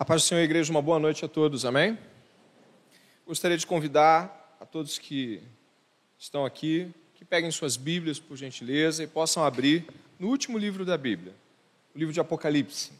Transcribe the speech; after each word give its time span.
A 0.00 0.04
paz 0.04 0.22
do 0.22 0.26
Senhor, 0.26 0.42
igreja, 0.42 0.70
uma 0.70 0.80
boa 0.80 1.00
noite 1.00 1.24
a 1.24 1.28
todos, 1.28 1.64
amém? 1.64 1.98
Gostaria 3.26 3.58
de 3.58 3.66
convidar 3.66 4.56
a 4.60 4.64
todos 4.64 4.96
que 4.96 5.42
estão 6.16 6.46
aqui, 6.46 6.94
que 7.16 7.24
peguem 7.24 7.50
suas 7.50 7.76
Bíblias, 7.76 8.20
por 8.20 8.36
gentileza, 8.36 9.02
e 9.02 9.08
possam 9.08 9.44
abrir 9.44 9.88
no 10.16 10.28
último 10.28 10.56
livro 10.56 10.84
da 10.84 10.96
Bíblia, 10.96 11.34
o 11.92 11.98
livro 11.98 12.14
de 12.14 12.20
Apocalipse. 12.20 12.92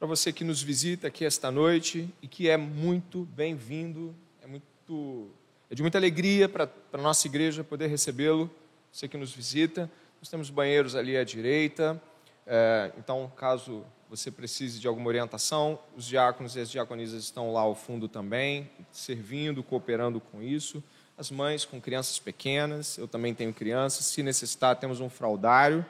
Para 0.00 0.08
você 0.08 0.32
que 0.32 0.42
nos 0.42 0.60
visita 0.60 1.06
aqui 1.06 1.24
esta 1.24 1.48
noite 1.48 2.12
e 2.20 2.26
que 2.26 2.48
é 2.48 2.56
muito 2.56 3.22
bem-vindo, 3.36 4.12
é, 4.42 4.48
muito, 4.48 5.30
é 5.70 5.76
de 5.76 5.82
muita 5.82 5.96
alegria 5.96 6.48
para 6.48 6.68
a 6.92 6.98
nossa 6.98 7.28
igreja 7.28 7.62
poder 7.62 7.86
recebê-lo, 7.86 8.50
você 8.90 9.06
que 9.06 9.16
nos 9.16 9.32
visita. 9.32 9.88
Nós 10.20 10.28
temos 10.28 10.50
banheiros 10.50 10.96
ali 10.96 11.16
à 11.16 11.22
direita, 11.22 12.02
é, 12.46 12.92
então, 12.96 13.30
caso 13.36 13.84
você 14.08 14.30
precise 14.30 14.78
de 14.78 14.86
alguma 14.86 15.08
orientação, 15.08 15.78
os 15.96 16.04
diáconos 16.04 16.54
e 16.54 16.60
as 16.60 16.70
diaconisas 16.70 17.24
estão 17.24 17.52
lá 17.52 17.62
ao 17.62 17.74
fundo 17.74 18.08
também, 18.08 18.70
servindo, 18.92 19.62
cooperando 19.62 20.20
com 20.20 20.40
isso. 20.40 20.82
As 21.18 21.30
mães 21.30 21.64
com 21.64 21.80
crianças 21.80 22.18
pequenas, 22.18 22.98
eu 22.98 23.08
também 23.08 23.34
tenho 23.34 23.52
crianças, 23.52 24.04
se 24.06 24.22
necessitar, 24.22 24.76
temos 24.76 25.00
um 25.00 25.08
fraudário. 25.08 25.84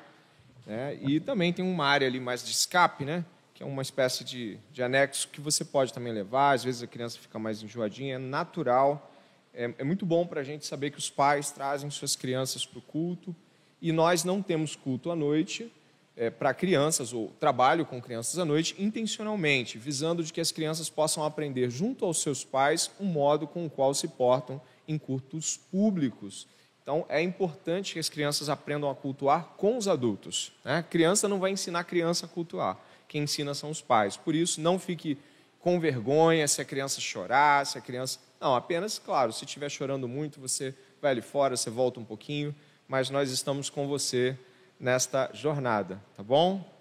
Né? 0.64 0.98
E 1.02 1.20
também 1.20 1.52
tem 1.52 1.64
uma 1.64 1.84
área 1.84 2.06
ali 2.06 2.18
mais 2.18 2.42
de 2.42 2.52
escape, 2.52 3.04
né? 3.04 3.24
que 3.52 3.62
é 3.62 3.66
uma 3.66 3.82
espécie 3.82 4.24
de, 4.24 4.58
de 4.72 4.82
anexo 4.82 5.28
que 5.28 5.40
você 5.40 5.64
pode 5.64 5.92
também 5.92 6.12
levar. 6.12 6.52
Às 6.52 6.64
vezes 6.64 6.82
a 6.82 6.86
criança 6.86 7.18
fica 7.18 7.38
mais 7.38 7.62
enjoadinha, 7.62 8.14
é 8.14 8.18
natural. 8.18 9.12
É, 9.52 9.72
é 9.78 9.84
muito 9.84 10.06
bom 10.06 10.26
para 10.26 10.40
a 10.40 10.44
gente 10.44 10.64
saber 10.66 10.90
que 10.90 10.98
os 10.98 11.10
pais 11.10 11.50
trazem 11.50 11.90
suas 11.90 12.16
crianças 12.16 12.64
para 12.64 12.78
o 12.78 12.82
culto. 12.82 13.34
E 13.80 13.92
nós 13.92 14.24
não 14.24 14.42
temos 14.42 14.76
culto 14.76 15.10
à 15.10 15.16
noite, 15.16 15.70
é, 16.16 16.30
para 16.30 16.54
crianças, 16.54 17.12
ou 17.12 17.28
trabalho 17.38 17.84
com 17.84 18.00
crianças 18.00 18.38
à 18.38 18.44
noite, 18.44 18.74
intencionalmente, 18.78 19.76
visando 19.76 20.24
de 20.24 20.32
que 20.32 20.40
as 20.40 20.50
crianças 20.50 20.88
possam 20.88 21.24
aprender 21.24 21.70
junto 21.70 22.04
aos 22.04 22.22
seus 22.22 22.42
pais 22.42 22.90
um 22.98 23.04
modo 23.04 23.46
com 23.46 23.66
o 23.66 23.70
qual 23.70 23.92
se 23.92 24.08
portam 24.08 24.60
em 24.88 24.96
cultos 24.96 25.58
públicos. 25.70 26.46
Então, 26.82 27.04
é 27.08 27.20
importante 27.20 27.92
que 27.92 27.98
as 27.98 28.08
crianças 28.08 28.48
aprendam 28.48 28.88
a 28.88 28.94
cultuar 28.94 29.54
com 29.56 29.76
os 29.76 29.88
adultos. 29.88 30.52
Né? 30.64 30.78
A 30.78 30.82
criança 30.82 31.28
não 31.28 31.38
vai 31.38 31.50
ensinar 31.50 31.80
a 31.80 31.84
criança 31.84 32.26
a 32.26 32.28
cultuar, 32.28 32.78
quem 33.08 33.24
ensina 33.24 33.52
são 33.54 33.70
os 33.70 33.82
pais. 33.82 34.16
Por 34.16 34.34
isso, 34.34 34.60
não 34.60 34.78
fique 34.78 35.18
com 35.60 35.78
vergonha 35.80 36.46
se 36.48 36.60
a 36.62 36.64
criança 36.64 37.00
chorar, 37.00 37.66
se 37.66 37.76
a 37.76 37.80
criança. 37.80 38.20
Não, 38.40 38.54
apenas, 38.54 38.98
claro, 38.98 39.32
se 39.32 39.44
estiver 39.44 39.68
chorando 39.68 40.06
muito, 40.08 40.40
você 40.40 40.74
vai 41.02 41.10
ali 41.10 41.20
fora, 41.20 41.56
você 41.56 41.68
volta 41.68 41.98
um 41.98 42.04
pouquinho, 42.04 42.54
mas 42.86 43.10
nós 43.10 43.30
estamos 43.30 43.68
com 43.68 43.88
você 43.88 44.38
nesta 44.78 45.30
jornada, 45.32 46.02
tá 46.16 46.22
bom? 46.22 46.72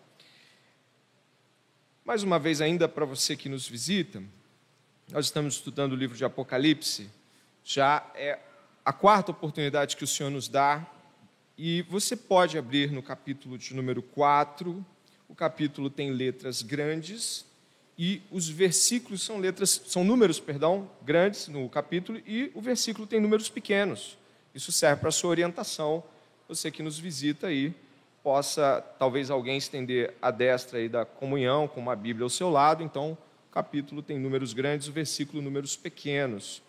Mais 2.03 2.23
uma 2.23 2.38
vez, 2.38 2.61
ainda 2.61 2.88
para 2.88 3.05
você 3.05 3.35
que 3.35 3.49
nos 3.49 3.67
visita, 3.67 4.21
nós 5.11 5.25
estamos 5.25 5.55
estudando 5.55 5.93
o 5.93 5.95
livro 5.95 6.17
de 6.17 6.25
Apocalipse, 6.25 7.09
já 7.63 8.05
é 8.13 8.39
a 8.83 8.93
quarta 8.93 9.31
oportunidade 9.31 9.95
que 9.95 10.03
o 10.03 10.07
Senhor 10.07 10.29
nos 10.29 10.47
dá, 10.47 10.85
e 11.57 11.83
você 11.83 12.16
pode 12.16 12.57
abrir 12.57 12.91
no 12.91 13.01
capítulo 13.01 13.57
de 13.57 13.73
número 13.73 14.01
4. 14.01 14.85
O 15.27 15.33
capítulo 15.33 15.89
tem 15.89 16.11
letras 16.11 16.61
grandes 16.61 17.45
e 17.97 18.21
os 18.29 18.49
versículos 18.49 19.23
são 19.23 19.38
letras, 19.39 19.81
são 19.88 20.03
números, 20.03 20.39
perdão, 20.39 20.89
grandes 21.01 21.47
no 21.47 21.67
capítulo 21.69 22.21
e 22.27 22.51
o 22.53 22.61
versículo 22.61 23.07
tem 23.07 23.21
números 23.21 23.49
pequenos. 23.49 24.17
Isso 24.53 24.71
serve 24.71 24.99
para 24.99 25.09
a 25.09 25.13
sua 25.13 25.29
orientação, 25.29 26.03
você 26.47 26.69
que 26.69 26.83
nos 26.83 26.99
visita 26.99 27.47
aí 27.47 27.73
possa 28.26 28.84
talvez 28.98 29.30
alguém 29.30 29.56
estender 29.56 30.16
a 30.20 30.31
destra 30.31 30.80
aí 30.80 30.90
da 30.90 31.06
comunhão 31.06 31.68
com 31.68 31.80
uma 31.80 31.95
Bíblia 31.95 32.23
ao 32.23 32.30
seu 32.30 32.50
lado, 32.50 32.81
então 32.81 33.12
o 33.12 33.52
capítulo 33.52 34.02
tem 34.02 34.18
números 34.18 34.52
grandes, 34.52 34.88
o 34.88 34.92
versículo 34.92 35.44
números 35.44 35.76
pequenos. 35.76 36.59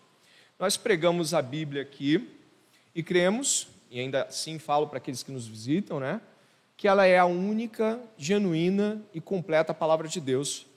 Nós 0.59 0.77
pregamos 0.77 1.33
a 1.33 1.41
Bíblia 1.41 1.81
aqui 1.81 2.29
e 2.93 3.01
cremos, 3.01 3.69
e 3.89 3.99
ainda 3.99 4.25
assim 4.25 4.59
falo 4.59 4.85
para 4.85 4.99
aqueles 4.99 5.23
que 5.23 5.31
nos 5.31 5.47
visitam, 5.47 5.99
né, 5.99 6.21
que 6.77 6.87
ela 6.87 7.07
é 7.07 7.17
a 7.17 7.25
única, 7.25 7.99
genuína 8.19 9.01
e 9.11 9.19
completa 9.19 9.73
palavra 9.73 10.07
de 10.07 10.21
Deus. 10.21 10.67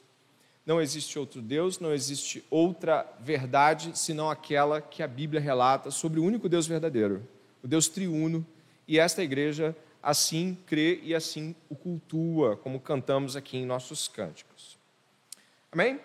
Não 0.65 0.81
existe 0.81 1.19
outro 1.19 1.43
Deus, 1.43 1.79
não 1.79 1.93
existe 1.93 2.43
outra 2.49 3.07
verdade 3.21 3.99
senão 3.99 4.31
aquela 4.31 4.81
que 4.81 5.03
a 5.03 5.07
Bíblia 5.07 5.43
relata 5.43 5.91
sobre 5.91 6.21
o 6.21 6.25
único 6.25 6.49
Deus 6.49 6.67
verdadeiro, 6.67 7.23
o 7.63 7.69
Deus 7.69 7.87
triuno, 7.87 8.47
e 8.89 8.99
esta 8.99 9.23
igreja 9.23 9.77
assim 10.03 10.57
crê 10.67 11.01
e 11.03 11.15
assim 11.15 11.55
o 11.69 11.77
cultua, 11.77 12.57
como 12.57 12.81
cantamos 12.81 13.37
aqui 13.37 13.59
em 13.59 13.67
nossos 13.67 14.09
cânticos. 14.09 14.79
Amém? 15.73 16.01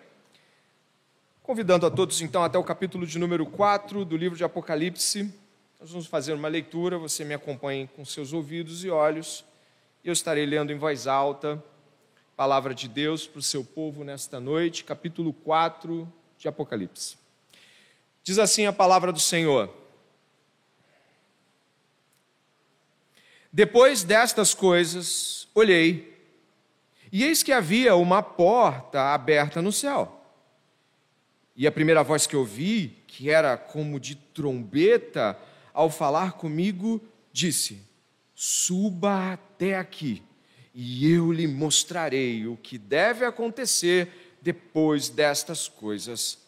Convidando 1.42 1.86
a 1.86 1.90
todos 1.90 2.20
então 2.20 2.42
até 2.42 2.58
o 2.58 2.64
capítulo 2.64 3.06
de 3.06 3.18
número 3.18 3.46
4 3.46 4.04
do 4.04 4.16
livro 4.16 4.36
de 4.36 4.44
Apocalipse. 4.44 5.32
Nós 5.80 5.90
vamos 5.90 6.06
fazer 6.06 6.32
uma 6.32 6.48
leitura, 6.48 6.98
você 6.98 7.24
me 7.24 7.34
acompanhe 7.34 7.88
com 7.94 8.04
seus 8.04 8.32
ouvidos 8.32 8.84
e 8.84 8.90
olhos. 8.90 9.44
Eu 10.04 10.12
estarei 10.12 10.46
lendo 10.46 10.72
em 10.72 10.78
voz 10.78 11.06
alta 11.06 11.54
a 11.54 12.36
palavra 12.36 12.74
de 12.74 12.88
Deus 12.88 13.26
para 13.26 13.38
o 13.38 13.42
seu 13.42 13.64
povo 13.64 14.04
nesta 14.04 14.40
noite, 14.40 14.84
capítulo 14.84 15.32
4 15.32 16.10
de 16.38 16.48
Apocalipse. 16.48 17.16
Diz 18.22 18.38
assim 18.38 18.66
a 18.66 18.72
palavra 18.72 19.12
do 19.12 19.20
Senhor: 19.20 19.72
Depois 23.56 24.02
destas 24.02 24.52
coisas, 24.52 25.48
olhei, 25.54 26.14
e 27.10 27.24
eis 27.24 27.42
que 27.42 27.52
havia 27.52 27.96
uma 27.96 28.22
porta 28.22 29.14
aberta 29.14 29.62
no 29.62 29.72
céu. 29.72 30.20
E 31.56 31.66
a 31.66 31.72
primeira 31.72 32.04
voz 32.04 32.26
que 32.26 32.36
ouvi, 32.36 33.02
que 33.06 33.30
era 33.30 33.56
como 33.56 33.98
de 33.98 34.14
trombeta, 34.14 35.38
ao 35.72 35.88
falar 35.88 36.32
comigo, 36.32 37.02
disse: 37.32 37.80
Suba 38.34 39.32
até 39.32 39.78
aqui, 39.78 40.22
e 40.74 41.10
eu 41.10 41.32
lhe 41.32 41.46
mostrarei 41.46 42.46
o 42.46 42.58
que 42.58 42.76
deve 42.76 43.24
acontecer 43.24 44.36
depois 44.42 45.08
destas 45.08 45.66
coisas. 45.66 46.45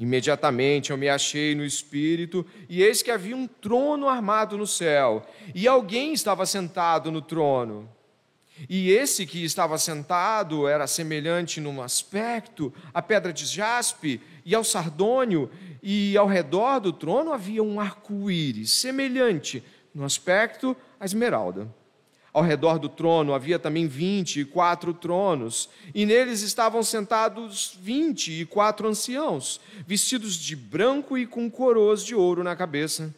Imediatamente 0.00 0.92
eu 0.92 0.96
me 0.96 1.10
achei 1.10 1.54
no 1.54 1.62
espírito, 1.62 2.46
e 2.70 2.82
eis 2.82 3.02
que 3.02 3.10
havia 3.10 3.36
um 3.36 3.46
trono 3.46 4.08
armado 4.08 4.56
no 4.56 4.66
céu, 4.66 5.22
e 5.54 5.68
alguém 5.68 6.14
estava 6.14 6.46
sentado 6.46 7.12
no 7.12 7.20
trono. 7.20 7.86
E 8.66 8.90
esse 8.90 9.26
que 9.26 9.44
estava 9.44 9.76
sentado 9.76 10.66
era 10.66 10.86
semelhante 10.86 11.60
num 11.60 11.82
aspecto 11.82 12.72
à 12.94 13.02
pedra 13.02 13.30
de 13.30 13.44
jaspe 13.44 14.22
e 14.42 14.54
ao 14.54 14.64
sardônio, 14.64 15.50
e 15.82 16.16
ao 16.16 16.26
redor 16.26 16.80
do 16.80 16.94
trono 16.94 17.30
havia 17.30 17.62
um 17.62 17.78
arco-íris, 17.78 18.72
semelhante 18.72 19.62
no 19.94 20.02
aspecto 20.02 20.74
à 20.98 21.04
esmeralda. 21.04 21.68
Ao 22.32 22.42
redor 22.42 22.78
do 22.78 22.88
trono 22.88 23.34
havia 23.34 23.58
também 23.58 23.88
vinte 23.88 24.40
e 24.40 24.44
quatro 24.44 24.94
tronos, 24.94 25.68
e 25.92 26.06
neles 26.06 26.42
estavam 26.42 26.82
sentados 26.82 27.76
vinte 27.82 28.30
e 28.30 28.46
quatro 28.46 28.86
anciãos, 28.86 29.60
vestidos 29.84 30.36
de 30.36 30.54
branco 30.54 31.18
e 31.18 31.26
com 31.26 31.50
coroas 31.50 32.04
de 32.04 32.14
ouro 32.14 32.44
na 32.44 32.54
cabeça. 32.54 33.12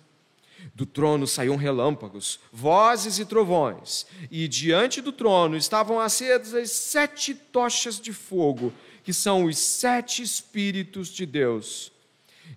Do 0.74 0.86
trono 0.86 1.26
saíam 1.26 1.56
relâmpagos, 1.56 2.40
vozes 2.50 3.18
e 3.18 3.26
trovões, 3.26 4.06
e 4.30 4.48
diante 4.48 5.02
do 5.02 5.12
trono 5.12 5.56
estavam 5.56 6.00
acesas 6.00 6.70
sete 6.70 7.34
tochas 7.34 8.00
de 8.00 8.14
fogo, 8.14 8.72
que 9.04 9.12
são 9.12 9.44
os 9.44 9.58
sete 9.58 10.22
Espíritos 10.22 11.08
de 11.08 11.26
Deus. 11.26 11.92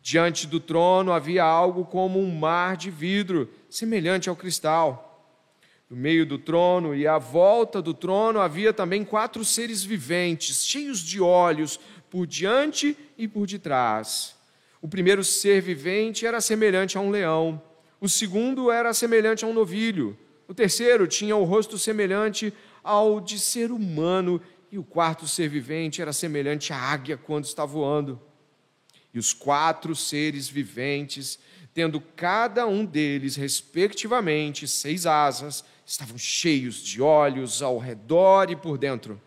Diante 0.02 0.48
do 0.48 0.60
trono 0.60 1.12
havia 1.12 1.44
algo 1.44 1.84
como 1.84 2.20
um 2.20 2.34
mar 2.34 2.78
de 2.78 2.90
vidro, 2.90 3.50
semelhante 3.70 4.30
ao 4.30 4.36
cristal 4.36 5.05
no 5.90 5.96
meio 5.96 6.26
do 6.26 6.38
trono 6.38 6.96
e 6.96 7.06
à 7.06 7.18
volta 7.18 7.82
do 7.82 7.94
trono 7.94 8.40
havia 8.40 8.74
também 8.74 9.04
quatro 9.04 9.46
seres 9.46 9.84
viventes, 9.84 10.66
cheios 10.66 11.00
de 11.00 11.22
olhos, 11.22 11.80
por 12.10 12.26
diante 12.26 12.98
e 13.18 13.28
por 13.28 13.46
detrás. 13.46 14.36
O 14.82 14.88
primeiro 14.88 15.24
ser 15.24 15.62
vivente 15.62 16.26
era 16.26 16.42
semelhante 16.42 16.98
a 16.98 17.02
um 17.02 17.10
leão, 17.10 17.62
o 18.00 18.10
segundo 18.10 18.72
era 18.72 18.94
semelhante 18.94 19.44
a 19.44 19.48
um 19.48 19.54
novilho, 19.54 20.18
o 20.48 20.54
terceiro 20.54 21.08
tinha 21.08 21.36
o 21.36 21.44
rosto 21.44 21.78
semelhante 21.78 22.54
ao 22.84 23.20
de 23.20 23.40
ser 23.40 23.72
humano, 23.72 24.42
e 24.72 24.78
o 24.78 24.84
quarto 24.84 25.28
ser 25.28 25.48
vivente 25.48 26.02
era 26.02 26.12
semelhante 26.12 26.74
à 26.74 26.78
águia 26.78 27.18
quando 27.18 27.46
está 27.46 27.66
voando. 27.66 28.22
E 29.14 29.18
os 29.18 29.34
quatro 29.34 29.96
seres 29.96 30.50
viventes, 30.50 31.40
tendo 31.74 32.02
cada 32.02 32.68
um 32.68 32.86
deles, 32.86 33.36
respectivamente, 33.38 34.68
seis 34.68 35.06
asas, 35.06 35.64
estavam 35.86 36.18
cheios 36.18 36.82
de 36.82 37.02
olhos 37.02 37.62
ao 37.62 37.78
redor 37.78 38.50
e 38.50 38.56
por 38.56 38.78
dentro. 38.78 39.22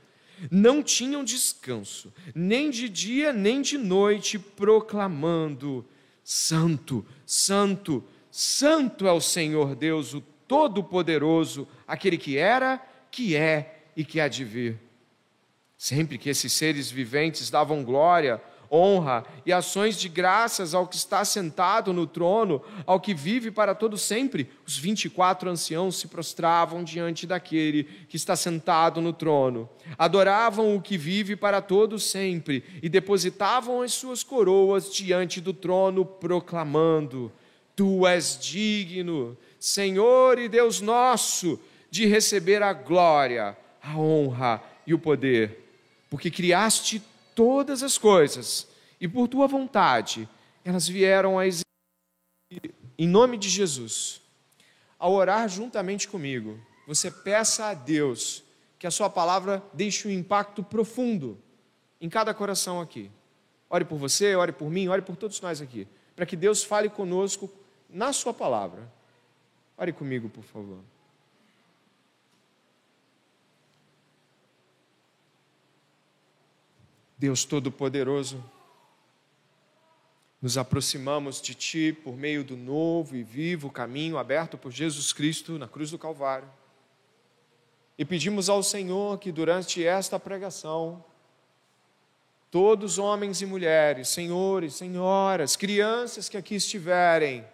Não 0.51 0.83
tinham 0.83 1.25
descanso, 1.25 2.13
nem 2.35 2.71
de 2.71 2.89
dia 2.89 3.33
nem 3.33 3.61
de 3.63 3.77
noite, 3.77 4.39
proclamando: 4.39 5.85
Santo, 6.23 7.05
Santo, 7.25 8.05
Santo 8.31 9.07
é 9.07 9.13
o 9.13 9.21
Senhor 9.21 9.75
Deus, 9.75 10.15
o 10.15 10.21
Todo-Poderoso, 10.21 11.67
aquele 11.87 12.17
que 12.17 12.37
era, 12.37 12.79
que 13.11 13.35
é 13.37 13.85
e 13.97 14.05
que 14.05 14.21
há 14.21 14.29
de 14.29 14.45
vir. 14.45 14.79
Sempre 15.77 16.19
que 16.19 16.29
esses 16.29 16.53
seres 16.53 16.91
viventes 16.91 17.51
davam 17.51 17.85
glória, 17.85 18.43
honra 18.71 19.25
e 19.45 19.53
ações 19.53 19.99
de 19.99 20.09
graças 20.09 20.75
ao 20.75 20.87
que 20.87 20.97
está 20.97 21.25
sentado 21.25 21.93
no 21.93 22.07
trono, 22.07 22.63
ao 22.87 23.01
que 23.01 23.15
vive 23.15 23.51
para 23.51 23.75
todo 23.75 23.97
sempre, 23.97 24.51
os 24.67 24.77
24 24.77 25.51
anciãos 25.51 25.97
se 25.97 26.09
prostravam 26.09 26.85
diante 26.85 27.27
daquele 27.27 27.85
que 28.09 28.17
está 28.17 28.37
sentado 28.37 29.01
no 29.01 29.13
trono. 29.13 29.69
Adoravam 29.99 30.77
o 30.77 30.83
que 30.83 30.99
vive 30.99 31.37
para 31.37 31.61
todo 31.61 31.99
sempre 31.99 32.63
e 32.83 32.89
depositavam 32.89 33.83
as 33.83 33.93
suas 33.93 34.23
coroas 34.23 34.93
diante 34.93 35.41
do 35.41 35.53
trono, 35.53 36.05
proclamando: 36.05 37.33
Tu 37.75 38.07
és 38.07 38.39
digno, 38.41 39.37
Senhor 39.59 40.39
e 40.39 40.49
Deus 40.49 40.81
nosso, 40.81 41.59
de 41.91 42.07
receber 42.07 42.63
a 42.63 42.73
glória, 42.73 43.57
a 43.83 43.97
honra 43.97 44.63
e 44.87 44.93
o 44.93 44.99
poder, 44.99 45.65
porque 46.11 46.31
criaste 46.31 47.03
todas 47.39 47.85
as 47.85 47.97
coisas, 47.97 48.67
e 49.01 49.07
por 49.07 49.29
tua 49.29 49.47
vontade 49.47 50.29
elas 50.65 50.89
vieram 50.89 51.39
a 51.39 51.47
existir. 51.47 52.75
Em 52.99 53.07
nome 53.07 53.39
de 53.39 53.49
Jesus, 53.49 54.21
ao 54.99 55.13
orar 55.13 55.49
juntamente 55.49 56.09
comigo, 56.09 56.59
você 56.85 57.13
peça 57.13 57.67
a 57.67 57.75
Deus 57.75 58.43
que 58.77 58.89
a 58.89 58.91
sua 58.91 59.09
palavra 59.09 59.63
deixe 59.73 60.09
um 60.09 60.11
impacto 60.11 60.65
profundo 60.65 61.39
em 62.01 62.09
cada 62.09 62.35
coração 62.35 62.81
aqui. 62.81 63.09
Ore 63.71 63.85
por 63.85 63.99
você, 63.99 64.35
ore 64.35 64.51
por 64.51 64.69
mim, 64.69 64.89
ore 64.89 65.03
por 65.03 65.15
todos 65.15 65.41
nós 65.41 65.61
aqui, 65.61 65.87
para 66.17 66.27
que 66.27 66.35
Deus 66.35 66.65
fale 66.65 66.89
conosco 66.89 67.49
na 67.89 68.13
sua 68.13 68.35
palavra. 68.35 68.93
Ore 69.77 69.93
comigo, 69.93 70.29
por 70.29 70.43
favor. 70.43 70.81
Deus 77.19 77.45
Todo-Poderoso, 77.45 78.43
nos 80.41 80.57
aproximamos 80.57 81.43
de 81.43 81.53
Ti 81.53 81.93
por 81.93 82.17
meio 82.17 82.45
do 82.45 82.57
novo 82.57 83.17
e 83.17 83.25
vivo 83.25 83.71
caminho 83.71 84.17
aberto 84.17 84.57
por 84.57 84.71
Jesus 84.71 85.13
Cristo 85.13 85.59
na 85.59 85.67
cruz 85.67 85.91
do 85.91 85.99
Calvário. 85.99 86.49
E 87.99 88.05
pedimos 88.05 88.49
ao 88.49 88.63
Senhor 88.63 89.19
que 89.19 89.33
durante 89.33 89.85
esta 89.85 90.21
pregação, 90.21 91.05
todos 92.53 92.99
homens 92.99 93.43
e 93.43 93.47
mulheres, 93.47 94.11
senhores, 94.11 94.75
senhoras, 94.75 95.57
crianças 95.57 96.29
que 96.29 96.37
aqui 96.37 96.55
estiverem, 96.55 97.45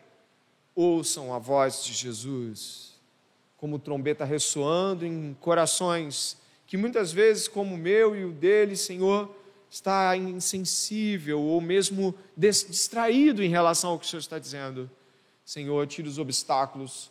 ouçam 0.74 1.32
a 1.32 1.38
voz 1.38 1.82
de 1.82 1.94
Jesus, 1.94 3.00
como 3.56 3.78
trombeta 3.78 4.26
ressoando 4.26 5.06
em 5.06 5.34
corações 5.40 6.36
que 6.66 6.76
muitas 6.76 7.12
vezes, 7.12 7.48
como 7.48 7.74
o 7.74 7.78
meu 7.78 8.16
e 8.16 8.24
o 8.24 8.32
dele, 8.32 8.76
Senhor, 8.76 9.34
está 9.74 10.16
insensível 10.16 11.40
ou 11.40 11.60
mesmo 11.60 12.14
distraído 12.36 13.42
em 13.42 13.48
relação 13.48 13.90
ao 13.90 13.98
que 13.98 14.06
o 14.06 14.08
Senhor 14.08 14.20
está 14.20 14.38
dizendo. 14.38 14.88
Senhor, 15.44 15.84
tira 15.88 16.06
os 16.06 16.16
obstáculos 16.16 17.10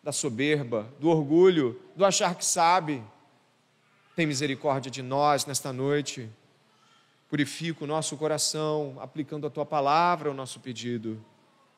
da 0.00 0.12
soberba, 0.12 0.88
do 1.00 1.08
orgulho, 1.08 1.80
do 1.96 2.04
achar 2.04 2.36
que 2.36 2.44
sabe. 2.44 3.02
Tem 4.14 4.26
misericórdia 4.26 4.92
de 4.92 5.02
nós 5.02 5.44
nesta 5.44 5.72
noite. 5.72 6.30
Purifica 7.28 7.82
o 7.82 7.86
nosso 7.86 8.16
coração, 8.16 8.96
aplicando 9.00 9.48
a 9.48 9.50
tua 9.50 9.66
palavra 9.66 10.28
ao 10.28 10.34
nosso 10.36 10.60
pedido. 10.60 11.20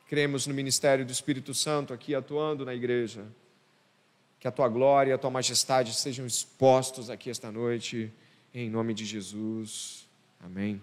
Cremos 0.06 0.46
no 0.46 0.52
ministério 0.52 1.06
do 1.06 1.12
Espírito 1.12 1.54
Santo 1.54 1.94
aqui 1.94 2.14
atuando 2.14 2.62
na 2.62 2.74
igreja. 2.74 3.24
Que 4.38 4.46
a 4.46 4.52
tua 4.52 4.68
glória 4.68 5.12
e 5.12 5.14
a 5.14 5.18
tua 5.18 5.30
majestade 5.30 5.94
sejam 5.94 6.26
expostos 6.26 7.08
aqui 7.08 7.30
esta 7.30 7.50
noite, 7.50 8.12
em 8.52 8.68
nome 8.68 8.92
de 8.92 9.06
Jesus. 9.06 10.05
Amém. 10.40 10.82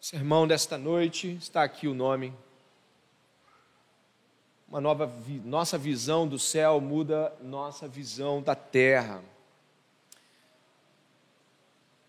Sermão 0.00 0.46
desta 0.46 0.78
noite 0.78 1.36
está 1.36 1.62
aqui 1.62 1.86
o 1.86 1.92
nome. 1.92 2.32
Uma 4.66 4.80
nova 4.80 5.06
vi 5.06 5.38
nossa 5.40 5.76
visão 5.76 6.26
do 6.26 6.38
céu 6.38 6.80
muda 6.80 7.34
nossa 7.42 7.86
visão 7.86 8.42
da 8.42 8.54
terra. 8.54 9.22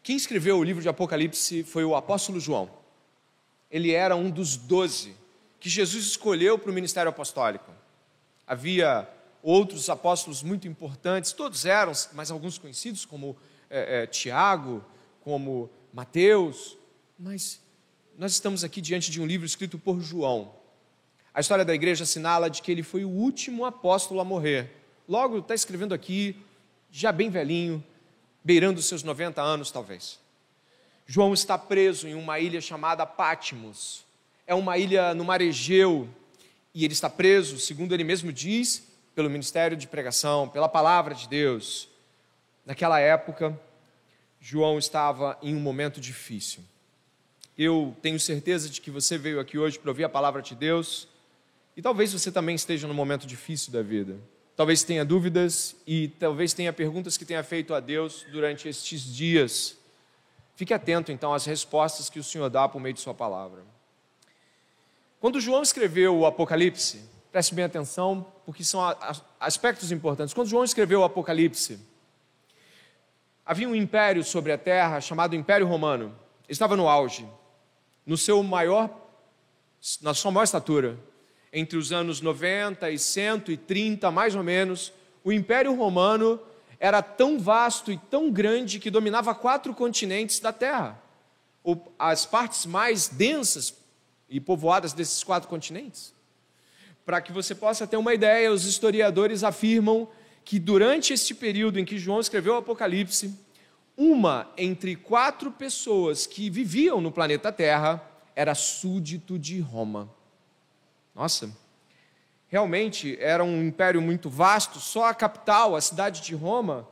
Quem 0.02 0.16
escreveu 0.16 0.58
o 0.58 0.64
livro 0.64 0.82
de 0.82 0.88
Apocalipse 0.88 1.64
foi 1.64 1.84
o 1.84 1.96
apóstolo 1.96 2.40
João 2.40 2.79
ele 3.70 3.92
era 3.92 4.16
um 4.16 4.30
dos 4.30 4.58
doze 4.58 5.16
que 5.60 5.70
Jesus 5.70 6.06
escolheu 6.06 6.58
para 6.58 6.72
o 6.72 6.74
ministério 6.74 7.10
apostólico. 7.10 7.72
Havia 8.48 9.08
outros 9.44 9.90
apóstolos 9.90 10.42
muito 10.42 10.68
importantes, 10.68 11.32
todos 11.32 11.66
eram, 11.66 11.94
mas 12.14 12.32
alguns 12.32 12.58
conhecidos, 12.58 13.06
como 13.06 13.38
é, 13.70 14.04
é, 14.04 14.08
Tiago, 14.08 14.84
como 15.22 15.70
Mateus, 15.94 16.78
mas 17.18 17.62
nós 18.18 18.32
estamos 18.32 18.64
aqui 18.64 18.82
diante 18.82 19.12
de 19.12 19.22
um 19.22 19.26
livro 19.26 19.46
escrito 19.46 19.78
por 19.78 20.02
João. 20.02 20.54
A 21.34 21.40
história 21.40 21.64
da 21.64 21.74
igreja 21.74 22.04
assinala 22.04 22.50
de 22.50 22.62
que 22.62 22.72
ele 22.72 22.84
foi 22.84 23.06
o 23.06 23.10
último 23.10 23.66
apóstolo 23.66 24.20
a 24.20 24.26
morrer. 24.26 24.72
Logo, 25.08 25.40
está 25.40 25.54
escrevendo 25.54 25.94
aqui, 25.94 26.36
já 26.92 27.12
bem 27.12 27.30
velhinho, 27.30 27.84
beirando 28.44 28.80
os 28.80 28.88
seus 28.88 29.04
90 29.04 29.42
anos, 29.42 29.72
talvez. 29.72 30.20
João 31.12 31.34
está 31.34 31.58
preso 31.58 32.08
em 32.08 32.14
uma 32.14 32.38
ilha 32.38 32.62
chamada 32.62 33.04
Pátimos. 33.04 34.06
É 34.46 34.54
uma 34.54 34.78
ilha 34.78 35.12
no 35.16 35.26
mar 35.26 35.42
Egeu 35.42 36.08
e 36.72 36.86
ele 36.86 36.94
está 36.94 37.10
preso, 37.10 37.58
segundo 37.58 37.96
ele 37.96 38.04
mesmo 38.04 38.32
diz, 38.32 38.88
pelo 39.16 39.28
ministério 39.28 39.76
de 39.76 39.88
pregação, 39.88 40.48
pela 40.48 40.70
palavra 40.70 41.16
de 41.16 41.28
Deus. 41.28 41.90
Naquela 42.64 43.00
época, 43.00 43.60
João 44.40 44.78
estava 44.78 45.36
em 45.42 45.56
um 45.56 45.60
momento 45.60 46.00
difícil. 46.00 46.62
Eu 47.58 47.98
tenho 48.04 48.20
certeza 48.20 48.70
de 48.70 48.80
que 48.80 48.92
você 48.92 49.18
veio 49.18 49.40
aqui 49.40 49.58
hoje 49.58 49.80
para 49.80 49.90
ouvir 49.90 50.04
a 50.04 50.10
palavra 50.10 50.44
de 50.44 50.54
Deus 50.54 51.08
e 51.76 51.82
talvez 51.82 52.14
você 52.14 52.32
também 52.32 52.54
esteja 52.54 52.88
num 52.88 52.94
momento 52.94 53.26
difícil 53.26 53.74
da 53.74 53.82
vida. 53.82 54.16
Talvez 54.56 54.84
tenha 54.84 55.04
dúvidas 55.04 55.76
e 55.88 56.10
talvez 56.20 56.54
tenha 56.54 56.72
perguntas 56.72 57.18
que 57.18 57.26
tenha 57.26 57.44
feito 57.44 57.74
a 57.74 57.80
Deus 57.80 58.28
durante 58.32 58.70
estes 58.70 59.04
dias. 59.04 59.79
Fique 60.60 60.74
atento 60.74 61.10
então 61.10 61.34
às 61.34 61.46
respostas 61.46 62.10
que 62.10 62.20
o 62.20 62.24
Senhor 62.24 62.50
dá 62.50 62.68
por 62.68 62.82
meio 62.82 62.94
de 62.94 63.00
Sua 63.00 63.14
palavra. 63.14 63.64
Quando 65.18 65.40
João 65.40 65.62
escreveu 65.62 66.14
o 66.18 66.26
Apocalipse, 66.26 67.02
preste 67.32 67.56
bem 67.56 67.64
atenção, 67.64 68.26
porque 68.46 68.62
são 68.62 68.82
aspectos 69.40 69.90
importantes. 69.90 70.34
Quando 70.34 70.50
João 70.50 70.66
escreveu 70.66 71.00
o 71.00 71.04
Apocalipse, 71.06 71.80
havia 73.46 73.70
um 73.70 73.74
império 73.74 74.22
sobre 74.22 74.52
a 74.52 74.58
terra 74.58 75.00
chamado 75.00 75.34
Império 75.34 75.66
Romano. 75.66 76.08
Ele 76.44 76.50
estava 76.50 76.76
no 76.76 76.90
auge, 76.90 77.26
no 78.06 78.18
seu 78.18 78.44
maior, 78.44 78.90
na 80.02 80.14
sua 80.14 80.30
maior 80.30 80.44
estatura. 80.44 81.00
Entre 81.54 81.78
os 81.78 81.94
anos 81.94 82.20
90 82.20 82.92
e 82.92 83.00
130, 83.00 84.12
mais 84.12 84.36
ou 84.36 84.44
menos, 84.44 84.92
o 85.24 85.32
Império 85.32 85.74
Romano 85.74 86.38
era 86.80 87.02
tão 87.02 87.38
vasto 87.38 87.92
e 87.92 87.98
tão 87.98 88.32
grande 88.32 88.80
que 88.80 88.90
dominava 88.90 89.36
quatro 89.36 89.74
continentes 89.74 90.40
da 90.40 90.54
Terra. 90.54 91.02
As 91.98 92.26
partes 92.26 92.66
mais 92.66 93.08
densas 93.10 93.76
e 94.30 94.40
povoadas 94.40 94.94
desses 94.94 95.24
quatro 95.24 95.50
continentes. 95.50 96.14
Para 97.06 97.22
que 97.22 97.32
você 97.32 97.54
possa 97.54 97.86
ter 97.86 97.98
uma 97.98 98.14
ideia, 98.14 98.52
os 98.52 98.66
historiadores 98.66 99.44
afirmam 99.44 100.08
que 100.46 100.58
durante 100.60 101.12
este 101.12 101.34
período 101.34 101.80
em 101.80 101.86
que 101.86 101.98
João 101.98 102.20
escreveu 102.20 102.54
o 102.54 102.58
Apocalipse, 102.58 103.38
uma 103.98 104.50
entre 104.58 104.96
quatro 104.96 105.52
pessoas 105.52 106.26
que 106.26 106.50
viviam 106.50 107.02
no 107.02 107.12
planeta 107.12 107.52
Terra 107.52 108.02
era 108.36 108.56
súdito 108.56 109.38
de 109.38 109.60
Roma. 109.60 110.10
Nossa, 111.14 111.52
realmente 112.50 113.18
era 113.22 113.44
um 113.44 113.64
império 113.64 114.02
muito 114.02 114.30
vasto, 114.30 114.80
só 114.80 115.06
a 115.06 115.14
capital, 115.14 115.76
a 115.76 115.82
cidade 115.82 116.22
de 116.22 116.36
Roma, 116.36 116.88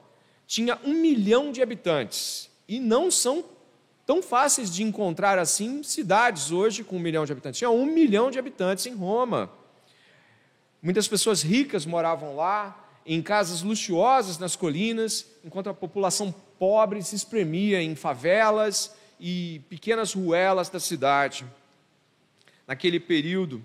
tinha 0.46 0.80
um 0.86 0.94
milhão 0.94 1.52
de 1.52 1.62
habitantes. 1.62 2.50
E 2.68 2.80
não 2.80 3.12
são 3.12 3.44
tão 4.06 4.22
fáceis 4.22 4.74
de 4.74 4.84
encontrar 4.84 5.38
assim 5.38 5.84
cidades 5.84 6.52
hoje 6.52 6.84
com 6.84 6.96
um 6.96 7.00
milhão 7.00 7.26
de 7.26 7.32
habitantes. 7.32 7.58
Tinha 7.58 7.70
um 7.70 7.86
milhão 7.86 8.32
de 8.32 8.40
habitantes 8.40 8.86
em 8.86 8.94
Roma. 8.94 9.52
Muitas 10.82 11.08
pessoas 11.08 11.42
ricas 11.42 11.86
moravam 11.86 12.36
lá, 12.36 12.86
em 13.06 13.22
casas 13.22 13.62
luxuosas 13.62 14.38
nas 14.38 14.56
colinas, 14.56 15.26
enquanto 15.44 15.70
a 15.70 15.74
população 15.74 16.34
pobre 16.60 17.02
se 17.02 17.16
espremia 17.16 17.82
em 17.82 17.96
favelas 17.96 18.96
e 19.20 19.62
pequenas 19.70 20.14
ruelas 20.14 20.70
da 20.70 20.80
cidade. 20.80 21.46
Naquele 22.68 23.00
período, 23.00 23.64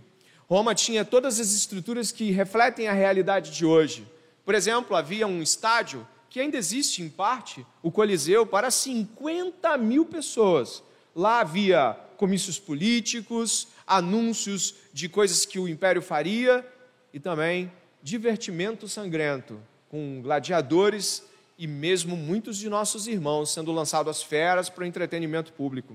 Roma 0.49 0.75
tinha 0.75 1.05
todas 1.05 1.41
as 1.41 1.53
estruturas 1.53 2.13
que 2.13 2.31
refletem 2.31 2.89
a 2.89 2.93
realidade 2.93 3.51
de 3.51 3.65
hoje. 3.65 4.07
Por 4.45 4.55
exemplo, 4.55 4.97
havia 4.97 5.27
um 5.27 5.43
estádio 5.43 6.07
que 6.29 6.41
ainda 6.41 6.57
existe 6.57 7.03
em 7.03 7.09
parte, 7.09 7.67
o 7.83 7.91
Coliseu, 7.91 8.47
para 8.47 8.71
50 8.71 9.77
mil 9.79 10.07
pessoas. 10.07 10.83
Lá 11.15 11.41
havia 11.41 11.95
comícios 12.17 12.59
políticos, 12.59 13.69
anúncios 13.87 14.75
de 14.93 15.09
coisas 15.09 15.45
que 15.45 15.59
o 15.59 15.69
império 15.69 16.01
faria 16.01 16.67
e 17.13 17.21
também 17.21 17.71
divertimento 18.03 18.89
sangrento, 18.89 19.61
com 19.91 20.21
gladiadores 20.23 21.23
e 21.59 21.67
mesmo 21.67 22.17
muitos 22.17 22.57
de 22.57 22.69
nossos 22.69 23.07
irmãos 23.07 23.53
sendo 23.53 23.71
lançados 23.71 24.11
às 24.11 24.23
feras 24.23 24.71
para 24.71 24.85
o 24.85 24.87
entretenimento 24.87 25.53
público. 25.53 25.95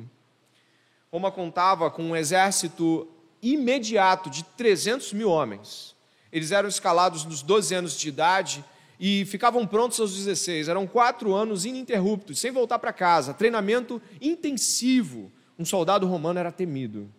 Roma 1.12 1.32
contava 1.32 1.90
com 1.90 2.04
um 2.04 2.16
exército 2.16 3.08
imediato 3.42 4.30
de 4.30 4.44
300 4.44 5.14
mil 5.14 5.30
homens. 5.30 5.96
Eles 6.32 6.52
eram 6.52 6.68
escalados 6.68 7.26
nos 7.26 7.42
12 7.42 7.74
anos 7.74 7.98
de 7.98 8.10
idade 8.10 8.64
e 9.00 9.26
ficavam 9.26 9.66
prontos 9.66 10.00
aos 10.00 10.16
16. 10.16 10.68
Eram 10.68 10.88
quatro 10.88 11.34
anos 11.34 11.66
ininterruptos, 11.66 12.40
sem 12.40 12.52
voltar 12.52 12.80
para 12.80 12.92
casa. 12.94 13.34
Treinamento 13.34 14.02
intensivo. 14.22 15.32
Um 15.58 15.66
soldado 15.66 16.06
romano 16.08 16.40
era 16.40 16.52
temido. 16.52 17.10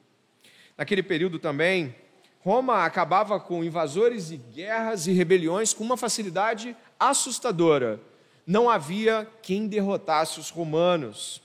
Naquele 0.77 1.03
período 1.03 1.39
também, 1.39 1.95
Roma 2.41 2.85
acabava 2.85 3.41
com 3.41 3.65
invasores 3.65 4.31
e 4.31 4.37
guerras 4.37 5.07
e 5.07 5.13
rebeliões 5.13 5.73
com 5.73 5.83
uma 5.83 5.97
facilidade 5.97 6.77
assustadora. 6.99 8.01
Não 8.47 8.71
havia 8.71 9.29
quem 9.43 9.67
derrotasse 9.67 10.39
os 10.39 10.51
romanos. 10.51 11.43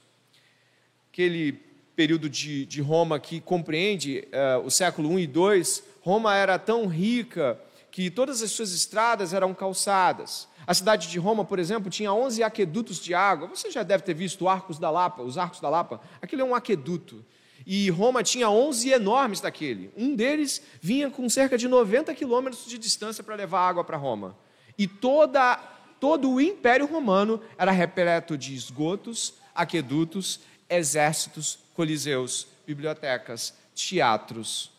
Aquele 1.11 1.59
período 1.95 2.29
de, 2.29 2.65
de 2.65 2.81
Roma 2.81 3.19
que 3.19 3.39
compreende 3.39 4.27
uh, 4.27 4.65
o 4.65 4.71
século 4.71 5.09
1 5.09 5.19
e 5.19 5.27
2, 5.27 5.83
Roma 6.01 6.35
era 6.35 6.57
tão 6.57 6.87
rica 6.87 7.59
que 7.91 8.09
todas 8.09 8.41
as 8.41 8.51
suas 8.51 8.73
estradas 8.73 9.33
eram 9.33 9.53
calçadas. 9.53 10.47
A 10.65 10.73
cidade 10.73 11.09
de 11.09 11.19
Roma, 11.19 11.45
por 11.45 11.59
exemplo, 11.59 11.91
tinha 11.91 12.11
11 12.11 12.41
aquedutos 12.41 12.97
de 12.99 13.13
água. 13.13 13.47
Você 13.47 13.69
já 13.69 13.83
deve 13.83 14.03
ter 14.03 14.13
visto 14.13 14.47
Arcos 14.47 14.79
da 14.79 14.89
Lapa, 14.89 15.21
os 15.21 15.37
Arcos 15.37 15.59
da 15.59 15.69
Lapa. 15.69 16.01
Aquele 16.21 16.41
é 16.41 16.45
um 16.45 16.55
aqueduto. 16.55 17.23
E 17.65 17.89
Roma 17.89 18.23
tinha 18.23 18.49
11 18.49 18.89
enormes 18.89 19.41
daquele. 19.41 19.91
Um 19.95 20.15
deles 20.15 20.61
vinha 20.81 21.09
com 21.09 21.29
cerca 21.29 21.57
de 21.57 21.67
90 21.67 22.13
quilômetros 22.15 22.65
de 22.65 22.77
distância 22.77 23.23
para 23.23 23.35
levar 23.35 23.67
água 23.67 23.83
para 23.83 23.97
Roma. 23.97 24.35
E 24.77 24.87
toda, 24.87 25.55
todo 25.99 26.31
o 26.31 26.41
Império 26.41 26.85
Romano 26.85 27.41
era 27.57 27.71
repleto 27.71 28.37
de 28.37 28.55
esgotos, 28.55 29.35
aquedutos, 29.53 30.39
exércitos, 30.69 31.59
coliseus, 31.73 32.47
bibliotecas, 32.65 33.53
teatros. 33.75 34.71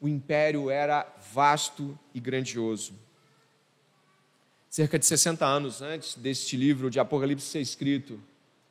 O 0.00 0.08
império 0.08 0.70
era 0.70 1.06
vasto 1.32 1.98
e 2.12 2.20
grandioso. 2.20 2.94
Cerca 4.68 4.98
de 4.98 5.06
60 5.06 5.46
anos 5.46 5.80
antes 5.82 6.16
deste 6.16 6.56
livro 6.56 6.90
de 6.90 6.98
Apocalipse 6.98 7.46
ser 7.46 7.60
escrito, 7.60 8.20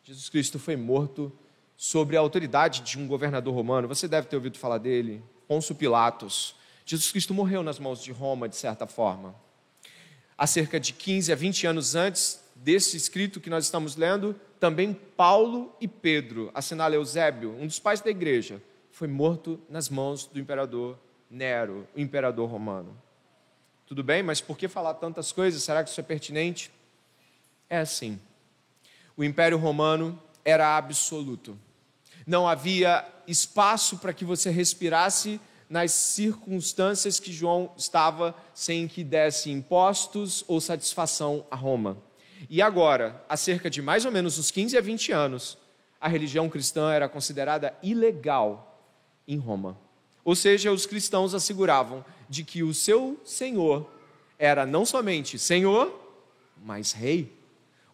Jesus 0.04 0.28
Cristo 0.28 0.60
foi 0.60 0.76
morto 0.76 1.32
sobre 1.78 2.18
a 2.18 2.20
autoridade 2.20 2.82
de 2.82 3.00
um 3.00 3.08
governador 3.08 3.54
romano. 3.54 3.88
Você 3.88 4.08
deve 4.08 4.28
ter 4.28 4.36
ouvido 4.36 4.58
falar 4.58 4.78
dele, 4.78 5.24
Pôncio 5.48 5.74
Pilatos. 5.74 6.56
Jesus 6.86 7.10
Cristo 7.12 7.34
morreu 7.34 7.64
nas 7.64 7.80
mãos 7.80 8.04
de 8.04 8.12
Roma, 8.12 8.50
de 8.50 8.58
certa 8.58 8.86
forma. 8.86 9.34
Há 10.38 10.46
cerca 10.46 10.80
de 10.80 10.92
15 10.92 11.32
a 11.32 11.36
20 11.36 11.68
anos 11.68 11.96
antes 11.96 12.44
desse 12.56 12.98
escrito 12.98 13.40
que 13.40 13.50
nós 13.50 13.66
estamos 13.66 13.96
lendo, 13.96 14.36
também 14.64 14.94
Paulo 14.94 15.76
e 15.82 15.90
Pedro, 15.90 16.50
assinala 16.54 16.96
Eusébio, 16.96 17.54
um 17.60 17.68
dos 17.68 17.80
pais 17.80 18.00
da 18.00 18.10
igreja, 18.10 18.64
foi 18.92 19.10
morto 19.10 19.60
nas 19.68 19.90
mãos 19.90 20.26
do 20.26 20.40
imperador 20.40 20.98
Nero, 21.30 21.86
o 21.94 22.00
imperador 22.00 22.50
romano. 22.50 22.98
Tudo 23.86 24.02
bem, 24.02 24.24
mas 24.24 24.40
por 24.40 24.58
que 24.58 24.70
falar 24.70 24.94
tantas 24.94 25.34
coisas? 25.34 25.62
Será 25.62 25.84
que 25.84 25.90
isso 25.90 26.00
é 26.00 26.04
pertinente? 26.04 26.72
É 27.70 27.80
assim. 27.80 28.18
O 29.18 29.24
Império 29.26 29.58
Romano 29.58 30.18
era 30.46 30.78
absoluto. 30.78 31.60
Não 32.26 32.48
havia 32.48 33.06
espaço 33.28 33.98
para 33.98 34.14
que 34.14 34.24
você 34.24 34.50
respirasse 34.50 35.42
nas 35.70 35.92
circunstâncias 35.92 37.20
que 37.20 37.34
João 37.34 37.70
estava 37.76 38.34
sem 38.54 38.88
que 38.88 39.04
desse 39.04 39.52
impostos 39.52 40.42
ou 40.48 40.62
satisfação 40.62 41.46
a 41.52 41.56
Roma. 41.58 41.98
E 42.50 42.62
agora, 42.62 43.24
há 43.28 43.38
cerca 43.38 43.70
de 43.70 43.82
mais 43.82 44.06
ou 44.06 44.12
menos 44.12 44.38
uns 44.38 44.52
15 44.52 44.78
a 44.78 44.82
20 44.82 45.12
anos, 45.12 45.58
a 46.00 46.08
religião 46.08 46.50
cristã 46.50 46.92
era 46.92 47.08
considerada 47.08 47.74
ilegal 47.82 48.92
em 49.28 49.38
Roma. 49.38 49.78
Ou 50.24 50.36
seja, 50.36 50.72
os 50.72 50.86
cristãos 50.86 51.34
asseguravam 51.34 52.04
de 52.30 52.44
que 52.44 52.64
o 52.64 52.74
seu 52.74 53.20
Senhor 53.24 53.90
era 54.38 54.66
não 54.66 54.86
somente 54.86 55.38
Senhor, 55.40 56.00
mas 56.64 56.92
Rei. 56.92 57.32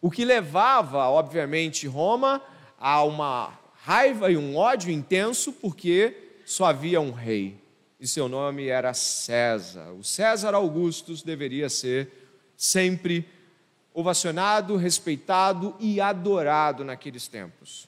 O 0.02 0.10
que 0.10 0.24
levava, 0.24 1.10
obviamente, 1.10 1.88
Roma 1.88 2.42
a 2.80 3.04
uma 3.04 3.60
raiva 3.82 4.32
e 4.32 4.38
um 4.38 4.56
ódio 4.56 4.92
intenso, 4.92 5.52
porque 5.52 6.16
só 6.46 6.66
havia 6.66 7.02
um 7.02 7.12
rei, 7.12 7.62
e 8.00 8.08
seu 8.08 8.30
nome 8.30 8.68
era 8.68 8.94
César. 8.94 9.92
O 9.92 10.04
César 10.04 10.54
Augustus 10.54 11.22
deveria 11.22 11.70
ser 11.70 12.10
sempre 12.56 13.28
ovacionado, 14.00 14.76
respeitado 14.76 15.76
e 15.80 16.00
adorado 16.00 16.84
naqueles 16.84 17.28
tempos. 17.28 17.88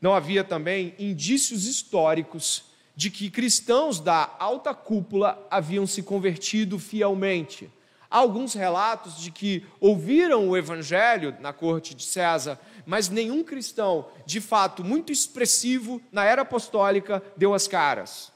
Não 0.00 0.14
havia 0.14 0.44
também 0.44 0.94
indícios 0.98 1.64
históricos 1.64 2.64
de 2.94 3.10
que 3.10 3.30
cristãos 3.30 3.98
da 3.98 4.34
alta 4.38 4.74
cúpula 4.74 5.46
haviam 5.50 5.86
se 5.86 6.02
convertido 6.02 6.78
fielmente. 6.78 7.70
Há 8.10 8.18
alguns 8.18 8.52
relatos 8.52 9.16
de 9.16 9.30
que 9.30 9.64
ouviram 9.80 10.48
o 10.48 10.56
evangelho 10.56 11.34
na 11.40 11.52
corte 11.52 11.94
de 11.94 12.04
César, 12.04 12.60
mas 12.84 13.08
nenhum 13.08 13.42
cristão, 13.42 14.06
de 14.26 14.40
fato 14.40 14.84
muito 14.84 15.10
expressivo 15.10 16.02
na 16.12 16.24
era 16.24 16.42
apostólica, 16.42 17.22
deu 17.36 17.54
as 17.54 17.66
caras. 17.66 18.30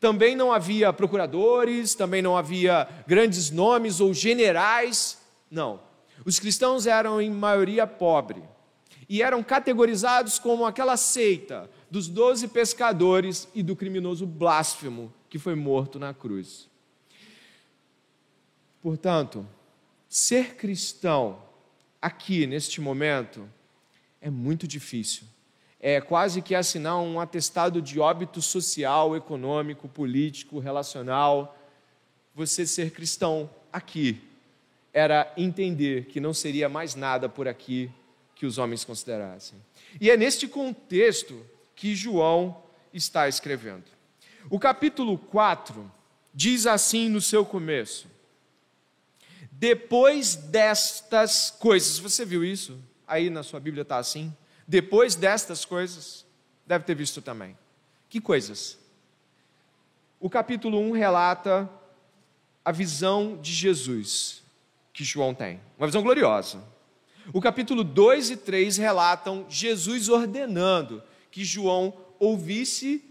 Também 0.00 0.34
não 0.36 0.52
havia 0.52 0.92
procuradores, 0.92 1.94
também 1.94 2.22
não 2.22 2.36
havia 2.36 2.88
grandes 3.06 3.50
nomes 3.50 4.00
ou 4.00 4.14
generais, 4.14 5.18
não. 5.50 5.87
Os 6.24 6.38
cristãos 6.38 6.86
eram 6.86 7.20
em 7.20 7.30
maioria 7.30 7.86
pobre 7.86 8.42
e 9.08 9.22
eram 9.22 9.42
categorizados 9.42 10.38
como 10.38 10.66
aquela 10.66 10.96
seita 10.96 11.70
dos 11.90 12.08
doze 12.08 12.48
pescadores 12.48 13.48
e 13.54 13.62
do 13.62 13.74
criminoso 13.74 14.26
blasfemo 14.26 15.12
que 15.28 15.38
foi 15.38 15.54
morto 15.54 15.98
na 15.98 16.12
cruz. 16.12 16.68
Portanto, 18.82 19.46
ser 20.08 20.56
cristão 20.56 21.42
aqui 22.00 22.46
neste 22.46 22.80
momento 22.80 23.48
é 24.20 24.30
muito 24.30 24.66
difícil. 24.66 25.24
É 25.80 26.00
quase 26.00 26.42
que 26.42 26.54
assinar 26.54 26.98
um 26.98 27.20
atestado 27.20 27.80
de 27.80 28.00
óbito 28.00 28.42
social, 28.42 29.16
econômico, 29.16 29.88
político, 29.88 30.58
relacional. 30.58 31.56
Você 32.34 32.66
ser 32.66 32.90
cristão 32.90 33.48
aqui 33.72 34.27
era 34.98 35.32
entender 35.36 36.06
que 36.06 36.18
não 36.18 36.34
seria 36.34 36.68
mais 36.68 36.96
nada 36.96 37.28
por 37.28 37.46
aqui 37.46 37.88
que 38.34 38.44
os 38.44 38.58
homens 38.58 38.84
considerassem. 38.84 39.56
E 40.00 40.10
é 40.10 40.16
neste 40.16 40.48
contexto 40.48 41.40
que 41.76 41.94
João 41.94 42.60
está 42.92 43.28
escrevendo. 43.28 43.84
O 44.50 44.58
capítulo 44.58 45.16
4 45.16 45.88
diz 46.34 46.66
assim 46.66 47.08
no 47.08 47.20
seu 47.20 47.46
começo: 47.46 48.08
Depois 49.52 50.34
destas 50.34 51.48
coisas, 51.48 52.00
você 52.00 52.24
viu 52.24 52.44
isso? 52.44 52.76
Aí 53.06 53.30
na 53.30 53.44
sua 53.44 53.60
Bíblia 53.60 53.82
está 53.82 53.98
assim? 53.98 54.36
Depois 54.66 55.14
destas 55.14 55.64
coisas, 55.64 56.26
deve 56.66 56.84
ter 56.84 56.96
visto 56.96 57.22
também. 57.22 57.56
Que 58.08 58.20
coisas? 58.20 58.76
O 60.18 60.28
capítulo 60.28 60.80
1 60.80 60.90
relata 60.90 61.70
a 62.64 62.72
visão 62.72 63.38
de 63.40 63.52
Jesus 63.52 64.42
que 64.98 65.04
João 65.04 65.32
tem, 65.32 65.60
uma 65.78 65.86
visão 65.86 66.02
gloriosa. 66.02 66.60
O 67.32 67.40
capítulo 67.40 67.84
2 67.84 68.30
e 68.30 68.36
3 68.36 68.78
relatam 68.78 69.46
Jesus 69.48 70.08
ordenando 70.08 71.00
que 71.30 71.44
João 71.44 71.96
ouvisse 72.18 73.04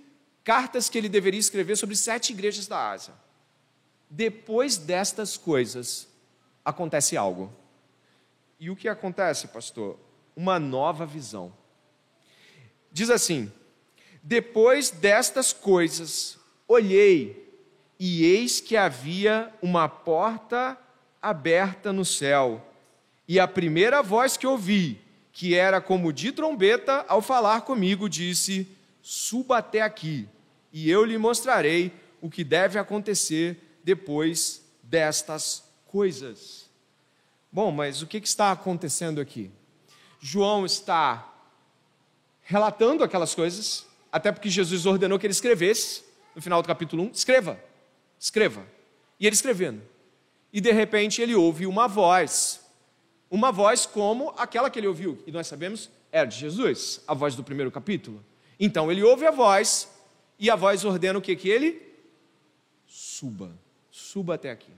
cartas 0.44 0.90
que 0.90 0.98
ele 0.98 1.08
deveria 1.08 1.40
escrever 1.40 1.78
sobre 1.78 1.96
sete 1.96 2.34
igrejas 2.34 2.68
da 2.68 2.90
Ásia. 2.90 3.14
Depois 4.10 4.76
destas 4.76 5.38
coisas, 5.38 6.10
acontece 6.66 7.16
algo. 7.16 7.54
E 8.60 8.70
o 8.70 8.76
que 8.76 8.90
acontece, 8.90 9.48
pastor? 9.48 9.98
Uma 10.36 10.60
nova 10.60 11.06
visão. 11.06 11.54
Diz 12.92 13.10
assim: 13.10 13.50
Depois 14.22 14.90
destas 14.90 15.54
coisas, 15.54 16.38
olhei, 16.68 17.50
e 17.98 18.26
eis 18.26 18.60
que 18.60 18.76
havia 18.76 19.54
uma 19.62 19.88
porta 19.88 20.78
aberta 21.22 21.92
no 21.92 22.06
céu, 22.06 22.66
e 23.28 23.40
a 23.40 23.48
primeira 23.48 24.02
voz 24.02 24.38
que 24.38 24.48
ouvi 24.48 25.02
que 25.38 25.54
era 25.54 25.80
como 25.80 26.12
de 26.12 26.32
trombeta, 26.32 27.06
ao 27.08 27.22
falar 27.22 27.62
comigo, 27.62 28.10
disse: 28.10 28.68
Suba 29.04 29.60
até 29.60 29.82
aqui, 29.82 30.28
e 30.74 30.90
eu 30.90 31.06
lhe 31.06 31.16
mostrarei 31.16 31.94
o 32.20 32.28
que 32.28 32.44
deve 32.44 32.80
acontecer 32.80 33.80
depois 33.84 34.64
destas 34.82 35.64
coisas. 35.86 36.68
Bom, 37.52 37.72
mas 37.72 38.02
o 38.02 38.08
que 38.08 38.18
está 38.18 38.52
acontecendo 38.52 39.22
aqui? 39.22 39.52
João 40.20 40.66
está 40.66 41.32
relatando 42.42 43.04
aquelas 43.04 43.36
coisas, 43.36 43.86
Até 44.12 44.32
porque 44.32 44.50
Jesus 44.50 44.88
ordenou 44.88 45.20
que 45.20 45.28
ele 45.28 45.34
escrevesse, 45.34 46.02
no 46.34 46.42
final 46.42 46.64
do 46.64 46.68
capítulo 46.68 47.04
1, 47.04 47.12
escreva, 47.12 47.60
escreva. 48.20 48.66
E 49.20 49.28
ele 49.28 49.36
escrevendo. 49.36 49.84
E 50.58 50.60
de 50.60 50.72
repente 50.72 51.22
ele 51.22 51.36
ouve 51.36 51.68
uma 51.68 51.88
voz, 51.88 52.62
uma 53.30 53.52
voz 53.52 53.86
como 53.86 54.34
aquela 54.36 54.72
que 54.72 54.80
ele 54.80 54.88
ouviu, 54.88 55.22
e 55.28 55.32
nós 55.32 55.46
sabemos 55.46 55.88
era 56.12 56.26
de 56.26 56.36
Jesus, 56.36 57.00
a 57.08 57.14
voz 57.14 57.36
do 57.36 57.44
primeiro 57.44 57.70
capítulo. 57.70 58.26
Então 58.60 58.92
ele 58.92 59.04
ouve 59.04 59.28
a 59.28 59.30
voz, 59.30 59.88
e 60.40 60.50
a 60.50 60.56
voz 60.56 60.84
ordena 60.84 61.20
o 61.20 61.22
que? 61.22 61.36
Que 61.36 61.48
ele 61.48 61.80
suba, 62.88 63.52
suba 63.92 64.34
até 64.34 64.50
aqui. 64.50 64.72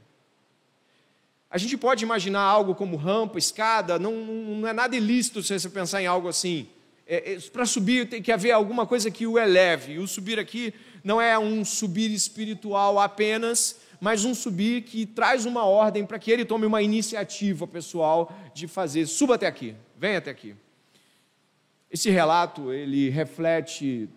A 1.50 1.58
gente 1.58 1.78
pode 1.78 2.04
imaginar 2.04 2.42
algo 2.42 2.76
como 2.76 2.98
rampa, 2.98 3.40
escada, 3.40 3.98
não, 3.98 4.12
não 4.12 4.68
é 4.68 4.74
nada 4.74 4.98
ilícito 4.98 5.42
se 5.42 5.58
você 5.58 5.70
pensar 5.70 6.02
em 6.02 6.08
algo 6.08 6.28
assim. 6.28 6.68
É, 7.08 7.36
é, 7.36 7.40
Para 7.54 7.66
subir 7.66 8.10
tem 8.10 8.22
que 8.22 8.34
haver 8.34 8.52
alguma 8.52 8.86
coisa 8.86 9.10
que 9.10 9.26
o 9.26 9.40
eleve. 9.40 9.94
E 9.94 10.00
o 10.00 10.10
subir 10.10 10.40
aqui 10.40 10.74
não 11.06 11.22
é 11.22 11.40
um 11.40 11.64
subir 11.64 12.12
espiritual 12.12 13.00
apenas, 13.00 13.79
mas 14.00 14.26
um 14.26 14.34
subir 14.34 14.84
que 14.84 15.06
traz 15.06 15.46
uma 15.46 15.66
ordem 15.66 16.06
para 16.06 16.20
que 16.20 16.32
ele 16.32 16.46
tome 16.46 16.66
uma 16.66 16.82
iniciativa 16.82 17.68
pessoal 17.68 18.34
de 18.54 18.68
fazer. 18.68 19.06
Suba 19.06 19.36
até 19.36 19.48
aqui, 19.48 19.76
venha 19.98 20.18
até 20.18 20.32
aqui. 20.32 20.56
Esse 21.92 22.10
relato 22.10 22.72
ele 22.72 23.10
reflete 23.10 24.10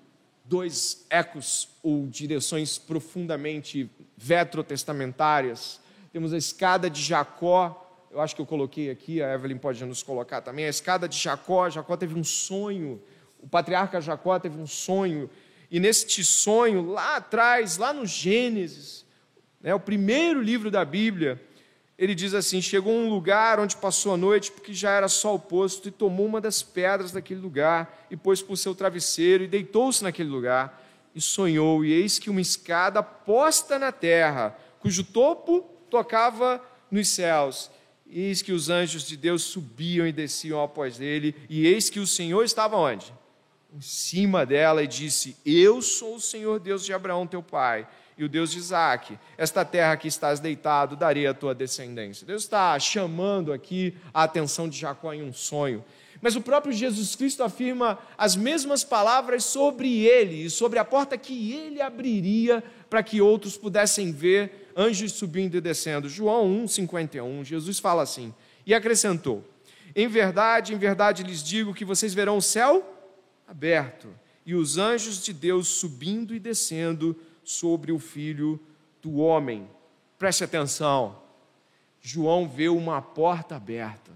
dois 0.44 1.06
ecos 1.08 1.68
ou 1.82 2.06
direções 2.06 2.78
profundamente 2.78 3.90
vetrotestamentárias 4.16 5.82
temos 6.12 6.34
a 6.34 6.36
escada 6.36 6.90
de 6.90 7.00
Jacó, 7.00 7.90
eu 8.10 8.20
acho 8.20 8.36
que 8.36 8.42
eu 8.42 8.46
coloquei 8.46 8.90
aqui, 8.90 9.22
a 9.22 9.32
Evelyn 9.32 9.56
pode 9.56 9.82
nos 9.86 10.02
colocar 10.02 10.42
também, 10.42 10.66
a 10.66 10.68
escada 10.68 11.08
de 11.08 11.16
Jacó, 11.16 11.70
Jacó 11.70 11.96
teve 11.96 12.14
um 12.14 12.22
sonho, 12.22 13.02
o 13.40 13.48
patriarca 13.48 13.98
Jacó 13.98 14.38
teve 14.38 14.60
um 14.60 14.66
sonho, 14.66 15.30
e 15.70 15.80
neste 15.80 16.22
sonho, 16.22 16.84
lá 16.84 17.16
atrás, 17.16 17.78
lá 17.78 17.94
no 17.94 18.04
Gênesis, 18.04 19.06
né, 19.62 19.74
o 19.74 19.80
primeiro 19.80 20.42
livro 20.42 20.70
da 20.70 20.84
Bíblia, 20.84 21.40
ele 21.96 22.14
diz 22.14 22.34
assim: 22.34 22.60
chegou 22.60 22.92
a 22.92 23.02
um 23.02 23.08
lugar 23.08 23.60
onde 23.60 23.76
passou 23.76 24.14
a 24.14 24.16
noite, 24.16 24.50
porque 24.50 24.74
já 24.74 24.90
era 24.90 25.08
sol 25.08 25.38
posto, 25.38 25.88
e 25.88 25.92
tomou 25.92 26.26
uma 26.26 26.40
das 26.40 26.62
pedras 26.62 27.12
daquele 27.12 27.40
lugar, 27.40 28.06
e 28.10 28.16
pôs 28.16 28.42
por 28.42 28.56
seu 28.56 28.74
travesseiro, 28.74 29.44
e 29.44 29.48
deitou-se 29.48 30.02
naquele 30.02 30.28
lugar, 30.28 30.82
e 31.14 31.20
sonhou, 31.20 31.84
e 31.84 31.92
eis 31.92 32.18
que 32.18 32.28
uma 32.28 32.40
escada 32.40 33.02
posta 33.02 33.78
na 33.78 33.92
terra, 33.92 34.56
cujo 34.80 35.04
topo 35.04 35.60
tocava 35.88 36.60
nos 36.90 37.08
céus. 37.08 37.70
Eis 38.14 38.42
que 38.42 38.52
os 38.52 38.68
anjos 38.68 39.06
de 39.06 39.16
Deus 39.16 39.42
subiam 39.42 40.06
e 40.06 40.12
desciam 40.12 40.62
após 40.62 41.00
ele, 41.00 41.34
e 41.48 41.66
eis 41.66 41.88
que 41.88 42.00
o 42.00 42.06
Senhor 42.06 42.42
estava 42.42 42.76
onde? 42.76 43.12
Em 43.74 43.80
cima 43.80 44.44
dela, 44.44 44.82
e 44.82 44.86
disse: 44.86 45.36
Eu 45.46 45.80
sou 45.80 46.16
o 46.16 46.20
Senhor 46.20 46.58
Deus 46.58 46.84
de 46.84 46.92
Abraão, 46.92 47.26
teu 47.26 47.42
pai, 47.42 47.86
e 48.16 48.24
o 48.24 48.28
Deus 48.28 48.50
de 48.50 48.58
Isaac. 48.58 49.18
Esta 49.36 49.64
terra 49.64 49.96
que 49.96 50.08
estás 50.08 50.40
deitado, 50.40 50.96
darei 50.96 51.26
a 51.26 51.34
tua 51.34 51.54
descendência. 51.54 52.26
Deus 52.26 52.42
está 52.42 52.78
chamando 52.78 53.52
aqui 53.52 53.94
a 54.12 54.24
atenção 54.24 54.68
de 54.68 54.78
Jacó 54.78 55.12
em 55.12 55.22
um 55.22 55.32
sonho. 55.32 55.84
Mas 56.20 56.36
o 56.36 56.40
próprio 56.40 56.72
Jesus 56.72 57.16
Cristo 57.16 57.42
afirma 57.42 57.98
as 58.16 58.36
mesmas 58.36 58.84
palavras 58.84 59.44
sobre 59.44 60.04
ele 60.04 60.44
e 60.44 60.50
sobre 60.50 60.78
a 60.78 60.84
porta 60.84 61.18
que 61.18 61.52
ele 61.52 61.80
abriria 61.80 62.62
para 62.88 63.02
que 63.02 63.20
outros 63.20 63.56
pudessem 63.56 64.12
ver 64.12 64.70
anjos 64.76 65.12
subindo 65.12 65.56
e 65.56 65.60
descendo. 65.60 66.08
João 66.08 66.64
1,51, 66.64 67.44
Jesus 67.44 67.80
fala 67.80 68.02
assim, 68.02 68.32
e 68.64 68.72
acrescentou: 68.72 69.44
Em 69.96 70.06
verdade, 70.06 70.72
em 70.72 70.78
verdade 70.78 71.24
lhes 71.24 71.42
digo 71.42 71.74
que 71.74 71.84
vocês 71.84 72.14
verão 72.14 72.36
o 72.36 72.42
céu 72.42 72.88
aberto 73.48 74.08
e 74.46 74.54
os 74.54 74.78
anjos 74.78 75.22
de 75.22 75.32
Deus 75.32 75.68
subindo 75.68 76.34
e 76.34 76.40
descendo 76.40 77.16
sobre 77.44 77.92
o 77.92 77.98
filho 77.98 78.60
do 79.00 79.16
homem. 79.16 79.68
Preste 80.18 80.44
atenção, 80.44 81.18
João 82.00 82.48
vê 82.48 82.68
uma 82.68 83.00
porta 83.00 83.56
aberta. 83.56 84.12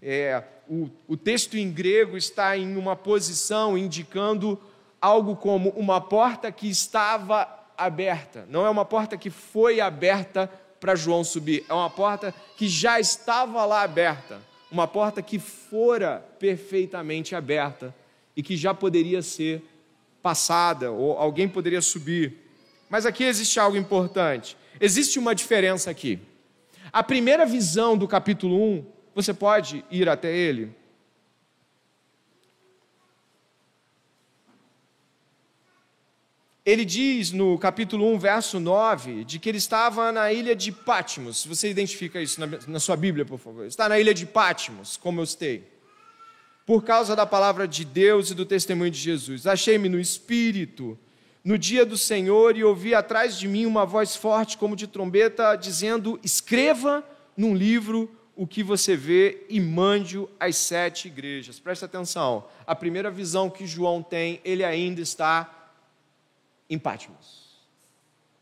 É, 0.00 0.42
o, 0.68 0.90
o 1.08 1.16
texto 1.16 1.56
em 1.56 1.70
grego 1.70 2.16
está 2.16 2.56
em 2.56 2.76
uma 2.76 2.96
posição 2.96 3.76
indicando 3.76 4.60
algo 5.00 5.36
como 5.36 5.70
uma 5.70 6.00
porta 6.00 6.50
que 6.50 6.68
estava 6.68 7.48
aberta, 7.76 8.46
não 8.48 8.64
é 8.64 8.70
uma 8.70 8.84
porta 8.84 9.16
que 9.16 9.30
foi 9.30 9.80
aberta 9.80 10.50
para 10.80 10.94
João 10.94 11.24
subir, 11.24 11.64
é 11.68 11.74
uma 11.74 11.90
porta 11.90 12.34
que 12.56 12.68
já 12.68 13.00
estava 13.00 13.64
lá 13.64 13.82
aberta, 13.82 14.40
uma 14.70 14.86
porta 14.86 15.20
que 15.22 15.38
fora 15.38 16.24
perfeitamente 16.38 17.34
aberta 17.34 17.94
e 18.36 18.42
que 18.42 18.56
já 18.56 18.72
poderia 18.72 19.22
ser 19.22 19.62
passada 20.22 20.90
ou 20.90 21.18
alguém 21.18 21.48
poderia 21.48 21.82
subir. 21.82 22.43
Mas 22.94 23.06
aqui 23.06 23.24
existe 23.24 23.58
algo 23.58 23.76
importante. 23.76 24.56
Existe 24.80 25.18
uma 25.18 25.34
diferença 25.34 25.90
aqui. 25.90 26.20
A 26.92 27.02
primeira 27.02 27.44
visão 27.44 27.98
do 27.98 28.06
capítulo 28.06 28.56
1, 28.56 28.86
você 29.12 29.34
pode 29.34 29.84
ir 29.90 30.08
até 30.08 30.32
ele, 30.32 30.72
ele 36.64 36.84
diz 36.84 37.32
no 37.32 37.58
capítulo 37.58 38.14
1, 38.14 38.18
verso 38.20 38.60
9, 38.60 39.24
de 39.24 39.40
que 39.40 39.48
ele 39.48 39.58
estava 39.58 40.12
na 40.12 40.32
ilha 40.32 40.54
de 40.54 40.70
Pátimos. 40.70 41.44
Você 41.46 41.68
identifica 41.68 42.22
isso 42.22 42.38
na, 42.38 42.46
na 42.68 42.78
sua 42.78 42.96
Bíblia, 42.96 43.24
por 43.24 43.40
favor. 43.40 43.66
Está 43.66 43.88
na 43.88 43.98
ilha 43.98 44.14
de 44.14 44.24
Pátimos, 44.24 44.96
como 44.96 45.20
eu 45.20 45.26
citei. 45.26 45.64
Por 46.64 46.84
causa 46.84 47.16
da 47.16 47.26
palavra 47.26 47.66
de 47.66 47.84
Deus 47.84 48.30
e 48.30 48.36
do 48.36 48.46
testemunho 48.46 48.92
de 48.92 49.00
Jesus. 49.00 49.48
Achei-me 49.48 49.88
no 49.88 49.98
Espírito, 49.98 50.96
no 51.44 51.58
dia 51.58 51.84
do 51.84 51.98
Senhor, 51.98 52.56
e 52.56 52.64
ouvi 52.64 52.94
atrás 52.94 53.38
de 53.38 53.46
mim 53.46 53.66
uma 53.66 53.84
voz 53.84 54.16
forte, 54.16 54.56
como 54.56 54.74
de 54.74 54.86
trombeta, 54.86 55.54
dizendo: 55.56 56.18
Escreva 56.22 57.04
num 57.36 57.54
livro 57.54 58.10
o 58.34 58.46
que 58.46 58.62
você 58.62 58.96
vê 58.96 59.44
e 59.48 59.60
mande-o 59.60 60.28
às 60.40 60.56
sete 60.56 61.08
igrejas. 61.08 61.60
Preste 61.60 61.84
atenção. 61.84 62.46
A 62.66 62.74
primeira 62.74 63.10
visão 63.10 63.50
que 63.50 63.66
João 63.66 64.02
tem, 64.02 64.40
ele 64.44 64.64
ainda 64.64 65.00
está 65.00 65.72
em 66.68 66.78
Pátimos. 66.78 67.44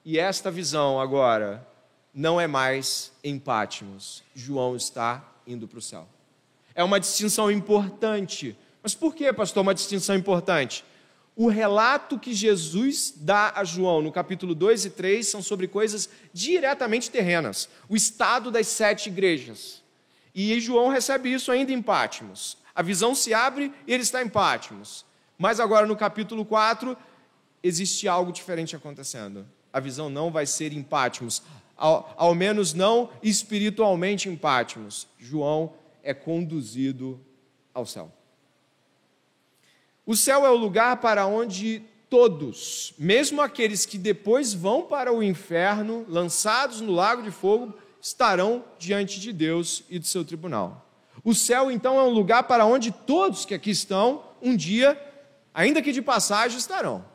E 0.04 0.18
esta 0.18 0.50
visão 0.50 1.00
agora 1.00 1.66
não 2.14 2.40
é 2.40 2.46
mais 2.46 3.12
em 3.22 3.38
Pátimos. 3.38 4.22
João 4.34 4.76
está 4.76 5.22
indo 5.46 5.68
para 5.68 5.78
o 5.78 5.82
céu. 5.82 6.08
É 6.74 6.82
uma 6.82 6.98
distinção 6.98 7.50
importante. 7.50 8.56
Mas 8.82 8.94
por 8.94 9.14
que, 9.14 9.30
pastor, 9.32 9.62
uma 9.62 9.74
distinção 9.74 10.16
importante? 10.16 10.84
O 11.34 11.48
relato 11.48 12.18
que 12.18 12.34
Jesus 12.34 13.14
dá 13.16 13.52
a 13.56 13.64
João 13.64 14.02
no 14.02 14.12
capítulo 14.12 14.54
2 14.54 14.84
e 14.84 14.90
3 14.90 15.26
são 15.26 15.42
sobre 15.42 15.66
coisas 15.66 16.08
diretamente 16.32 17.10
terrenas, 17.10 17.68
o 17.88 17.96
estado 17.96 18.50
das 18.50 18.66
sete 18.66 19.08
igrejas. 19.08 19.82
E 20.34 20.58
João 20.60 20.88
recebe 20.88 21.32
isso 21.32 21.50
ainda 21.50 21.72
em 21.72 21.80
Pátimos. 21.80 22.58
A 22.74 22.82
visão 22.82 23.14
se 23.14 23.32
abre 23.32 23.72
e 23.86 23.92
ele 23.92 24.02
está 24.02 24.22
em 24.22 24.28
Pátimos. 24.28 25.04
Mas 25.38 25.58
agora 25.58 25.86
no 25.86 25.96
capítulo 25.96 26.44
4, 26.44 26.96
existe 27.62 28.06
algo 28.08 28.32
diferente 28.32 28.76
acontecendo. 28.76 29.46
A 29.72 29.80
visão 29.80 30.10
não 30.10 30.30
vai 30.30 30.46
ser 30.46 30.72
em 30.72 30.82
Pátimos, 30.82 31.42
ao, 31.76 32.14
ao 32.16 32.34
menos 32.34 32.74
não 32.74 33.10
espiritualmente 33.22 34.28
em 34.28 34.36
Pátimos. 34.36 35.08
João 35.18 35.72
é 36.02 36.12
conduzido 36.12 37.20
ao 37.72 37.86
céu. 37.86 38.12
O 40.04 40.16
céu 40.16 40.44
é 40.44 40.50
o 40.50 40.56
lugar 40.56 40.96
para 40.98 41.26
onde 41.26 41.82
todos, 42.10 42.92
mesmo 42.98 43.40
aqueles 43.40 43.86
que 43.86 43.96
depois 43.96 44.52
vão 44.52 44.82
para 44.82 45.12
o 45.12 45.22
inferno, 45.22 46.04
lançados 46.08 46.80
no 46.80 46.92
lago 46.92 47.22
de 47.22 47.30
fogo, 47.30 47.74
estarão 48.00 48.64
diante 48.78 49.20
de 49.20 49.32
Deus 49.32 49.84
e 49.88 49.98
do 49.98 50.06
seu 50.06 50.24
tribunal. 50.24 50.90
O 51.24 51.34
céu, 51.34 51.70
então, 51.70 51.98
é 51.98 52.02
um 52.02 52.10
lugar 52.10 52.42
para 52.44 52.66
onde 52.66 52.90
todos 52.90 53.44
que 53.44 53.54
aqui 53.54 53.70
estão, 53.70 54.24
um 54.42 54.56
dia, 54.56 55.00
ainda 55.54 55.80
que 55.80 55.92
de 55.92 56.02
passagem, 56.02 56.58
estarão 56.58 57.12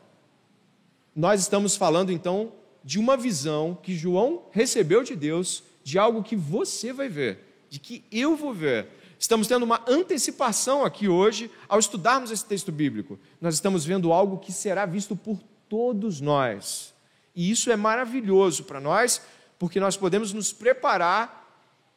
nós 1.18 1.40
estamos 1.40 1.74
falando 1.74 2.12
então 2.12 2.52
de 2.84 2.96
uma 2.96 3.16
visão 3.16 3.76
que 3.82 3.92
João 3.92 4.44
recebeu 4.52 5.02
de 5.02 5.16
Deus, 5.16 5.64
de 5.82 5.98
algo 5.98 6.22
que 6.22 6.36
você 6.36 6.92
vai 6.92 7.08
ver, 7.08 7.40
de 7.68 7.80
que 7.80 8.04
eu 8.12 8.36
vou 8.36 8.54
ver. 8.54 8.86
Estamos 9.18 9.46
tendo 9.46 9.64
uma 9.64 9.82
antecipação 9.86 10.84
aqui 10.84 11.08
hoje 11.08 11.50
ao 11.68 11.78
estudarmos 11.78 12.30
esse 12.30 12.44
texto 12.44 12.70
bíblico. 12.70 13.18
Nós 13.40 13.54
estamos 13.54 13.84
vendo 13.84 14.12
algo 14.12 14.38
que 14.38 14.52
será 14.52 14.86
visto 14.86 15.16
por 15.16 15.38
todos 15.68 16.20
nós. 16.20 16.94
E 17.34 17.50
isso 17.50 17.70
é 17.70 17.76
maravilhoso 17.76 18.64
para 18.64 18.80
nós, 18.80 19.20
porque 19.58 19.80
nós 19.80 19.96
podemos 19.96 20.32
nos 20.32 20.52
preparar 20.52 21.46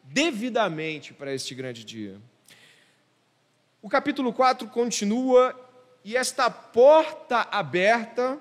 devidamente 0.04 1.14
para 1.14 1.34
este 1.34 1.54
grande 1.54 1.84
dia. 1.84 2.20
O 3.82 3.90
capítulo 3.90 4.34
4 4.34 4.68
continua 4.68 5.56
e 6.04 6.18
esta 6.18 6.50
porta 6.50 7.48
aberta 7.52 8.40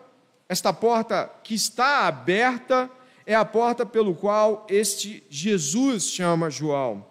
esta 0.50 0.72
porta 0.72 1.30
que 1.44 1.54
está 1.54 2.08
aberta 2.08 2.90
é 3.24 3.36
a 3.36 3.44
porta 3.44 3.86
pelo 3.86 4.16
qual 4.16 4.66
este 4.68 5.24
Jesus 5.30 6.10
chama 6.10 6.50
João. 6.50 7.06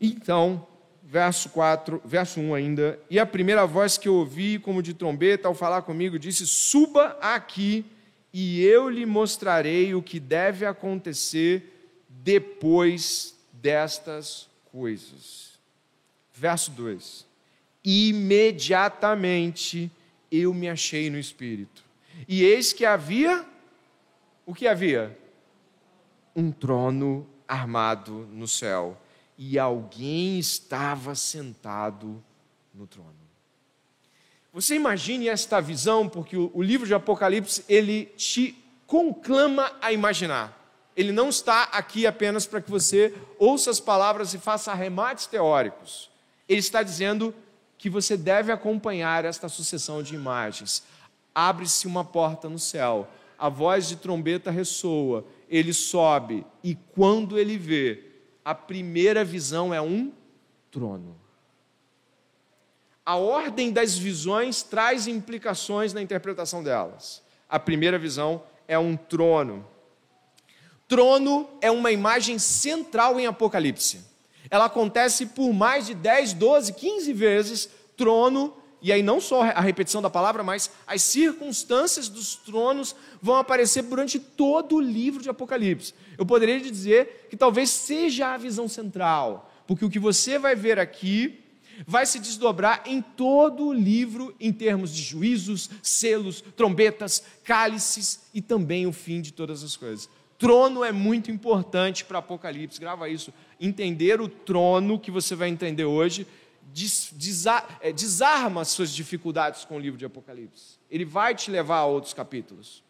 Então, 0.00 0.66
verso 1.02 1.50
4, 1.50 2.00
verso 2.04 2.40
1 2.40 2.54
ainda. 2.54 2.98
E 3.08 3.16
a 3.18 3.24
primeira 3.24 3.66
voz 3.66 3.96
que 3.96 4.08
eu 4.08 4.14
ouvi, 4.14 4.58
como 4.58 4.82
de 4.82 4.92
trombeta, 4.92 5.48
ao 5.48 5.54
falar 5.54 5.80
comigo, 5.82 6.18
disse: 6.18 6.46
Suba 6.46 7.16
aqui, 7.20 7.86
e 8.32 8.64
eu 8.64 8.90
lhe 8.90 9.06
mostrarei 9.06 9.94
o 9.94 10.02
que 10.02 10.18
deve 10.18 10.66
acontecer 10.66 11.72
depois 12.08 13.36
destas 13.52 14.48
coisas. 14.72 15.60
Verso 16.34 16.72
2: 16.72 17.24
Imediatamente 17.84 19.88
eu 20.30 20.52
me 20.52 20.68
achei 20.68 21.08
no 21.08 21.18
espírito, 21.18 21.82
e 22.28 22.42
eis 22.42 22.72
que 22.72 22.84
havia 22.84 23.46
o 24.44 24.52
que 24.54 24.68
havia? 24.68 25.16
Um 26.34 26.50
trono 26.52 27.26
armado 27.48 28.28
no 28.32 28.46
céu 28.46 29.00
e 29.38 29.58
alguém 29.58 30.38
estava 30.38 31.14
sentado 31.14 32.22
no 32.74 32.86
trono. 32.86 33.14
Você 34.52 34.74
imagine 34.74 35.28
esta 35.28 35.60
visão, 35.60 36.08
porque 36.08 36.36
o, 36.36 36.62
livro 36.62 36.86
de 36.86 36.94
Apocalipse 36.94 37.62
ele 37.68 38.06
te 38.16 38.56
conclama 38.86 39.70
a 39.82 39.92
imaginar. 39.92 40.56
Ele 40.96 41.12
não 41.12 41.28
está 41.28 41.64
aqui 41.64 42.06
apenas 42.06 42.46
para 42.46 42.62
que 42.62 42.70
você 42.70 43.14
ouça 43.38 43.70
as 43.70 43.80
palavras 43.80 44.32
e 44.32 44.38
faça 44.38 44.72
arremates 44.72 45.26
teóricos. 45.26 46.10
Ele 46.48 46.60
está 46.60 46.82
dizendo 46.82 47.34
que 47.76 47.90
você 47.90 48.16
deve 48.16 48.50
acompanhar 48.50 49.26
esta 49.26 49.46
sucessão 49.46 50.02
de 50.02 50.14
imagens. 50.14 50.82
Abre-se 51.34 51.86
uma 51.86 52.02
porta 52.02 52.48
no 52.48 52.58
céu, 52.58 53.06
a 53.38 53.50
voz 53.50 53.86
de 53.86 53.96
trombeta 53.96 54.50
ressoa, 54.50 55.22
ele 55.50 55.74
sobe, 55.74 56.46
e 56.64 56.74
quando 56.74 57.38
ele 57.38 57.58
vê, 57.58 58.05
a 58.46 58.54
primeira 58.54 59.24
visão 59.24 59.74
é 59.74 59.82
um 59.82 60.12
trono. 60.70 61.16
A 63.04 63.16
ordem 63.16 63.72
das 63.72 63.98
visões 63.98 64.62
traz 64.62 65.08
implicações 65.08 65.92
na 65.92 66.00
interpretação 66.00 66.62
delas. 66.62 67.24
A 67.48 67.58
primeira 67.58 67.98
visão 67.98 68.40
é 68.68 68.78
um 68.78 68.96
trono. 68.96 69.66
Trono 70.86 71.48
é 71.60 71.72
uma 71.72 71.90
imagem 71.90 72.38
central 72.38 73.18
em 73.18 73.26
Apocalipse. 73.26 74.04
Ela 74.48 74.66
acontece 74.66 75.26
por 75.26 75.52
mais 75.52 75.86
de 75.86 75.94
10, 75.94 76.34
12, 76.34 76.72
15 76.74 77.12
vezes. 77.12 77.68
Trono 77.96 78.54
e 78.86 78.92
aí 78.92 79.02
não 79.02 79.20
só 79.20 79.42
a 79.42 79.60
repetição 79.60 80.00
da 80.00 80.08
palavra, 80.08 80.44
mas 80.44 80.70
as 80.86 81.02
circunstâncias 81.02 82.08
dos 82.08 82.36
tronos 82.36 82.94
vão 83.20 83.34
aparecer 83.34 83.82
durante 83.82 84.20
todo 84.20 84.76
o 84.76 84.80
livro 84.80 85.20
de 85.20 85.28
Apocalipse. 85.28 85.92
Eu 86.16 86.24
poderia 86.24 86.60
dizer 86.60 87.26
que 87.28 87.36
talvez 87.36 87.68
seja 87.68 88.32
a 88.32 88.36
visão 88.36 88.68
central, 88.68 89.52
porque 89.66 89.84
o 89.84 89.90
que 89.90 89.98
você 89.98 90.38
vai 90.38 90.54
ver 90.54 90.78
aqui 90.78 91.40
vai 91.84 92.06
se 92.06 92.20
desdobrar 92.20 92.84
em 92.86 93.02
todo 93.02 93.66
o 93.66 93.72
livro 93.72 94.32
em 94.38 94.52
termos 94.52 94.94
de 94.94 95.02
juízos, 95.02 95.68
selos, 95.82 96.40
trombetas, 96.56 97.24
cálices 97.42 98.20
e 98.32 98.40
também 98.40 98.86
o 98.86 98.92
fim 98.92 99.20
de 99.20 99.32
todas 99.32 99.64
as 99.64 99.76
coisas. 99.76 100.08
Trono 100.38 100.84
é 100.84 100.92
muito 100.92 101.28
importante 101.28 102.04
para 102.04 102.20
Apocalipse, 102.20 102.78
grava 102.78 103.08
isso. 103.08 103.34
Entender 103.60 104.20
o 104.20 104.28
trono 104.28 104.96
que 104.96 105.10
você 105.10 105.34
vai 105.34 105.48
entender 105.48 105.86
hoje 105.86 106.24
desarma 107.94 108.60
as 108.60 108.68
suas 108.68 108.90
dificuldades 108.90 109.64
com 109.64 109.76
o 109.76 109.80
livro 109.80 109.98
de 109.98 110.04
Apocalipse. 110.04 110.78
Ele 110.90 111.04
vai 111.04 111.34
te 111.34 111.50
levar 111.50 111.78
a 111.78 111.86
outros 111.86 112.12
capítulos. 112.12 112.84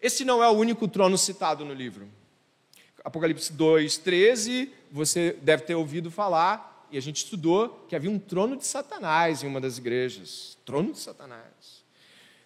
Esse 0.00 0.24
não 0.24 0.42
é 0.42 0.48
o 0.48 0.52
único 0.52 0.88
trono 0.88 1.18
citado 1.18 1.64
no 1.64 1.74
livro. 1.74 2.08
Apocalipse 3.04 3.52
2, 3.52 3.98
13, 3.98 4.72
você 4.90 5.36
deve 5.42 5.64
ter 5.64 5.74
ouvido 5.74 6.10
falar, 6.10 6.86
e 6.90 6.96
a 6.96 7.02
gente 7.02 7.18
estudou, 7.18 7.84
que 7.88 7.94
havia 7.94 8.10
um 8.10 8.18
trono 8.18 8.56
de 8.56 8.66
Satanás 8.66 9.42
em 9.42 9.46
uma 9.46 9.60
das 9.60 9.78
igrejas. 9.78 10.56
Trono 10.64 10.92
de 10.92 10.98
Satanás. 10.98 11.84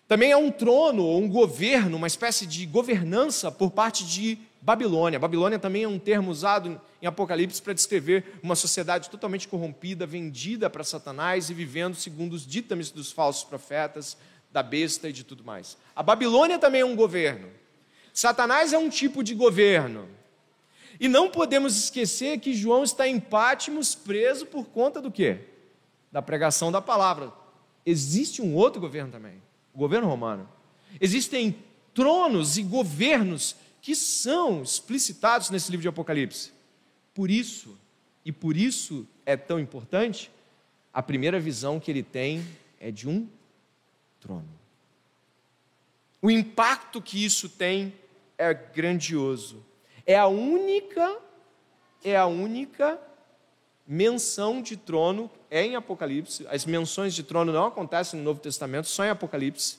Também 0.06 0.32
é 0.32 0.36
um 0.36 0.50
trono, 0.50 1.04
ou 1.04 1.22
um 1.22 1.28
governo, 1.28 1.96
uma 1.96 2.06
espécie 2.06 2.46
de 2.46 2.66
governança 2.66 3.50
por 3.50 3.70
parte 3.70 4.04
de 4.04 4.38
Babilônia. 4.60 5.18
Babilônia 5.18 5.58
também 5.58 5.84
é 5.84 5.88
um 5.88 5.98
termo 5.98 6.30
usado 6.30 6.80
em 7.04 7.06
Apocalipse 7.06 7.60
para 7.60 7.74
descrever 7.74 8.40
uma 8.42 8.56
sociedade 8.56 9.10
totalmente 9.10 9.46
corrompida, 9.46 10.06
vendida 10.06 10.70
para 10.70 10.82
Satanás 10.82 11.50
e 11.50 11.54
vivendo 11.54 11.94
segundo 11.94 12.32
os 12.32 12.46
ditames 12.46 12.90
dos 12.90 13.12
falsos 13.12 13.44
profetas, 13.44 14.16
da 14.50 14.62
besta 14.62 15.08
e 15.10 15.12
de 15.12 15.22
tudo 15.22 15.44
mais. 15.44 15.76
A 15.94 16.02
Babilônia 16.02 16.58
também 16.58 16.80
é 16.80 16.84
um 16.84 16.96
governo. 16.96 17.48
Satanás 18.12 18.72
é 18.72 18.78
um 18.78 18.88
tipo 18.88 19.22
de 19.22 19.34
governo. 19.34 20.08
E 20.98 21.06
não 21.06 21.30
podemos 21.30 21.76
esquecer 21.76 22.38
que 22.38 22.54
João 22.54 22.82
está 22.82 23.06
em 23.06 23.20
Pátimos 23.20 23.94
preso 23.94 24.46
por 24.46 24.64
conta 24.66 25.02
do 25.02 25.10
quê? 25.10 25.40
Da 26.10 26.22
pregação 26.22 26.72
da 26.72 26.80
palavra. 26.80 27.30
Existe 27.84 28.40
um 28.40 28.54
outro 28.54 28.80
governo 28.80 29.12
também, 29.12 29.42
o 29.74 29.78
governo 29.78 30.08
romano. 30.08 30.48
Existem 30.98 31.54
tronos 31.92 32.56
e 32.56 32.62
governos 32.62 33.56
que 33.82 33.94
são 33.94 34.62
explicitados 34.62 35.50
nesse 35.50 35.70
livro 35.70 35.82
de 35.82 35.88
Apocalipse. 35.88 36.53
Por 37.14 37.30
isso, 37.30 37.78
e 38.24 38.32
por 38.32 38.56
isso 38.56 39.06
é 39.24 39.36
tão 39.36 39.60
importante, 39.60 40.30
a 40.92 41.02
primeira 41.02 41.38
visão 41.38 41.78
que 41.78 41.90
ele 41.90 42.02
tem 42.02 42.44
é 42.80 42.90
de 42.90 43.08
um 43.08 43.28
trono. 44.20 44.48
O 46.20 46.30
impacto 46.30 47.00
que 47.00 47.24
isso 47.24 47.48
tem 47.48 47.94
é 48.36 48.52
grandioso. 48.52 49.64
É 50.06 50.18
a 50.18 50.26
única 50.26 51.18
é 52.02 52.16
a 52.16 52.26
única 52.26 53.00
menção 53.86 54.60
de 54.60 54.76
trono 54.76 55.30
é 55.50 55.64
em 55.64 55.76
Apocalipse. 55.76 56.46
As 56.48 56.64
menções 56.66 57.14
de 57.14 57.22
trono 57.22 57.52
não 57.52 57.66
acontecem 57.66 58.18
no 58.18 58.24
Novo 58.24 58.40
Testamento, 58.40 58.88
só 58.88 59.04
em 59.04 59.10
Apocalipse. 59.10 59.78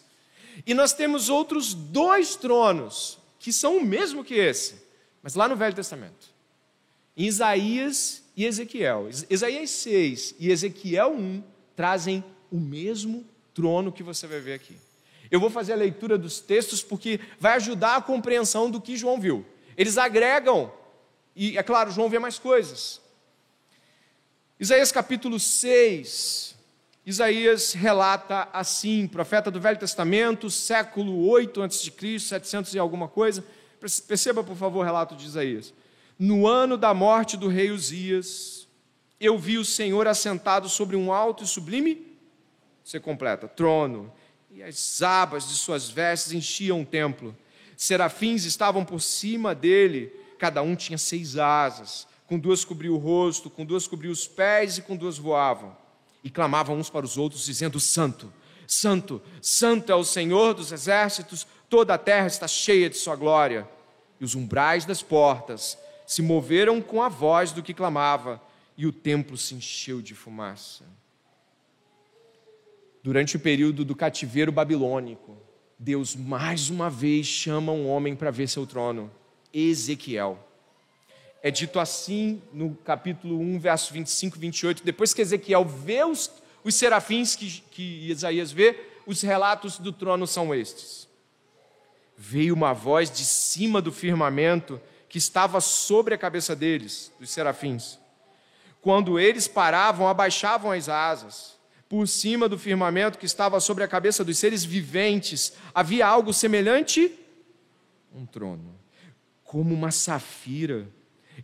E 0.65 0.73
nós 0.73 0.93
temos 0.93 1.29
outros 1.29 1.73
dois 1.73 2.35
tronos 2.35 3.19
que 3.39 3.51
são 3.51 3.77
o 3.77 3.85
mesmo 3.85 4.23
que 4.23 4.35
esse, 4.35 4.81
mas 5.21 5.35
lá 5.35 5.47
no 5.47 5.55
Velho 5.55 5.75
Testamento. 5.75 6.34
Em 7.15 7.25
Isaías 7.25 8.23
e 8.35 8.45
Ezequiel. 8.45 9.09
Isaías 9.29 9.69
6 9.69 10.35
e 10.39 10.51
Ezequiel 10.51 11.13
1 11.13 11.43
trazem 11.75 12.23
o 12.51 12.57
mesmo 12.57 13.25
trono 13.53 13.91
que 13.91 14.03
você 14.03 14.27
vai 14.27 14.39
ver 14.39 14.53
aqui. 14.53 14.75
Eu 15.31 15.39
vou 15.39 15.49
fazer 15.49 15.73
a 15.73 15.77
leitura 15.77 16.17
dos 16.17 16.39
textos 16.39 16.83
porque 16.83 17.19
vai 17.39 17.53
ajudar 17.53 17.95
a 17.95 18.01
compreensão 18.01 18.69
do 18.69 18.81
que 18.81 18.97
João 18.97 19.19
viu. 19.19 19.45
Eles 19.77 19.97
agregam, 19.97 20.71
e 21.35 21.57
é 21.57 21.63
claro, 21.63 21.91
João 21.91 22.09
vê 22.09 22.19
mais 22.19 22.37
coisas. 22.37 23.01
Isaías 24.59 24.91
capítulo 24.91 25.39
6, 25.39 26.55
Isaías 27.05 27.73
relata 27.73 28.49
assim, 28.51 29.07
profeta 29.07 29.51
do 29.51 29.59
Velho 29.59 29.77
Testamento, 29.77 30.49
século 30.49 31.27
8 31.27 31.61
a.C., 31.61 32.19
700 32.19 32.73
e 32.73 32.79
alguma 32.79 33.07
coisa. 33.07 33.43
Perceba, 34.07 34.43
por 34.43 34.55
favor, 34.55 34.79
o 34.79 34.83
relato 34.83 35.15
de 35.15 35.25
Isaías. 35.25 35.73
No 36.17 36.47
ano 36.47 36.77
da 36.77 36.93
morte 36.93 37.35
do 37.35 37.49
rei 37.49 37.71
Uzias, 37.71 38.67
eu 39.19 39.37
vi 39.37 39.57
o 39.57 39.65
Senhor 39.65 40.07
assentado 40.07 40.69
sobre 40.69 40.95
um 40.95 41.11
alto 41.11 41.43
e 41.43 41.47
sublime, 41.47 42.17
você 42.83 42.99
completa, 42.99 43.47
trono, 43.47 44.11
e 44.49 44.63
as 44.63 45.01
abas 45.01 45.49
de 45.49 45.55
suas 45.55 45.89
vestes 45.89 46.31
enchiam 46.31 46.81
o 46.81 46.85
templo. 46.85 47.35
Serafins 47.75 48.45
estavam 48.45 48.85
por 48.85 49.01
cima 49.01 49.53
dele, 49.53 50.13
cada 50.39 50.61
um 50.61 50.75
tinha 50.75 50.97
seis 50.97 51.37
asas, 51.37 52.07
com 52.27 52.39
duas 52.39 52.63
cobriu 52.63 52.93
o 52.93 52.97
rosto, 52.97 53.49
com 53.49 53.65
duas 53.65 53.85
cobriu 53.85 54.11
os 54.11 54.25
pés 54.25 54.77
e 54.77 54.81
com 54.81 54.95
duas 54.95 55.17
voavam 55.17 55.75
e 56.23 56.29
clamavam 56.29 56.77
uns 56.77 56.89
para 56.89 57.05
os 57.05 57.17
outros, 57.17 57.45
dizendo: 57.45 57.79
Santo, 57.79 58.33
Santo, 58.65 59.21
Santo 59.41 59.91
é 59.91 59.95
o 59.95 60.03
Senhor 60.03 60.55
dos 60.55 60.71
exércitos, 60.71 61.45
toda 61.69 61.93
a 61.93 61.99
terra 61.99 62.25
está 62.25 62.47
cheia 62.47 62.89
de 62.89 62.97
Sua 62.97 63.15
glória. 63.15 63.69
E 64.19 64.23
os 64.23 64.33
umbrais 64.33 64.85
das 64.85 65.03
portas 65.03 65.77
se 66.05 66.21
moveram 66.21 66.81
com 66.81 67.01
a 67.01 67.09
voz 67.09 67.51
do 67.51 67.63
que 67.63 67.73
clamava, 67.73 68.41
e 68.77 68.85
o 68.85 68.91
templo 68.91 69.37
se 69.37 69.55
encheu 69.55 70.01
de 70.01 70.13
fumaça. 70.13 70.85
Durante 73.01 73.37
o 73.37 73.39
período 73.39 73.85
do 73.85 73.95
cativeiro 73.95 74.51
babilônico, 74.51 75.37
Deus 75.77 76.15
mais 76.15 76.69
uma 76.69 76.89
vez 76.89 77.25
chama 77.25 77.71
um 77.71 77.87
homem 77.87 78.15
para 78.15 78.31
ver 78.31 78.47
seu 78.47 78.65
trono, 78.65 79.11
Ezequiel. 79.53 80.39
É 81.41 81.51
dito 81.51 81.79
assim 81.79 82.41
no 82.51 82.75
capítulo 82.75 83.39
1, 83.39 83.59
verso 83.59 83.93
25 83.93 84.37
e 84.37 84.39
28. 84.39 84.83
Depois 84.83 85.13
que 85.13 85.21
Ezequiel 85.21 85.63
vê 85.63 86.03
os, 86.03 86.31
os 86.63 86.73
serafins 86.73 87.35
que, 87.35 87.61
que 87.69 88.09
Isaías 88.09 88.51
vê, 88.51 88.75
os 89.05 89.21
relatos 89.21 89.77
do 89.77 89.91
trono 89.91 90.25
são 90.25 90.53
estes. 90.53 91.07
Veio 92.17 92.55
uma 92.55 92.73
voz 92.73 93.11
de 93.11 93.23
cima 93.23 93.81
do 93.81 93.91
firmamento 93.91 94.81
que 95.15 95.19
estava 95.19 95.61
sobre 95.61 96.13
a 96.13 96.17
cabeça 96.17 96.53
deles, 96.53 97.09
dos 97.17 97.29
serafins. 97.29 97.97
Quando 98.81 99.17
eles 99.17 99.47
paravam, 99.47 100.09
abaixavam 100.09 100.73
as 100.73 100.89
asas. 100.89 101.57
Por 101.87 102.05
cima 102.05 102.49
do 102.49 102.59
firmamento 102.59 103.17
que 103.17 103.25
estava 103.25 103.61
sobre 103.61 103.85
a 103.85 103.87
cabeça 103.87 104.25
dos 104.25 104.37
seres 104.37 104.65
viventes, 104.65 105.53
havia 105.73 106.05
algo 106.05 106.33
semelhante 106.33 107.17
um 108.13 108.25
trono, 108.25 108.77
como 109.41 109.73
uma 109.73 109.89
safira 109.89 110.85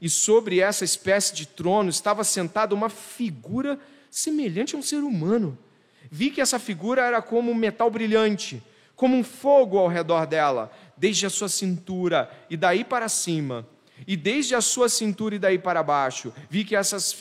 e 0.01 0.09
sobre 0.09 0.59
essa 0.59 0.83
espécie 0.83 1.33
de 1.33 1.45
trono 1.45 1.89
estava 1.89 2.25
sentada 2.25 2.75
uma 2.75 2.89
figura 2.89 3.79
semelhante 4.09 4.75
a 4.75 4.79
um 4.79 4.83
ser 4.83 4.99
humano. 4.99 5.57
Vi 6.11 6.29
que 6.29 6.41
essa 6.41 6.59
figura 6.59 7.03
era 7.03 7.21
como 7.21 7.49
um 7.49 7.55
metal 7.55 7.89
brilhante, 7.89 8.61
como 8.97 9.15
um 9.15 9.23
fogo 9.23 9.77
ao 9.77 9.87
redor 9.87 10.27
dela, 10.27 10.69
desde 11.01 11.25
a 11.25 11.31
sua 11.31 11.49
cintura 11.49 12.29
e 12.47 12.55
daí 12.55 12.83
para 12.83 13.09
cima. 13.09 13.65
E 14.05 14.15
desde 14.15 14.53
a 14.53 14.61
sua 14.61 14.87
cintura 14.87 15.33
e 15.33 15.39
daí 15.39 15.57
para 15.57 15.81
baixo, 15.81 16.31
vi 16.47 16.63
que, 16.63 16.75
essas 16.75 17.15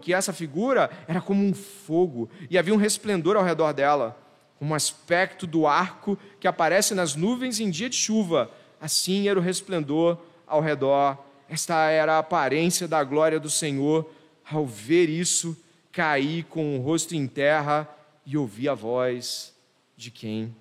que 0.00 0.14
essa 0.14 0.32
figura 0.32 0.88
era 1.08 1.20
como 1.20 1.44
um 1.44 1.52
fogo, 1.52 2.30
e 2.48 2.56
havia 2.56 2.72
um 2.72 2.76
resplendor 2.76 3.36
ao 3.36 3.42
redor 3.42 3.72
dela, 3.72 4.16
como 4.60 4.70
um 4.70 4.74
aspecto 4.76 5.44
do 5.44 5.66
arco 5.66 6.16
que 6.38 6.46
aparece 6.46 6.94
nas 6.94 7.16
nuvens 7.16 7.58
em 7.58 7.68
dia 7.68 7.90
de 7.90 7.96
chuva. 7.96 8.48
Assim 8.80 9.28
era 9.28 9.40
o 9.40 9.42
resplendor 9.42 10.18
ao 10.46 10.60
redor. 10.60 11.18
Esta 11.48 11.90
era 11.90 12.14
a 12.14 12.18
aparência 12.18 12.86
da 12.86 13.02
glória 13.02 13.40
do 13.40 13.50
Senhor. 13.50 14.08
Ao 14.48 14.64
ver 14.64 15.08
isso, 15.08 15.56
caí 15.90 16.44
com 16.44 16.78
o 16.78 16.80
rosto 16.80 17.16
em 17.16 17.26
terra 17.26 17.88
e 18.24 18.36
ouvi 18.36 18.68
a 18.68 18.74
voz 18.74 19.52
de 19.96 20.12
quem 20.12 20.54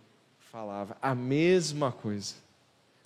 falava. 0.52 0.98
A 1.00 1.14
mesma 1.14 1.92
coisa. 1.92 2.45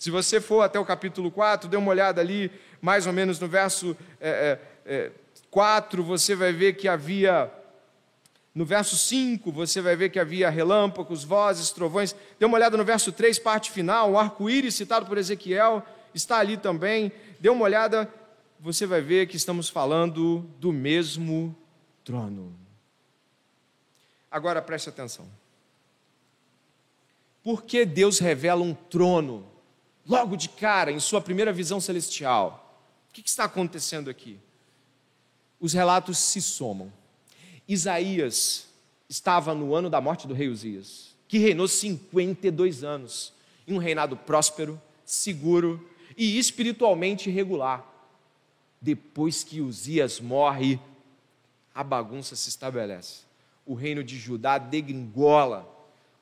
Se 0.00 0.10
você 0.10 0.40
for 0.40 0.62
até 0.62 0.80
o 0.80 0.84
capítulo 0.84 1.30
4, 1.30 1.68
dê 1.68 1.76
uma 1.76 1.90
olhada 1.90 2.22
ali, 2.22 2.50
mais 2.80 3.06
ou 3.06 3.12
menos 3.12 3.38
no 3.38 3.46
verso 3.46 3.94
é, 4.18 4.58
é, 4.86 4.92
é, 4.94 5.10
4, 5.50 6.02
você 6.02 6.34
vai 6.34 6.54
ver 6.54 6.72
que 6.72 6.88
havia. 6.88 7.52
No 8.54 8.64
verso 8.64 8.96
5, 8.96 9.52
você 9.52 9.82
vai 9.82 9.94
ver 9.94 10.08
que 10.08 10.18
havia 10.18 10.48
relâmpagos, 10.48 11.22
vozes, 11.22 11.70
trovões. 11.70 12.16
Dê 12.38 12.46
uma 12.46 12.56
olhada 12.56 12.78
no 12.78 12.84
verso 12.84 13.12
3, 13.12 13.38
parte 13.40 13.70
final, 13.70 14.12
o 14.12 14.18
arco-íris 14.18 14.74
citado 14.74 15.04
por 15.04 15.18
Ezequiel 15.18 15.84
está 16.14 16.38
ali 16.38 16.56
também. 16.56 17.12
Dê 17.38 17.50
uma 17.50 17.66
olhada, 17.66 18.08
você 18.58 18.86
vai 18.86 19.02
ver 19.02 19.26
que 19.26 19.36
estamos 19.36 19.68
falando 19.68 20.38
do 20.58 20.72
mesmo 20.72 21.54
trono. 22.02 22.56
Agora 24.30 24.62
preste 24.62 24.88
atenção. 24.88 25.28
Por 27.44 27.64
que 27.64 27.84
Deus 27.84 28.18
revela 28.18 28.62
um 28.62 28.72
trono 28.72 29.49
logo 30.10 30.36
de 30.36 30.48
cara, 30.48 30.90
em 30.90 30.98
sua 30.98 31.20
primeira 31.20 31.52
visão 31.52 31.80
celestial. 31.80 32.76
O 33.08 33.12
que 33.12 33.22
está 33.24 33.44
acontecendo 33.44 34.10
aqui? 34.10 34.40
Os 35.60 35.72
relatos 35.72 36.18
se 36.18 36.42
somam. 36.42 36.92
Isaías 37.68 38.66
estava 39.08 39.54
no 39.54 39.72
ano 39.72 39.88
da 39.88 40.00
morte 40.00 40.26
do 40.26 40.34
rei 40.34 40.48
Uzias, 40.48 41.14
que 41.28 41.38
reinou 41.38 41.68
52 41.68 42.82
anos, 42.82 43.32
em 43.68 43.72
um 43.72 43.78
reinado 43.78 44.16
próspero, 44.16 44.80
seguro 45.04 45.88
e 46.16 46.38
espiritualmente 46.40 47.30
regular. 47.30 47.86
Depois 48.80 49.44
que 49.44 49.60
Uzias 49.60 50.18
morre, 50.18 50.80
a 51.72 51.84
bagunça 51.84 52.34
se 52.34 52.48
estabelece. 52.48 53.22
O 53.64 53.74
reino 53.74 54.02
de 54.02 54.18
Judá 54.18 54.58
degringola 54.58 55.68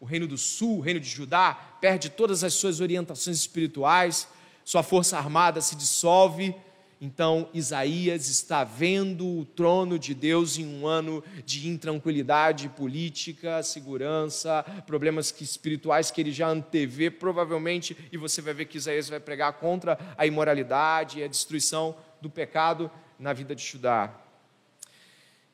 o 0.00 0.04
reino 0.04 0.26
do 0.26 0.38
sul, 0.38 0.78
o 0.78 0.80
reino 0.80 1.00
de 1.00 1.08
Judá, 1.08 1.54
perde 1.80 2.08
todas 2.08 2.44
as 2.44 2.54
suas 2.54 2.80
orientações 2.80 3.36
espirituais, 3.36 4.28
sua 4.64 4.82
força 4.82 5.16
armada 5.16 5.60
se 5.60 5.74
dissolve. 5.74 6.54
Então, 7.00 7.48
Isaías 7.54 8.28
está 8.28 8.64
vendo 8.64 9.24
o 9.38 9.44
trono 9.44 9.98
de 9.98 10.12
Deus 10.14 10.58
em 10.58 10.66
um 10.66 10.86
ano 10.86 11.22
de 11.44 11.68
intranquilidade 11.68 12.68
política, 12.70 13.62
segurança, 13.62 14.64
problemas 14.84 15.32
espirituais 15.40 16.10
que 16.10 16.20
ele 16.20 16.32
já 16.32 16.48
antevê, 16.48 17.08
provavelmente, 17.08 17.96
e 18.10 18.16
você 18.16 18.42
vai 18.42 18.52
ver 18.52 18.64
que 18.64 18.78
Isaías 18.78 19.08
vai 19.08 19.20
pregar 19.20 19.52
contra 19.54 19.98
a 20.16 20.26
imoralidade 20.26 21.20
e 21.20 21.24
a 21.24 21.28
destruição 21.28 21.96
do 22.20 22.28
pecado 22.28 22.90
na 23.18 23.32
vida 23.32 23.54
de 23.54 23.64
Judá. 23.64 24.12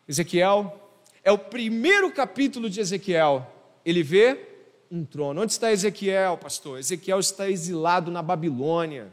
Ezequiel 0.09 0.81
é 1.23 1.31
o 1.31 1.39
primeiro 1.39 2.11
capítulo 2.11 2.69
de 2.69 2.81
Ezequiel 2.81 3.51
ele 3.85 4.03
vê 4.03 4.39
um 4.91 5.05
trono. 5.05 5.43
Onde 5.43 5.53
está 5.53 5.73
Ezequiel, 5.73 6.39
pastor? 6.39 6.79
Ezequiel 6.79 7.19
está 7.19 7.51
exilado 7.51 8.11
na 8.11 8.23
Babilônia. 8.23 9.13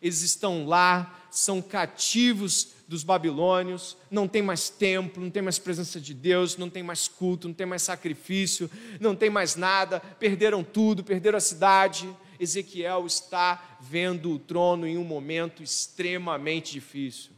Eles 0.00 0.22
estão 0.22 0.66
lá, 0.66 1.26
são 1.30 1.62
cativos 1.62 2.72
dos 2.88 3.02
babilônios, 3.02 3.96
não 4.10 4.28
tem 4.28 4.42
mais 4.42 4.68
templo, 4.68 5.22
não 5.22 5.30
tem 5.30 5.42
mais 5.42 5.58
presença 5.58 5.98
de 6.00 6.12
Deus, 6.12 6.56
não 6.56 6.68
tem 6.68 6.82
mais 6.82 7.08
culto, 7.08 7.48
não 7.48 7.54
tem 7.54 7.66
mais 7.66 7.82
sacrifício, 7.82 8.70
não 9.00 9.16
tem 9.16 9.30
mais 9.30 9.56
nada, 9.56 10.00
perderam 10.00 10.62
tudo, 10.62 11.02
perderam 11.02 11.38
a 11.38 11.40
cidade. 11.40 12.14
Ezequiel 12.38 13.06
está 13.06 13.78
vendo 13.80 14.32
o 14.32 14.38
trono 14.38 14.86
em 14.86 14.98
um 14.98 15.04
momento 15.04 15.62
extremamente 15.62 16.72
difícil. 16.72 17.30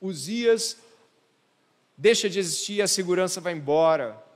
Uzias 0.00 0.76
deixa 1.96 2.30
de 2.30 2.38
existir, 2.38 2.80
a 2.80 2.86
segurança 2.86 3.40
vai 3.40 3.52
embora. 3.52 4.29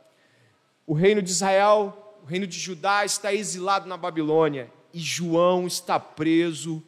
O 0.87 0.93
reino 0.93 1.23
de 1.23 1.31
Israel, 1.31 2.17
o 2.23 2.27
reino 2.27 2.47
de 2.47 2.59
Judá 2.59 3.05
está 3.05 3.33
exilado 3.33 3.89
na 3.89 3.97
Babilônia 3.97 4.71
e 4.93 4.99
João 4.99 5.67
está 5.67 5.99
preso 5.99 6.83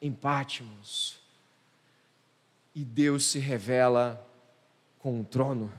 em 0.00 0.12
Pátimos. 0.12 1.18
E 2.74 2.84
Deus 2.84 3.26
se 3.26 3.38
revela 3.38 4.24
com 4.98 5.20
o 5.20 5.24
trono. 5.24 5.72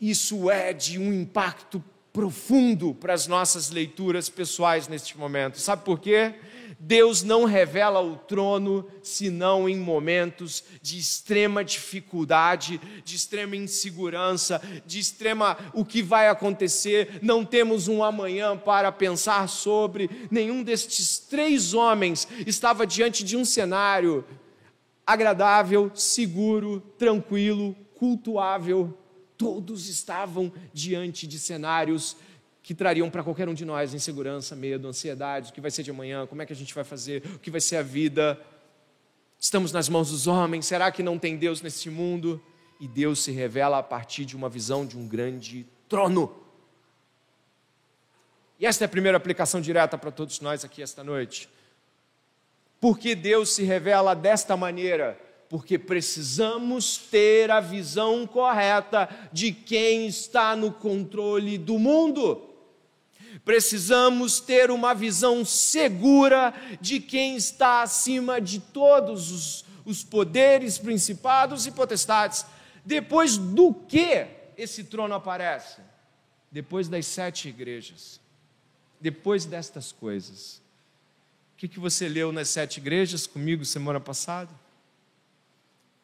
Isso 0.00 0.50
é 0.50 0.72
de 0.72 0.98
um 0.98 1.12
impacto 1.12 1.82
profundo 2.12 2.94
para 2.94 3.14
as 3.14 3.26
nossas 3.26 3.70
leituras 3.70 4.28
pessoais 4.28 4.88
neste 4.88 5.16
momento. 5.16 5.58
Sabe 5.58 5.84
por 5.84 6.00
quê? 6.00 6.34
Deus 6.78 7.22
não 7.22 7.44
revela 7.44 8.00
o 8.00 8.16
trono 8.16 8.86
senão 9.02 9.68
em 9.68 9.76
momentos 9.76 10.62
de 10.82 10.98
extrema 10.98 11.64
dificuldade, 11.64 12.80
de 13.04 13.16
extrema 13.16 13.56
insegurança, 13.56 14.60
de 14.84 14.98
extrema 14.98 15.56
o 15.72 15.84
que 15.84 16.02
vai 16.02 16.28
acontecer. 16.28 17.18
Não 17.22 17.44
temos 17.44 17.88
um 17.88 18.04
amanhã 18.04 18.56
para 18.56 18.92
pensar 18.92 19.48
sobre. 19.48 20.10
Nenhum 20.30 20.62
destes 20.62 21.18
três 21.18 21.72
homens 21.72 22.28
estava 22.46 22.86
diante 22.86 23.24
de 23.24 23.36
um 23.36 23.44
cenário 23.44 24.24
agradável, 25.06 25.90
seguro, 25.94 26.80
tranquilo, 26.98 27.74
cultuável. 27.94 28.96
Todos 29.38 29.88
estavam 29.88 30.52
diante 30.72 31.26
de 31.26 31.38
cenários 31.38 32.16
que 32.66 32.74
trariam 32.74 33.08
para 33.08 33.22
qualquer 33.22 33.48
um 33.48 33.54
de 33.54 33.64
nós 33.64 33.94
insegurança, 33.94 34.56
medo, 34.56 34.88
ansiedade, 34.88 35.50
o 35.50 35.54
que 35.54 35.60
vai 35.60 35.70
ser 35.70 35.84
de 35.84 35.92
amanhã, 35.92 36.26
como 36.26 36.42
é 36.42 36.46
que 36.46 36.52
a 36.52 36.56
gente 36.56 36.74
vai 36.74 36.82
fazer, 36.82 37.22
o 37.36 37.38
que 37.38 37.48
vai 37.48 37.60
ser 37.60 37.76
a 37.76 37.82
vida. 37.82 38.36
Estamos 39.38 39.70
nas 39.70 39.88
mãos 39.88 40.10
dos 40.10 40.26
homens, 40.26 40.66
será 40.66 40.90
que 40.90 41.00
não 41.00 41.16
tem 41.16 41.36
Deus 41.36 41.62
neste 41.62 41.88
mundo? 41.88 42.42
E 42.80 42.88
Deus 42.88 43.22
se 43.22 43.30
revela 43.30 43.78
a 43.78 43.84
partir 43.84 44.24
de 44.24 44.34
uma 44.34 44.48
visão 44.48 44.84
de 44.84 44.98
um 44.98 45.06
grande 45.06 45.64
trono. 45.88 46.34
E 48.58 48.66
esta 48.66 48.82
é 48.82 48.86
a 48.86 48.88
primeira 48.88 49.16
aplicação 49.16 49.60
direta 49.60 49.96
para 49.96 50.10
todos 50.10 50.40
nós 50.40 50.64
aqui 50.64 50.82
esta 50.82 51.04
noite. 51.04 51.48
Por 52.80 52.98
que 52.98 53.14
Deus 53.14 53.50
se 53.54 53.62
revela 53.62 54.12
desta 54.12 54.56
maneira? 54.56 55.16
Porque 55.48 55.78
precisamos 55.78 56.98
ter 56.98 57.48
a 57.48 57.60
visão 57.60 58.26
correta 58.26 59.08
de 59.32 59.52
quem 59.52 60.08
está 60.08 60.56
no 60.56 60.72
controle 60.72 61.58
do 61.58 61.78
mundo. 61.78 62.45
Precisamos 63.46 64.40
ter 64.40 64.72
uma 64.72 64.92
visão 64.92 65.44
segura 65.44 66.52
de 66.80 66.98
quem 66.98 67.36
está 67.36 67.80
acima 67.80 68.40
de 68.40 68.58
todos 68.58 69.30
os, 69.30 69.64
os 69.84 70.02
poderes, 70.02 70.78
principados 70.78 71.64
e 71.64 71.70
potestades. 71.70 72.44
Depois 72.84 73.38
do 73.38 73.72
que 73.72 74.26
esse 74.56 74.82
trono 74.82 75.14
aparece? 75.14 75.80
Depois 76.50 76.88
das 76.88 77.06
sete 77.06 77.48
igrejas. 77.48 78.20
Depois 79.00 79.44
destas 79.44 79.92
coisas. 79.92 80.60
O 81.54 81.58
que, 81.58 81.68
que 81.68 81.78
você 81.78 82.08
leu 82.08 82.32
nas 82.32 82.48
sete 82.48 82.78
igrejas 82.78 83.28
comigo 83.28 83.64
semana 83.64 84.00
passada? 84.00 84.50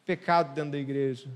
Pecado 0.05 0.55
dentro 0.55 0.71
da 0.71 0.77
igreja 0.77 1.29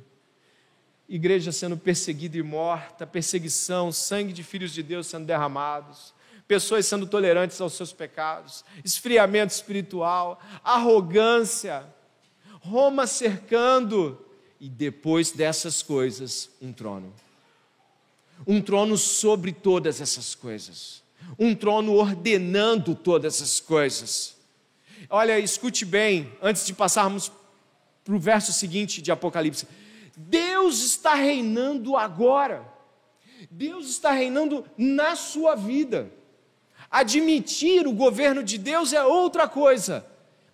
igreja 1.07 1.51
sendo 1.51 1.77
perseguida 1.77 2.37
e 2.37 2.43
morta, 2.43 3.07
perseguição, 3.07 3.91
sangue 3.91 4.33
de 4.33 4.43
filhos 4.43 4.73
de 4.73 4.83
Deus 4.83 5.07
sendo 5.07 5.25
derramados, 5.25 6.13
pessoas 6.47 6.85
sendo 6.85 7.07
tolerantes 7.07 7.59
aos 7.61 7.73
seus 7.73 7.93
pecados, 7.93 8.63
esfriamento 8.83 9.53
espiritual, 9.53 10.41
arrogância, 10.63 11.85
Roma 12.59 13.07
cercando, 13.07 14.25
e 14.59 14.67
depois 14.67 15.31
dessas 15.31 15.83
coisas, 15.83 16.49
um 16.61 16.73
trono. 16.73 17.13
Um 18.45 18.61
trono 18.61 18.97
sobre 18.97 19.51
todas 19.51 20.01
essas 20.01 20.35
coisas. 20.35 21.03
Um 21.37 21.55
trono 21.55 21.93
ordenando 21.93 22.95
todas 22.95 23.35
essas 23.35 23.59
coisas. 23.59 24.35
Olha, 25.09 25.39
escute 25.39 25.85
bem, 25.85 26.31
antes 26.41 26.65
de 26.65 26.73
passarmos 26.73 27.31
para 28.03 28.15
o 28.15 28.19
verso 28.19 28.51
seguinte 28.51 29.01
de 29.01 29.11
Apocalipse. 29.11 29.67
Deus 30.17 30.83
está 30.83 31.13
reinando 31.13 31.95
agora. 31.95 32.67
Deus 33.51 33.87
está 33.87 34.11
reinando 34.11 34.65
na 34.75 35.15
sua 35.15 35.53
vida. 35.53 36.11
Admitir 36.89 37.85
o 37.85 37.93
governo 37.93 38.41
de 38.41 38.57
Deus 38.57 38.93
é 38.93 39.03
outra 39.03 39.47
coisa, 39.47 40.03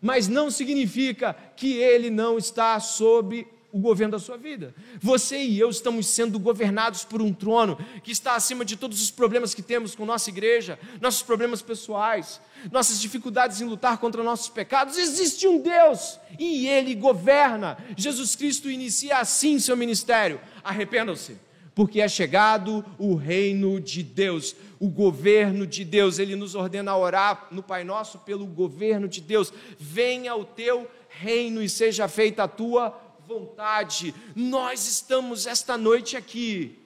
mas 0.02 0.28
não 0.28 0.52
significa 0.52 1.34
que 1.56 1.78
ele 1.78 2.10
não 2.10 2.38
está 2.38 2.78
sob 2.82 3.48
o 3.74 3.80
governo 3.80 4.12
da 4.12 4.20
sua 4.20 4.38
vida. 4.38 4.74
Você 5.02 5.44
e 5.44 5.60
eu 5.60 5.68
estamos 5.68 6.06
sendo 6.06 6.38
governados 6.38 7.04
por 7.04 7.24
um 7.24 7.34
trono 7.34 7.76
que 8.04 8.12
está 8.12 8.36
acima 8.36 8.64
de 8.64 8.78
todos 8.78 9.02
os 9.02 9.10
problemas 9.10 9.56
que 9.56 9.64
temos 9.64 9.96
com 9.96 10.06
nossa 10.06 10.30
igreja, 10.30 10.78
nossos 11.02 11.24
problemas 11.24 11.60
pessoais, 11.64 12.40
nossas 12.72 13.02
dificuldades 13.02 13.60
em 13.60 13.66
lutar 13.66 13.98
contra 13.98 14.22
nossos 14.22 14.48
pecados. 14.48 14.96
Existe 14.96 15.48
um 15.48 15.60
Deus 15.60 16.20
e 16.38 16.68
ele 16.68 16.94
governa. 16.94 17.76
Jesus 17.98 18.36
Cristo 18.36 18.70
inicia 18.70 19.18
assim 19.18 19.58
seu 19.58 19.76
ministério. 19.76 20.40
Arrependam-se, 20.64 21.36
porque 21.74 22.00
é 22.00 22.08
chegado 22.08 22.86
o 23.00 23.16
reino 23.16 23.82
de 23.82 24.04
Deus, 24.04 24.56
o 24.80 24.88
governo 24.88 25.66
de 25.66 25.84
Deus. 25.84 26.20
Ele 26.20 26.36
nos 26.36 26.54
ordena 26.54 26.92
a 26.92 26.98
orar 26.98 27.48
no 27.50 27.64
Pai 27.64 27.84
Nosso 27.84 28.20
pelo 28.20 28.46
governo 28.46 29.08
de 29.08 29.20
Deus. 29.20 29.52
Venha 29.80 30.36
o 30.36 30.46
teu 30.46 30.88
reino 31.10 31.62
e 31.62 31.70
seja 31.70 32.08
feita 32.08 32.44
a 32.44 32.48
tua 32.48 33.03
vontade. 33.28 34.14
Nós 34.36 34.88
estamos 34.88 35.48
esta 35.48 35.78
noite 35.78 36.16
aqui 36.16 36.80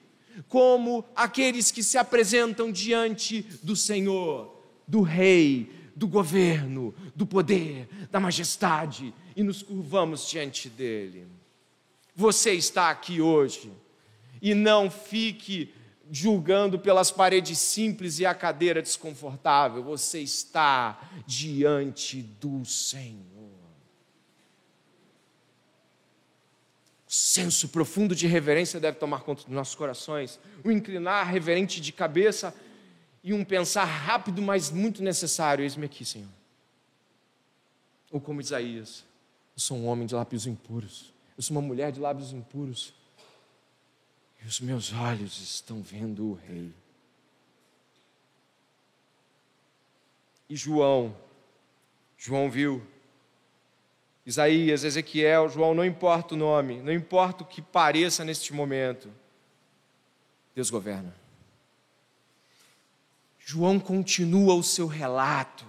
como 0.48 1.04
aqueles 1.16 1.70
que 1.70 1.82
se 1.82 1.98
apresentam 1.98 2.70
diante 2.70 3.42
do 3.62 3.74
Senhor, 3.74 4.54
do 4.86 5.02
Rei, 5.02 5.72
do 5.96 6.06
governo, 6.06 6.94
do 7.14 7.26
poder, 7.26 7.88
da 8.10 8.20
majestade 8.20 9.12
e 9.34 9.42
nos 9.42 9.62
curvamos 9.62 10.28
diante 10.28 10.68
dele. 10.68 11.26
Você 12.14 12.52
está 12.52 12.90
aqui 12.90 13.20
hoje 13.20 13.72
e 14.40 14.54
não 14.54 14.90
fique 14.90 15.74
julgando 16.10 16.78
pelas 16.78 17.10
paredes 17.10 17.58
simples 17.58 18.18
e 18.18 18.26
a 18.26 18.34
cadeira 18.34 18.80
desconfortável, 18.80 19.82
você 19.82 20.20
está 20.20 20.98
diante 21.26 22.22
do 22.22 22.64
Senhor. 22.64 23.28
O 27.06 27.07
senso 27.18 27.68
profundo 27.68 28.14
de 28.14 28.28
reverência 28.28 28.78
deve 28.78 28.96
tomar 28.96 29.22
conta 29.22 29.42
dos 29.42 29.52
nossos 29.52 29.74
corações, 29.74 30.38
o 30.62 30.70
inclinar 30.70 31.26
reverente 31.26 31.80
de 31.80 31.92
cabeça 31.92 32.54
e 33.24 33.34
um 33.34 33.44
pensar 33.44 33.84
rápido, 33.84 34.40
mas 34.40 34.70
muito 34.70 35.02
necessário. 35.02 35.64
Eis-me 35.64 35.86
aqui, 35.86 36.04
Senhor. 36.04 36.28
Ou 38.12 38.20
como 38.20 38.40
Isaías, 38.40 39.04
eu 39.56 39.60
sou 39.60 39.76
um 39.76 39.86
homem 39.88 40.06
de 40.06 40.14
lábios 40.14 40.46
impuros, 40.46 41.12
eu 41.36 41.42
sou 41.42 41.56
uma 41.56 41.62
mulher 41.62 41.90
de 41.90 41.98
lábios 41.98 42.32
impuros, 42.32 42.94
e 44.40 44.46
os 44.46 44.60
meus 44.60 44.92
olhos 44.92 45.40
estão 45.40 45.82
vendo 45.82 46.24
o 46.24 46.34
Rei. 46.34 46.72
E 50.48 50.54
João, 50.54 51.14
João 52.16 52.48
viu 52.48 52.80
Isaías, 54.28 54.84
Ezequiel, 54.84 55.48
João, 55.48 55.72
não 55.72 55.82
importa 55.82 56.34
o 56.34 56.36
nome, 56.36 56.82
não 56.82 56.92
importa 56.92 57.42
o 57.42 57.46
que 57.46 57.62
pareça 57.62 58.26
neste 58.26 58.52
momento, 58.52 59.10
Deus 60.54 60.68
governa. 60.68 61.16
João 63.38 63.80
continua 63.80 64.52
o 64.52 64.62
seu 64.62 64.86
relato, 64.86 65.64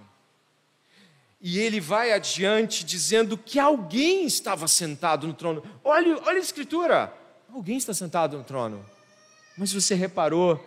e 1.39 1.57
ele 1.57 1.79
vai 1.79 2.11
adiante 2.11 2.83
dizendo 2.83 3.37
que 3.37 3.57
alguém 3.57 4.25
estava 4.25 4.67
sentado 4.67 5.25
no 5.25 5.33
trono. 5.33 5.63
Olha, 5.81 6.17
olha 6.23 6.39
a 6.39 6.41
escritura: 6.41 7.13
alguém 7.49 7.77
está 7.77 7.93
sentado 7.93 8.37
no 8.37 8.43
trono. 8.43 8.85
Mas 9.57 9.71
você 9.71 9.95
reparou 9.95 10.61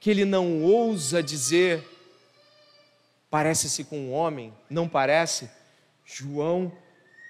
que 0.00 0.08
ele 0.08 0.24
não 0.24 0.62
ousa 0.62 1.22
dizer, 1.22 1.86
parece-se 3.28 3.84
com 3.84 3.98
um 3.98 4.12
homem, 4.14 4.50
não 4.70 4.88
parece? 4.88 5.50
João 6.06 6.72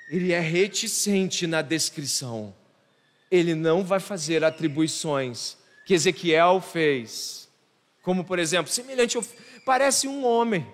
ele 0.09 0.33
é 0.33 0.41
reticente 0.41 1.47
na 1.47 1.63
descrição. 1.63 2.55
Ele 3.31 3.55
não 3.55 3.85
vai 3.85 4.01
fazer 4.01 4.45
atribuições 4.45 5.57
que 5.85 5.95
Ezequiel 5.95 6.61
fez. 6.61 7.49
Como, 8.03 8.25
por 8.25 8.39
exemplo, 8.39 8.71
semelhante, 8.71 9.19
parece 9.65 10.07
um 10.07 10.25
homem. 10.25 10.67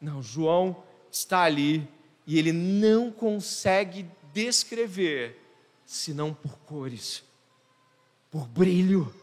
Não, 0.00 0.22
João 0.22 0.82
está 1.10 1.42
ali 1.42 1.86
e 2.26 2.38
ele 2.38 2.52
não 2.52 3.10
consegue 3.10 4.06
descrever, 4.32 5.38
senão 5.84 6.32
por 6.32 6.58
cores, 6.60 7.22
por 8.30 8.46
brilho, 8.48 9.14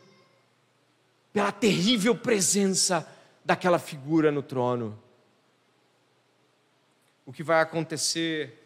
pela 1.33 1.51
terrível 1.51 2.15
presença 2.15 3.07
daquela 3.43 3.79
figura 3.79 4.31
no 4.31 4.41
trono. 4.41 4.97
O 7.25 7.33
que 7.33 7.43
vai 7.43 7.61
acontecer 7.61 8.58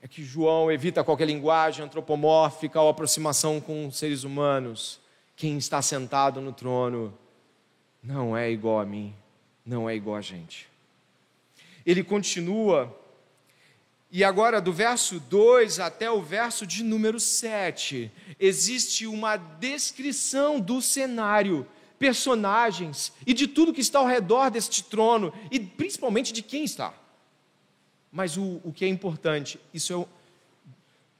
é 0.00 0.06
que 0.06 0.22
João 0.22 0.70
evita 0.70 1.02
qualquer 1.02 1.26
linguagem 1.26 1.84
antropomórfica 1.84 2.80
ou 2.80 2.88
aproximação 2.88 3.60
com 3.60 3.90
seres 3.90 4.22
humanos. 4.22 5.00
Quem 5.34 5.58
está 5.58 5.82
sentado 5.82 6.40
no 6.40 6.52
trono 6.52 7.16
não 8.02 8.36
é 8.36 8.50
igual 8.50 8.80
a 8.80 8.86
mim, 8.86 9.14
não 9.66 9.88
é 9.90 9.96
igual 9.96 10.16
a 10.16 10.20
gente. 10.20 10.68
Ele 11.84 12.04
continua, 12.04 12.96
e 14.10 14.22
agora 14.22 14.60
do 14.60 14.72
verso 14.72 15.18
2 15.18 15.80
até 15.80 16.10
o 16.10 16.22
verso 16.22 16.66
de 16.66 16.84
número 16.84 17.18
7, 17.18 18.10
existe 18.38 19.06
uma 19.06 19.36
descrição 19.36 20.60
do 20.60 20.80
cenário, 20.80 21.66
personagens 21.98 23.12
e 23.26 23.34
de 23.34 23.48
tudo 23.48 23.72
que 23.72 23.80
está 23.80 23.98
ao 23.98 24.06
redor 24.06 24.50
deste 24.50 24.84
trono, 24.84 25.32
e 25.50 25.58
principalmente 25.58 26.32
de 26.32 26.42
quem 26.42 26.62
está. 26.62 26.94
Mas 28.10 28.36
o, 28.36 28.60
o 28.64 28.72
que 28.72 28.84
é 28.84 28.88
importante, 28.88 29.60
isso 29.72 29.92
é 29.92 29.96
o, 29.96 30.08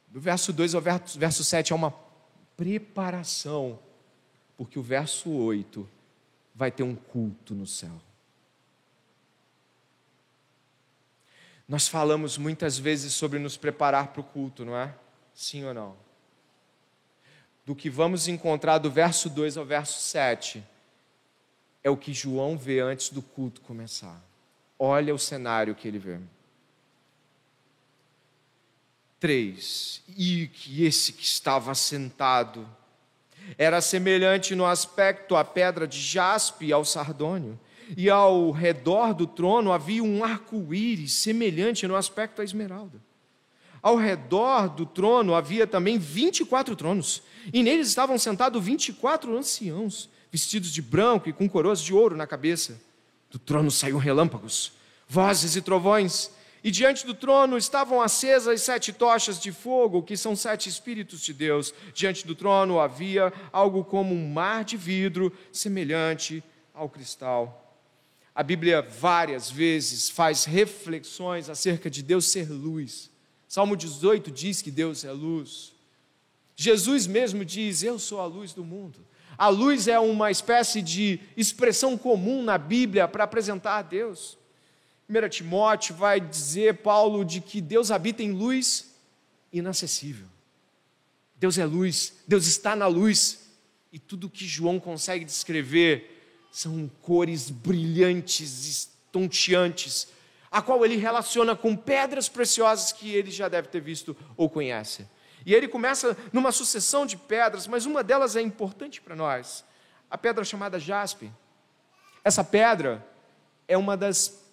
do 0.09 0.21
verso 0.21 0.53
2 0.53 0.75
ao 0.75 0.81
verso, 0.81 1.19
verso 1.19 1.45
7 1.45 1.73
é 1.73 1.77
uma 1.77 1.95
preparação, 2.57 3.79
porque 4.57 4.79
o 4.79 4.83
verso 4.83 5.31
8 5.31 5.89
vai 6.55 6.71
ter 6.71 6.83
um 6.83 6.95
culto 6.95 7.55
no 7.55 7.67
céu. 7.67 8.01
Nós 11.69 11.87
falamos 11.87 12.39
muitas 12.39 12.79
vezes 12.79 13.13
sobre 13.13 13.39
nos 13.39 13.57
preparar 13.57 14.09
para 14.09 14.23
o 14.23 14.25
culto, 14.25 14.65
não 14.65 14.77
é? 14.77 14.95
Sim 15.35 15.65
ou 15.65 15.75
não? 15.75 15.97
Do 17.67 17.77
que 17.77 17.91
vamos 17.91 18.27
encontrar 18.27 18.79
do 18.79 18.91
verso 18.91 19.29
2 19.29 19.59
ao 19.59 19.67
verso 19.67 20.01
7 20.01 20.65
é 21.85 21.91
o 21.91 21.97
que 21.97 22.15
João 22.15 22.57
vê 22.57 22.81
antes 22.81 23.11
do 23.11 23.21
culto 23.21 23.61
começar. 23.61 24.21
Olha 24.79 25.15
o 25.15 25.19
cenário 25.19 25.75
que 25.75 25.87
ele 25.87 25.99
vê. 25.99 26.19
3. 29.21 30.03
E 30.17 30.49
que 30.49 30.85
esse 30.85 31.13
que 31.13 31.25
estava 31.25 31.75
sentado 31.75 32.69
era 33.57 33.81
semelhante 33.81 34.55
no 34.55 34.67
aspecto 34.67 35.37
à 35.37 35.45
pedra 35.45 35.87
de 35.87 36.01
jaspe 36.01 36.67
e 36.67 36.73
ao 36.73 36.85
sardônio, 36.85 37.59
e 37.97 38.11
ao 38.11 38.51
redor 38.51 39.15
do 39.15 39.27
trono 39.27 39.73
havia 39.73 40.03
um 40.03 40.23
arco-íris 40.23 41.13
semelhante 41.15 41.87
no 41.87 41.97
aspecto 41.97 42.43
à 42.43 42.45
esmeralda. 42.45 43.01
Ao 43.81 43.97
redor 43.97 44.69
do 44.69 44.85
trono 44.85 45.35
havia 45.35 45.67
também 45.67 45.99
24 45.99 46.77
tronos, 46.77 47.23
e 47.53 47.63
neles 47.63 47.89
estavam 47.89 48.19
sentados 48.19 48.63
24 48.63 49.37
anciãos, 49.37 50.11
vestidos 50.31 50.73
de 50.73 50.83
branco 50.83 51.29
e 51.29 51.33
com 51.33 51.49
coroas 51.49 51.81
de 51.81 51.95
ouro 51.95 52.17
na 52.17 52.27
cabeça. 52.27 52.79
Do 53.31 53.39
trono 53.39 53.71
saíam 53.71 53.99
relâmpagos, 53.99 54.73
vozes 55.09 55.57
e 55.57 55.63
trovões, 55.63 56.31
e 56.69 56.71
diante 56.71 57.07
do 57.07 57.15
trono 57.15 57.57
estavam 57.57 58.03
acesas 58.03 58.61
sete 58.61 58.93
tochas 58.93 59.41
de 59.41 59.51
fogo, 59.51 60.03
que 60.03 60.19
são 60.19 60.37
sete 60.37 60.69
Espíritos 60.69 61.23
de 61.23 61.33
Deus. 61.33 61.73
Diante 61.95 62.27
do 62.27 62.35
trono 62.35 62.79
havia 62.79 63.33
algo 63.51 63.83
como 63.83 64.15
um 64.15 64.29
mar 64.29 64.67
de 64.67 64.77
vidro, 64.77 65.33
semelhante 65.51 66.45
ao 66.75 66.87
cristal. 66.87 67.75
A 68.35 68.43
Bíblia 68.43 68.83
várias 68.83 69.51
vezes 69.51 70.11
faz 70.11 70.45
reflexões 70.45 71.49
acerca 71.49 71.89
de 71.89 72.03
Deus 72.03 72.27
ser 72.27 72.51
luz. 72.51 73.11
Salmo 73.49 73.75
18 73.75 74.31
diz 74.31 74.61
que 74.61 74.71
Deus 74.71 75.07
é 75.07 75.11
luz. 75.11 75.73
Jesus 76.55 77.07
mesmo 77.07 77.47
diz: 77.47 77.83
Eu 77.83 77.99
sou 77.99 78.21
a 78.21 78.27
luz 78.27 78.53
do 78.53 78.63
mundo. 78.63 78.99
A 79.39 79.49
luz 79.49 79.89
é 79.89 79.99
uma 79.99 80.31
espécie 80.31 80.83
de 80.83 81.19
expressão 81.35 81.97
comum 81.97 82.43
na 82.43 82.59
Bíblia 82.59 83.09
para 83.09 83.25
apresentar 83.25 83.79
a 83.79 83.83
Deus. 83.83 84.37
1 85.09 85.29
Timóteo 85.31 85.95
vai 85.95 86.21
dizer, 86.21 86.79
Paulo, 86.79 87.25
de 87.25 87.41
que 87.41 87.61
Deus 87.61 87.91
habita 87.91 88.23
em 88.23 88.33
luz 88.33 88.95
inacessível. 89.51 90.27
Deus 91.37 91.57
é 91.57 91.65
luz, 91.65 92.15
Deus 92.27 92.47
está 92.47 92.77
na 92.77 92.87
luz. 92.87 93.49
E 93.91 93.99
tudo 93.99 94.29
que 94.29 94.47
João 94.47 94.79
consegue 94.79 95.25
descrever 95.25 96.47
são 96.53 96.91
cores 97.01 97.49
brilhantes, 97.49 98.67
estonteantes, 98.67 100.09
a 100.51 100.61
qual 100.61 100.85
ele 100.85 100.97
relaciona 100.97 101.57
com 101.57 101.75
pedras 101.75 102.29
preciosas 102.29 102.93
que 102.93 103.15
ele 103.15 103.31
já 103.31 103.49
deve 103.49 103.69
ter 103.69 103.81
visto 103.81 104.15
ou 104.37 104.51
conhece. 104.51 105.07
E 105.47 105.55
ele 105.55 105.69
começa 105.69 106.15
numa 106.33 106.53
sucessão 106.53 107.07
de 107.07 107.17
pedras, 107.17 107.67
mas 107.67 107.87
uma 107.87 108.03
delas 108.03 108.37
é 108.37 108.43
importante 108.43 109.01
para 109.01 109.17
nós. 109.17 109.65
A 110.11 110.19
pedra 110.19 110.45
chamada 110.45 110.79
jaspe. 110.79 111.33
Essa 112.23 112.45
pedra 112.45 113.07
é 113.67 113.79
uma 113.79 113.97
das 113.97 114.48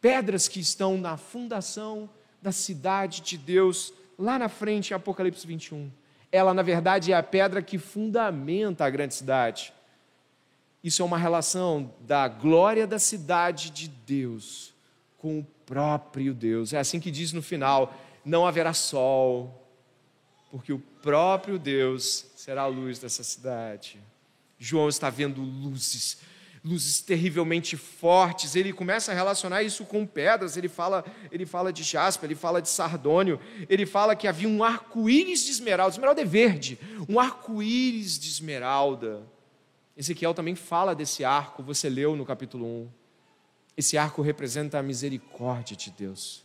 pedras 0.00 0.48
que 0.48 0.60
estão 0.60 0.98
na 0.98 1.16
fundação 1.16 2.08
da 2.40 2.52
cidade 2.52 3.20
de 3.22 3.36
Deus, 3.36 3.92
lá 4.18 4.38
na 4.38 4.48
frente 4.48 4.90
em 4.90 4.94
Apocalipse 4.94 5.46
21. 5.46 5.90
Ela, 6.30 6.52
na 6.52 6.62
verdade, 6.62 7.12
é 7.12 7.16
a 7.16 7.22
pedra 7.22 7.62
que 7.62 7.78
fundamenta 7.78 8.84
a 8.84 8.90
grande 8.90 9.14
cidade. 9.14 9.72
Isso 10.82 11.02
é 11.02 11.04
uma 11.04 11.18
relação 11.18 11.92
da 12.00 12.28
glória 12.28 12.86
da 12.86 12.98
cidade 12.98 13.70
de 13.70 13.88
Deus 13.88 14.74
com 15.18 15.40
o 15.40 15.44
próprio 15.64 16.32
Deus. 16.32 16.72
É 16.72 16.78
assim 16.78 17.00
que 17.00 17.10
diz 17.10 17.32
no 17.32 17.42
final: 17.42 17.92
não 18.24 18.46
haverá 18.46 18.72
sol, 18.72 19.66
porque 20.50 20.72
o 20.72 20.78
próprio 20.78 21.58
Deus 21.58 22.26
será 22.36 22.62
a 22.62 22.66
luz 22.66 22.98
dessa 22.98 23.24
cidade. 23.24 24.00
João 24.58 24.88
está 24.88 25.10
vendo 25.10 25.42
luzes, 25.42 26.18
luzes 26.66 27.00
terrivelmente 27.00 27.76
fortes. 27.76 28.56
Ele 28.56 28.72
começa 28.72 29.12
a 29.12 29.14
relacionar 29.14 29.62
isso 29.62 29.84
com 29.84 30.04
pedras. 30.04 30.56
Ele 30.56 30.68
fala, 30.68 31.04
ele 31.30 31.46
fala 31.46 31.72
de 31.72 31.84
jaspe, 31.84 32.26
ele 32.26 32.34
fala 32.34 32.60
de 32.60 32.68
sardônio. 32.68 33.38
Ele 33.68 33.86
fala 33.86 34.16
que 34.16 34.26
havia 34.26 34.48
um 34.48 34.64
arco-íris 34.64 35.44
de 35.44 35.52
esmeralda. 35.52 35.94
Esmeralda 35.94 36.20
é 36.20 36.24
verde, 36.24 36.78
um 37.08 37.20
arco-íris 37.20 38.18
de 38.18 38.28
esmeralda. 38.28 39.22
Ezequiel 39.96 40.34
também 40.34 40.56
fala 40.56 40.94
desse 40.94 41.24
arco, 41.24 41.62
você 41.62 41.88
leu 41.88 42.16
no 42.16 42.26
capítulo 42.26 42.66
1. 42.66 42.88
Esse 43.76 43.96
arco 43.96 44.20
representa 44.20 44.78
a 44.78 44.82
misericórdia 44.82 45.76
de 45.76 45.90
Deus. 45.90 46.44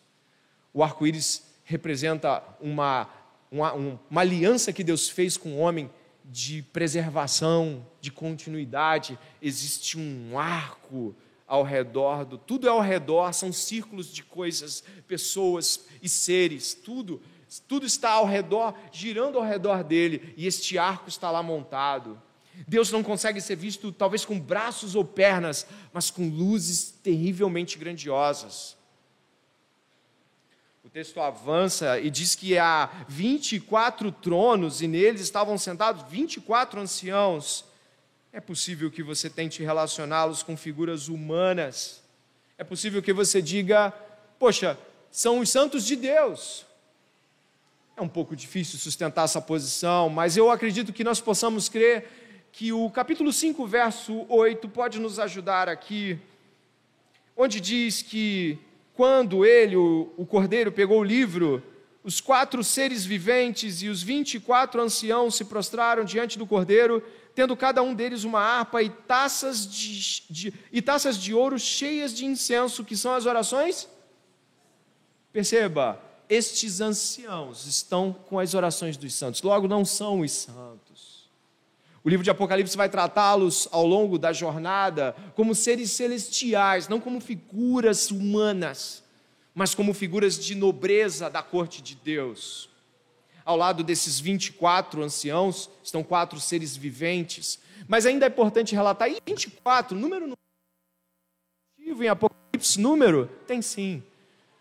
O 0.73 0.83
arco-íris 0.83 1.43
representa 1.63 2.43
uma, 2.61 3.09
uma, 3.51 3.73
uma 3.73 4.21
aliança 4.21 4.71
que 4.71 4.83
Deus 4.83 5.09
fez 5.09 5.35
com 5.35 5.53
o 5.53 5.57
homem 5.57 5.89
de 6.31 6.61
preservação, 6.61 7.85
de 7.99 8.09
continuidade. 8.09 9.19
Existe 9.41 9.97
um 9.97 10.39
arco 10.39 11.13
ao 11.45 11.63
redor 11.63 12.23
do. 12.23 12.37
Tudo 12.37 12.67
é 12.67 12.69
ao 12.69 12.79
redor, 12.79 13.33
são 13.33 13.51
círculos 13.51 14.11
de 14.13 14.23
coisas, 14.23 14.81
pessoas 15.07 15.85
e 16.01 16.07
seres, 16.07 16.73
tudo. 16.73 17.21
Tudo 17.67 17.85
está 17.85 18.11
ao 18.11 18.25
redor, 18.25 18.73
girando 18.93 19.37
ao 19.37 19.43
redor 19.43 19.83
dele, 19.83 20.33
e 20.37 20.47
este 20.47 20.77
arco 20.77 21.09
está 21.09 21.29
lá 21.29 21.43
montado. 21.43 22.21
Deus 22.65 22.91
não 22.91 23.03
consegue 23.03 23.41
ser 23.41 23.57
visto 23.57 23.91
talvez 23.91 24.23
com 24.23 24.39
braços 24.39 24.95
ou 24.95 25.03
pernas, 25.03 25.67
mas 25.91 26.09
com 26.09 26.29
luzes 26.29 26.91
terrivelmente 27.03 27.77
grandiosas. 27.77 28.77
Texto 30.93 31.21
avança 31.21 32.01
e 32.01 32.09
diz 32.09 32.35
que 32.35 32.57
há 32.57 32.89
24 33.07 34.11
tronos 34.11 34.81
e 34.81 34.87
neles 34.87 35.21
estavam 35.21 35.57
sentados 35.57 36.03
24 36.11 36.81
anciãos. 36.81 37.63
É 38.33 38.41
possível 38.41 38.91
que 38.91 39.01
você 39.01 39.29
tente 39.29 39.63
relacioná-los 39.63 40.43
com 40.43 40.57
figuras 40.57 41.07
humanas. 41.07 42.03
É 42.57 42.65
possível 42.65 43.01
que 43.01 43.13
você 43.13 43.41
diga, 43.41 43.93
poxa, 44.37 44.77
são 45.09 45.39
os 45.39 45.49
santos 45.49 45.85
de 45.85 45.95
Deus. 45.95 46.65
É 47.95 48.01
um 48.01 48.09
pouco 48.09 48.35
difícil 48.35 48.77
sustentar 48.77 49.23
essa 49.23 49.39
posição, 49.39 50.09
mas 50.09 50.35
eu 50.35 50.51
acredito 50.51 50.91
que 50.91 51.05
nós 51.05 51.21
possamos 51.21 51.69
crer 51.69 52.49
que 52.51 52.73
o 52.73 52.89
capítulo 52.89 53.31
5, 53.31 53.65
verso 53.65 54.25
8 54.27 54.67
pode 54.67 54.99
nos 54.99 55.19
ajudar 55.19 55.69
aqui, 55.69 56.19
onde 57.37 57.61
diz 57.61 58.01
que 58.01 58.59
quando 59.01 59.43
ele, 59.43 59.75
o, 59.75 60.13
o 60.15 60.27
cordeiro, 60.27 60.71
pegou 60.71 60.99
o 60.99 61.03
livro, 61.03 61.63
os 62.03 62.21
quatro 62.21 62.63
seres 62.63 63.03
viventes 63.03 63.81
e 63.81 63.87
os 63.89 64.03
vinte 64.03 64.35
e 64.35 64.39
quatro 64.39 64.79
anciãos 64.79 65.33
se 65.33 65.45
prostraram 65.45 66.03
diante 66.05 66.37
do 66.37 66.45
cordeiro, 66.45 67.03
tendo 67.33 67.57
cada 67.57 67.81
um 67.81 67.95
deles 67.95 68.23
uma 68.23 68.39
harpa 68.39 68.83
e 68.83 68.91
taças 68.91 69.67
de, 69.67 70.21
de, 70.29 70.53
e 70.71 70.83
taças 70.83 71.17
de 71.17 71.33
ouro 71.33 71.57
cheias 71.57 72.13
de 72.13 72.27
incenso, 72.27 72.85
que 72.85 72.95
são 72.95 73.15
as 73.15 73.25
orações. 73.25 73.89
Perceba, 75.33 75.99
estes 76.29 76.79
anciãos 76.79 77.65
estão 77.65 78.13
com 78.13 78.37
as 78.37 78.53
orações 78.53 78.97
dos 78.97 79.15
santos, 79.15 79.41
logo 79.41 79.67
não 79.67 79.83
são 79.83 80.19
os 80.19 80.31
santos. 80.31 81.10
O 82.03 82.09
livro 82.09 82.23
de 82.23 82.29
Apocalipse 82.29 82.75
vai 82.75 82.89
tratá-los 82.89 83.67
ao 83.71 83.85
longo 83.85 84.17
da 84.17 84.33
jornada 84.33 85.15
como 85.35 85.53
seres 85.53 85.91
celestiais, 85.91 86.87
não 86.87 86.99
como 86.99 87.21
figuras 87.21 88.09
humanas, 88.09 89.03
mas 89.53 89.75
como 89.75 89.93
figuras 89.93 90.39
de 90.39 90.55
nobreza 90.55 91.29
da 91.29 91.43
corte 91.43 91.81
de 91.81 91.95
Deus. 91.95 92.69
Ao 93.45 93.55
lado 93.55 93.83
desses 93.83 94.19
24 94.19 95.03
anciãos 95.03 95.69
estão 95.83 96.03
quatro 96.03 96.39
seres 96.39 96.75
viventes, 96.75 97.59
mas 97.87 98.05
ainda 98.05 98.25
é 98.25 98.29
importante 98.29 98.73
relatar, 98.73 99.09
e 99.09 99.21
24, 99.25 99.97
número 99.97 100.27
em 102.05 102.07
Apocalipse, 102.07 102.79
número? 102.79 103.29
Tem 103.45 103.61
sim. 103.61 104.03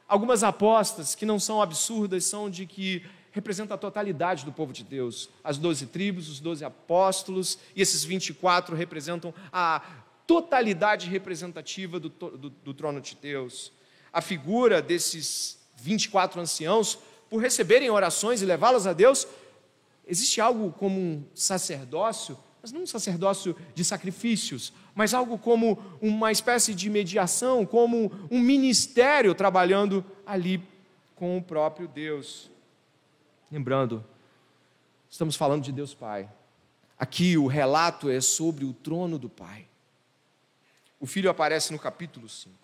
Algumas 0.08 0.42
apostas 0.42 1.14
que 1.14 1.24
não 1.24 1.38
são 1.38 1.62
absurdas 1.62 2.24
são 2.24 2.50
de 2.50 2.66
que 2.66 3.04
representa 3.30 3.74
a 3.74 3.78
totalidade 3.78 4.44
do 4.44 4.52
povo 4.52 4.72
de 4.72 4.82
Deus. 4.82 5.30
As 5.42 5.58
doze 5.58 5.86
tribos, 5.86 6.28
os 6.28 6.40
doze 6.40 6.64
apóstolos, 6.64 7.58
e 7.74 7.82
esses 7.82 8.04
24 8.04 8.74
representam 8.74 9.32
a 9.52 9.82
totalidade 10.26 11.08
representativa 11.08 11.98
do, 11.98 12.08
do, 12.08 12.50
do 12.50 12.74
trono 12.74 13.00
de 13.00 13.16
Deus. 13.16 13.72
A 14.12 14.20
figura 14.20 14.82
desses 14.82 15.58
24 15.76 16.40
anciãos, 16.40 16.98
por 17.28 17.40
receberem 17.40 17.90
orações 17.90 18.42
e 18.42 18.46
levá-las 18.46 18.86
a 18.86 18.92
Deus, 18.92 19.26
existe 20.06 20.40
algo 20.40 20.72
como 20.72 21.00
um 21.00 21.24
sacerdócio, 21.34 22.36
mas 22.60 22.72
não 22.72 22.82
um 22.82 22.86
sacerdócio 22.86 23.56
de 23.74 23.84
sacrifícios, 23.84 24.72
mas 24.94 25.14
algo 25.14 25.38
como 25.38 25.78
uma 26.00 26.30
espécie 26.30 26.74
de 26.74 26.90
mediação, 26.90 27.64
como 27.64 28.12
um 28.30 28.40
ministério 28.40 29.34
trabalhando 29.34 30.04
ali 30.26 30.62
com 31.14 31.38
o 31.38 31.42
próprio 31.42 31.88
Deus. 31.88 32.50
Lembrando, 33.50 34.04
estamos 35.10 35.34
falando 35.34 35.64
de 35.64 35.72
Deus 35.72 35.92
Pai. 35.92 36.30
Aqui 36.96 37.36
o 37.36 37.48
relato 37.48 38.08
é 38.08 38.20
sobre 38.20 38.64
o 38.64 38.72
trono 38.72 39.18
do 39.18 39.28
Pai. 39.28 39.66
O 41.00 41.06
filho 41.06 41.28
aparece 41.28 41.72
no 41.72 41.78
capítulo 41.78 42.28
5. 42.28 42.54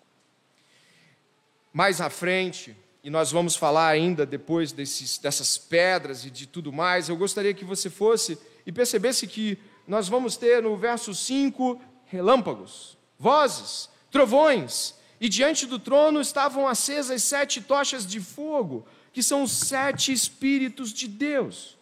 Mais 1.73 1.99
à 1.99 2.09
frente, 2.09 2.73
e 3.03 3.09
nós 3.09 3.33
vamos 3.33 3.57
falar 3.57 3.89
ainda 3.89 4.25
depois 4.25 4.71
desses, 4.71 5.17
dessas 5.17 5.57
pedras 5.57 6.23
e 6.23 6.29
de 6.29 6.47
tudo 6.47 6.71
mais, 6.71 7.09
eu 7.09 7.17
gostaria 7.17 7.53
que 7.53 7.65
você 7.65 7.89
fosse 7.89 8.39
e 8.65 8.71
percebesse 8.71 9.27
que 9.27 9.59
nós 9.85 10.07
vamos 10.07 10.37
ter 10.37 10.63
no 10.63 10.77
verso 10.77 11.13
5 11.13 11.81
relâmpagos, 12.05 12.97
vozes, 13.19 13.89
trovões, 14.09 14.95
e 15.19 15.27
diante 15.27 15.65
do 15.65 15.79
trono 15.79 16.21
estavam 16.21 16.65
acesas 16.65 17.23
sete 17.23 17.59
tochas 17.59 18.05
de 18.05 18.21
fogo 18.21 18.85
que 19.17 19.23
são 19.23 19.41
os 19.41 19.51
sete 19.51 20.13
Espíritos 20.13 20.93
de 20.93 21.07
Deus. 21.07 21.75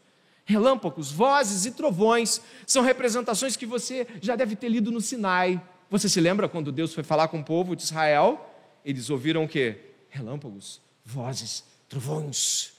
Relâmpagos, 0.46 1.12
vozes 1.12 1.66
e 1.66 1.72
trovões 1.72 2.40
são 2.66 2.82
representações 2.82 3.58
que 3.58 3.66
você 3.66 4.08
já 4.22 4.38
deve 4.38 4.56
ter 4.56 4.70
lido 4.70 4.90
no 4.90 5.02
Sinai. 5.02 5.62
Você 5.92 6.08
se 6.08 6.22
lembra 6.22 6.48
quando 6.48 6.72
Deus 6.72 6.94
foi 6.94 7.04
falar 7.04 7.28
com 7.28 7.42
o 7.42 7.44
povo 7.44 7.76
de 7.76 7.84
Israel? 7.84 8.50
Eles 8.86 9.10
ouviram 9.10 9.44
o 9.44 9.50
quê? 9.50 9.80
Relâmpagos, 10.08 10.80
vozes, 11.04 11.66
trovões. 11.90 12.72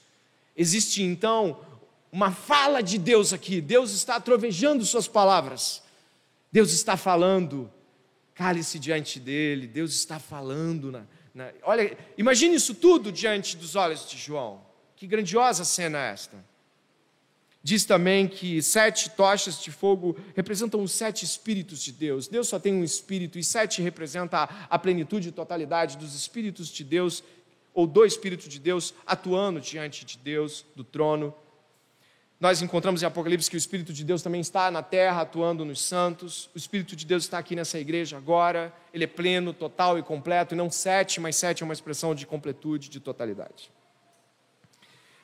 Existe 0.55 1.03
então 1.03 1.61
uma 2.11 2.31
fala 2.31 2.81
de 2.81 2.97
Deus 2.97 3.33
aqui. 3.33 3.61
Deus 3.61 3.91
está 3.91 4.19
trovejando 4.19 4.83
suas 4.85 5.07
palavras. 5.07 5.83
Deus 6.51 6.73
está 6.73 6.97
falando. 6.97 7.69
Cale-se 8.33 8.79
diante 8.79 9.19
dele. 9.19 9.67
Deus 9.67 9.93
está 9.93 10.17
falando 10.17 10.91
na? 10.91 11.03
Olha, 11.63 11.97
imagine 12.17 12.55
isso 12.55 12.73
tudo 12.73 13.11
diante 13.11 13.57
dos 13.57 13.75
olhos 13.75 14.09
de 14.09 14.17
João. 14.17 14.61
Que 14.95 15.05
grandiosa 15.05 15.63
cena 15.63 15.97
é 15.97 16.11
esta. 16.11 16.37
Diz 17.63 17.83
também 17.83 18.27
que 18.27 18.61
sete 18.61 19.09
tochas 19.09 19.61
de 19.61 19.71
fogo 19.71 20.17
representam 20.35 20.81
os 20.81 20.91
sete 20.91 21.25
espíritos 21.25 21.83
de 21.83 21.91
Deus. 21.91 22.27
Deus 22.27 22.47
só 22.47 22.57
tem 22.57 22.73
um 22.73 22.83
espírito 22.83 23.37
e 23.37 23.43
sete 23.43 23.81
representa 23.81 24.43
a 24.69 24.79
plenitude 24.79 25.29
e 25.29 25.31
totalidade 25.31 25.97
dos 25.97 26.15
espíritos 26.15 26.69
de 26.69 26.83
Deus, 26.83 27.23
ou 27.73 27.85
do 27.85 28.05
Espírito 28.05 28.49
de 28.49 28.57
Deus 28.57 28.93
atuando 29.05 29.59
diante 29.59 30.03
de 30.03 30.17
Deus, 30.17 30.65
do 30.75 30.83
trono. 30.83 31.31
Nós 32.39 32.61
encontramos 32.61 33.01
em 33.01 33.05
Apocalipse 33.05 33.49
que 33.49 33.55
o 33.55 33.57
Espírito 33.57 33.91
de 33.91 34.03
Deus 34.03 34.21
também 34.21 34.39
está 34.39 34.69
na 34.69 34.83
terra, 34.83 35.21
atuando 35.21 35.65
nos 35.65 35.81
santos. 35.81 36.51
O 36.53 36.57
Espírito 36.57 36.95
de 36.95 37.03
Deus 37.03 37.23
está 37.23 37.39
aqui 37.39 37.55
nessa 37.55 37.79
igreja 37.79 38.15
agora. 38.15 38.71
Ele 38.93 39.05
é 39.05 39.07
pleno, 39.07 39.53
total 39.53 39.97
e 39.97 40.03
completo, 40.03 40.53
e 40.53 40.57
não 40.57 40.69
sete, 40.69 41.19
mas 41.19 41.35
sete 41.35 41.63
é 41.63 41.65
uma 41.65 41.73
expressão 41.73 42.13
de 42.13 42.27
completude, 42.27 42.89
de 42.89 42.99
totalidade. 42.99 43.71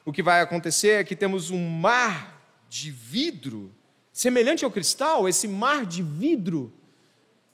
O 0.04 0.12
que 0.12 0.24
vai 0.24 0.42
acontecer 0.42 1.02
é 1.02 1.04
que 1.04 1.16
temos 1.16 1.52
um 1.52 1.70
mar 1.70 2.42
de 2.68 2.90
vidro, 2.90 3.72
semelhante 4.12 4.66
ao 4.66 4.72
cristal, 4.72 5.30
esse 5.30 5.48
mar 5.48 5.86
de 5.86 6.02
vidro. 6.02 6.74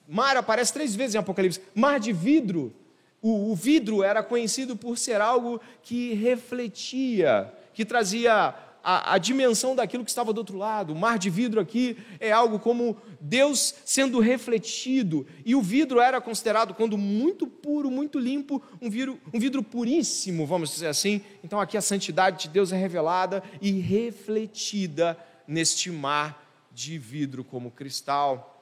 Mar 0.07 0.37
aparece 0.37 0.71
três 0.71 0.95
vezes 0.95 1.15
em 1.15 1.19
Apocalipse. 1.19 1.61
Mar 1.75 1.99
de 1.99 2.13
vidro. 2.13 2.73
O, 3.21 3.51
o 3.51 3.55
vidro 3.55 4.03
era 4.03 4.23
conhecido 4.23 4.77
por 4.77 4.97
ser 4.97 5.19
algo 5.19 5.59
que 5.83 6.13
refletia, 6.13 7.53
que 7.73 7.83
trazia 7.83 8.55
a, 8.83 9.15
a, 9.15 9.17
dimensão 9.17 9.75
daquilo 9.75 10.03
que 10.03 10.09
estava 10.09 10.31
do 10.33 10.37
outro 10.39 10.57
lado. 10.57 10.93
O 10.93 10.95
mar 10.95 11.17
de 11.17 11.29
vidro 11.29 11.59
aqui 11.59 11.97
é 12.19 12.31
algo 12.31 12.59
como 12.59 12.97
Deus 13.19 13.75
sendo 13.85 14.19
refletido. 14.19 15.27
E 15.45 15.55
o 15.55 15.61
vidro 15.61 15.99
era 15.99 16.21
considerado, 16.21 16.73
quando 16.73 16.97
muito 16.97 17.45
puro, 17.45 17.91
muito 17.91 18.17
limpo, 18.19 18.61
um 18.81 18.89
vidro, 18.89 19.19
um 19.33 19.39
vidro 19.39 19.61
puríssimo, 19.61 20.45
vamos 20.45 20.71
dizer 20.71 20.87
assim. 20.87 21.21
Então 21.43 21.59
aqui 21.59 21.77
a 21.77 21.81
santidade 21.81 22.43
de 22.43 22.49
Deus 22.49 22.71
é 22.71 22.77
revelada 22.77 23.43
e 23.61 23.71
refletida 23.71 25.17
neste 25.47 25.91
mar 25.91 26.45
de 26.71 26.97
vidro 26.97 27.43
como 27.43 27.71
cristal. 27.71 28.55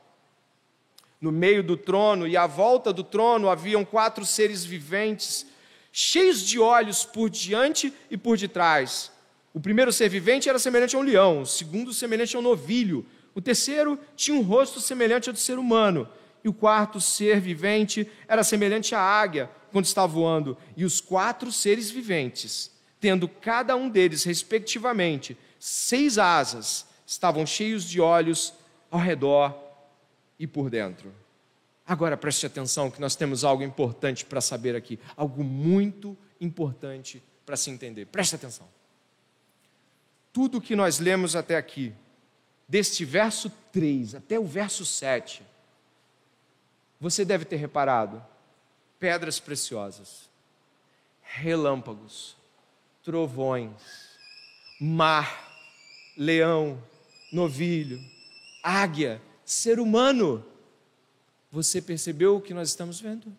No 1.20 1.32
meio 1.32 1.64
do 1.64 1.76
trono 1.76 2.28
e 2.28 2.38
à 2.38 2.46
volta 2.46 2.94
do 2.94 3.04
trono 3.04 3.50
haviam 3.50 3.84
quatro 3.84 4.26
seres 4.26 4.64
viventes, 4.64 5.46
cheios 5.92 6.42
de 6.46 6.60
olhos 6.60 7.06
por 7.06 7.30
diante 7.30 7.94
e 8.10 8.18
por 8.18 8.38
detrás 8.38 9.12
o 9.54 9.60
primeiro 9.60 9.92
ser 9.92 10.10
vivente 10.10 10.50
era 10.50 10.60
semelhante 10.60 10.96
a 10.96 11.00
um 11.00 11.02
leão, 11.02 11.42
o 11.42 11.46
segundo 11.46 11.94
semelhante 11.94 12.36
a 12.36 12.40
um 12.40 12.44
novilho, 12.44 13.06
o 13.34 13.42
terceiro 13.42 14.00
tinha 14.16 14.38
um 14.38 14.42
rosto 14.42 14.80
semelhante 14.80 15.30
ao 15.30 15.34
de 15.34 15.40
ser 15.40 15.58
humano, 15.58 16.08
e 16.44 16.50
o 16.50 16.54
quarto 16.54 17.00
ser 17.00 17.40
vivente 17.40 18.10
era 18.28 18.44
semelhante 18.44 18.94
à 18.96 19.00
águia 19.00 19.50
quando 19.72 19.86
está 19.86 20.06
voando, 20.06 20.58
e 20.76 20.86
os 20.86 21.02
quatro 21.02 21.52
seres 21.52 21.90
viventes, 21.90 22.72
tendo 23.00 23.28
cada 23.28 23.76
um 23.76 23.90
deles, 23.90 24.24
respectivamente, 24.24 25.38
seis 25.60 26.18
asas, 26.18 26.86
estavam 27.06 27.46
cheios 27.46 27.84
de 27.84 28.02
olhos 28.02 28.54
ao 28.90 29.00
redor 29.00 29.56
e 30.40 30.46
por 30.46 30.70
dentro. 30.70 31.14
Agora 31.86 32.18
preste 32.18 32.46
atenção 32.46 32.92
que 32.92 33.00
nós 33.00 33.16
temos 33.16 33.44
algo 33.44 33.64
importante 33.64 34.26
para 34.26 34.42
saber 34.42 34.76
aqui, 34.76 35.00
algo 35.16 35.44
muito 35.44 36.18
importante 36.40 37.24
para 37.46 37.56
se 37.56 37.70
entender. 37.70 38.06
Preste 38.06 38.36
atenção 38.36 38.68
tudo 40.38 40.62
que 40.62 40.76
nós 40.76 41.00
lemos 41.00 41.36
até 41.36 41.58
aqui, 41.58 41.92
deste 42.68 43.04
verso 43.04 43.52
3 43.72 44.14
até 44.14 44.40
o 44.40 44.46
verso 44.46 44.86
7, 44.86 45.42
você 47.02 47.26
deve 47.26 47.44
ter 47.44 47.56
reparado 47.56 48.24
pedras 49.00 49.40
preciosas, 49.40 50.30
relâmpagos, 51.24 52.38
trovões, 53.04 53.72
mar, 54.80 55.60
leão, 56.16 56.80
novilho, 57.34 58.00
águia, 58.62 59.20
ser 59.44 59.80
humano. 59.80 60.46
Você 61.52 61.82
percebeu 61.82 62.36
o 62.36 62.42
que 62.42 62.54
nós 62.54 62.70
estamos 62.70 63.02
vendo? 63.02 63.36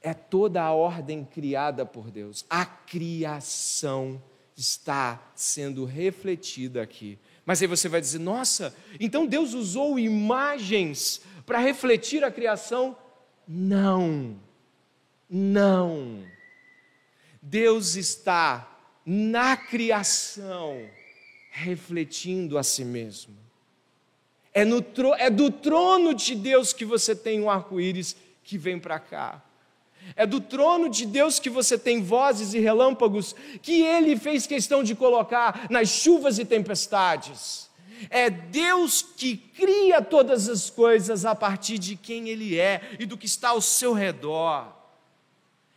É 0.00 0.14
toda 0.14 0.62
a 0.62 0.70
ordem 0.70 1.24
criada 1.24 1.84
por 1.84 2.08
Deus, 2.08 2.46
a 2.48 2.64
criação 2.64 4.22
está 4.56 5.22
sendo 5.34 5.84
refletida 5.84 6.82
aqui. 6.82 7.18
Mas 7.44 7.60
aí 7.60 7.68
você 7.68 7.88
vai 7.88 8.00
dizer: 8.00 8.18
nossa, 8.18 8.74
então 9.00 9.26
Deus 9.26 9.54
usou 9.54 9.98
imagens 9.98 11.20
para 11.44 11.58
refletir 11.58 12.24
a 12.24 12.30
criação? 12.30 12.96
Não, 13.46 14.38
não. 15.28 16.22
Deus 17.40 17.96
está 17.96 18.68
na 19.04 19.56
criação 19.56 20.88
refletindo 21.50 22.56
a 22.56 22.62
si 22.62 22.84
mesmo. 22.84 23.36
É, 24.54 24.64
no, 24.64 24.84
é 25.18 25.28
do 25.28 25.50
trono 25.50 26.14
de 26.14 26.34
Deus 26.34 26.72
que 26.72 26.84
você 26.84 27.16
tem 27.16 27.40
um 27.40 27.50
arco-íris 27.50 28.16
que 28.44 28.56
vem 28.56 28.78
para 28.78 28.98
cá. 28.98 29.42
É 30.14 30.26
do 30.26 30.40
trono 30.40 30.88
de 30.88 31.06
Deus 31.06 31.38
que 31.38 31.48
você 31.48 31.78
tem 31.78 32.02
vozes 32.02 32.52
e 32.54 32.58
relâmpagos 32.58 33.34
que 33.62 33.82
ele 33.82 34.16
fez 34.16 34.46
questão 34.46 34.82
de 34.82 34.94
colocar 34.94 35.66
nas 35.70 35.88
chuvas 35.88 36.38
e 36.38 36.44
tempestades. 36.44 37.70
É 38.10 38.28
Deus 38.30 39.02
que 39.02 39.36
cria 39.36 40.02
todas 40.02 40.48
as 40.48 40.68
coisas 40.70 41.24
a 41.24 41.34
partir 41.34 41.78
de 41.78 41.96
quem 41.96 42.28
Ele 42.28 42.58
é 42.58 42.96
e 42.98 43.06
do 43.06 43.16
que 43.16 43.26
está 43.26 43.50
ao 43.50 43.60
seu 43.60 43.92
redor. 43.92 44.72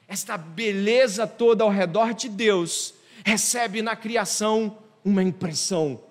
Esta 0.07 0.37
beleza 0.37 1.25
toda 1.25 1.63
ao 1.63 1.69
redor 1.69 2.13
de 2.13 2.29
Deus 2.29 2.93
recebe 3.23 3.81
na 3.81 3.95
criação 3.95 4.77
uma 5.03 5.23
impressão. 5.23 6.01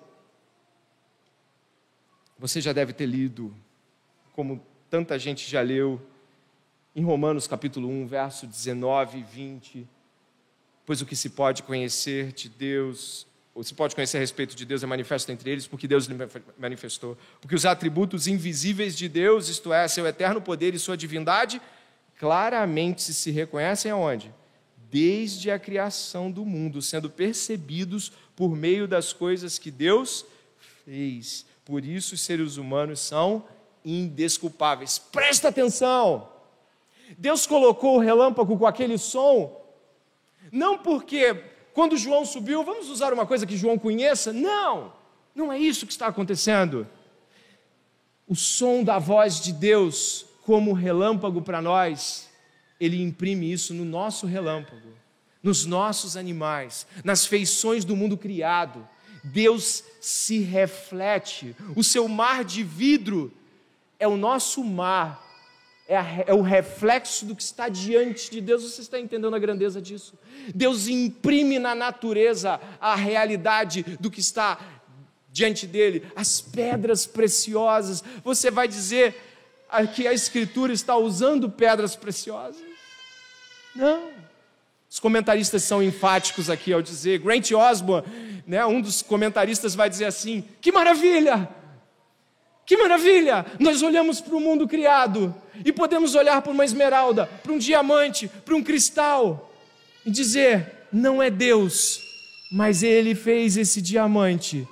Você 2.37 2.59
já 2.59 2.73
deve 2.73 2.91
ter 2.91 3.05
lido, 3.05 3.53
como 4.33 4.61
tanta 4.89 5.17
gente 5.17 5.49
já 5.49 5.61
leu, 5.61 6.01
em 6.95 7.03
Romanos 7.03 7.45
capítulo 7.45 7.89
1, 7.89 8.07
verso 8.07 8.47
19 8.47 9.19
e 9.19 9.23
20. 9.23 9.87
Pois 10.85 11.01
o 11.01 11.05
que 11.05 11.15
se 11.15 11.29
pode 11.29 11.61
conhecer 11.63 12.31
de 12.31 12.47
Deus, 12.47 13.27
ou 13.53 13.63
se 13.63 13.73
pode 13.73 13.93
conhecer 13.93 14.17
a 14.17 14.19
respeito 14.21 14.55
de 14.55 14.65
Deus 14.65 14.81
é 14.81 14.85
manifesto 14.85 15.29
entre 15.31 15.49
eles, 15.49 15.67
porque 15.67 15.87
Deus 15.87 16.05
lhe 16.05 16.15
manifestou. 16.57 17.17
Porque 17.41 17.55
os 17.55 17.65
atributos 17.65 18.27
invisíveis 18.27 18.95
de 18.95 19.09
Deus, 19.09 19.49
isto 19.49 19.73
é, 19.73 19.85
seu 19.89 20.07
eterno 20.07 20.41
poder 20.41 20.73
e 20.73 20.79
sua 20.79 20.95
divindade, 20.95 21.61
claramente 22.17 23.13
se 23.13 23.29
reconhecem 23.29 23.91
aonde? 23.91 24.33
Desde 24.89 25.51
a 25.51 25.59
criação 25.59 26.31
do 26.31 26.45
mundo, 26.45 26.81
sendo 26.81 27.09
percebidos 27.09 28.13
por 28.37 28.55
meio 28.55 28.87
das 28.87 29.11
coisas 29.11 29.59
que 29.59 29.69
Deus 29.71 30.25
fez. 30.85 31.45
Por 31.65 31.83
isso 31.83 32.13
os 32.13 32.21
seres 32.21 32.55
humanos 32.55 33.01
são 33.01 33.43
indesculpáveis. 33.83 34.97
Presta 34.97 35.49
atenção! 35.49 36.34
Deus 37.17 37.45
colocou 37.45 37.97
o 37.97 37.99
relâmpago 37.99 38.57
com 38.57 38.65
aquele 38.65 38.97
som, 38.97 39.61
não 40.51 40.77
porque 40.77 41.43
quando 41.73 41.97
João 41.97 42.25
subiu, 42.25 42.63
vamos 42.63 42.89
usar 42.89 43.11
uma 43.11 43.25
coisa 43.25 43.45
que 43.45 43.57
João 43.57 43.77
conheça. 43.77 44.31
Não, 44.31 44.93
não 45.35 45.51
é 45.51 45.59
isso 45.59 45.85
que 45.85 45.91
está 45.91 46.07
acontecendo. 46.07 46.87
O 48.25 48.35
som 48.35 48.81
da 48.81 48.97
voz 48.97 49.41
de 49.41 49.51
Deus, 49.51 50.25
como 50.43 50.71
relâmpago 50.71 51.41
para 51.41 51.61
nós, 51.61 52.29
ele 52.79 53.01
imprime 53.01 53.51
isso 53.51 53.73
no 53.73 53.83
nosso 53.83 54.25
relâmpago, 54.25 54.87
nos 55.43 55.65
nossos 55.65 56.15
animais, 56.15 56.87
nas 57.03 57.25
feições 57.25 57.83
do 57.83 57.95
mundo 57.95 58.17
criado. 58.17 58.87
Deus 59.21 59.83
se 59.99 60.39
reflete. 60.39 61.55
O 61.75 61.83
seu 61.83 62.07
mar 62.07 62.45
de 62.45 62.63
vidro 62.63 63.33
é 63.99 64.07
o 64.07 64.15
nosso 64.15 64.63
mar 64.63 65.24
é, 65.87 65.97
a, 65.97 66.23
é, 66.27 66.33
o 66.33 66.41
reflexo 66.41 67.25
do 67.25 67.35
que 67.35 67.43
está 67.43 67.69
diante 67.69 68.31
de 68.31 68.41
Deus. 68.41 68.63
Você 68.63 68.81
está 68.81 68.99
entendendo 68.99 69.35
a 69.35 69.39
grandeza 69.39 69.81
disso? 69.81 70.17
Deus 70.53 70.87
imprime 70.87 71.59
na 71.59 71.75
natureza 71.75 72.59
a 72.79 72.95
realidade 72.95 73.83
do 73.99 74.09
que 74.09 74.19
está 74.19 74.59
diante 75.31 75.67
dele, 75.67 76.03
as 76.15 76.41
pedras 76.41 77.05
preciosas. 77.05 78.03
Você 78.23 78.49
vai 78.49 78.67
dizer 78.67 79.15
que 79.93 80.07
a 80.07 80.13
Escritura 80.13 80.71
está 80.71 80.95
usando 80.95 81.49
pedras 81.49 81.95
preciosas? 81.95 82.63
Não. 83.75 84.11
Os 84.89 84.99
comentaristas 84.99 85.63
são 85.63 85.83
enfáticos 85.83 86.49
aqui 86.49 86.71
ao 86.71 86.81
dizer, 86.81 87.19
Grant 87.19 87.51
Osborne, 87.51 88.41
né, 88.47 88.65
um 88.65 88.79
dos 88.79 89.01
comentaristas 89.01 89.75
vai 89.75 89.89
dizer 89.89 90.05
assim: 90.05 90.43
que 90.61 90.71
maravilha! 90.71 91.49
Que 92.65 92.75
maravilha! 92.77 93.45
Nós 93.59 93.83
olhamos 93.83 94.19
para 94.19 94.35
o 94.35 94.41
mundo 94.41 94.67
criado 94.67 95.33
e 95.63 95.71
podemos 95.71 96.15
olhar 96.15 96.41
para 96.41 96.51
uma 96.51 96.65
esmeralda, 96.65 97.27
para 97.27 97.53
um 97.53 97.59
diamante, 97.59 98.27
para 98.27 98.55
um 98.55 98.63
cristal 98.63 99.53
e 100.03 100.09
dizer: 100.09 100.87
não 100.91 101.21
é 101.21 101.29
Deus, 101.29 102.01
mas 102.51 102.81
Ele 102.81 103.13
fez 103.13 103.55
esse 103.55 103.81
diamante 103.81 104.67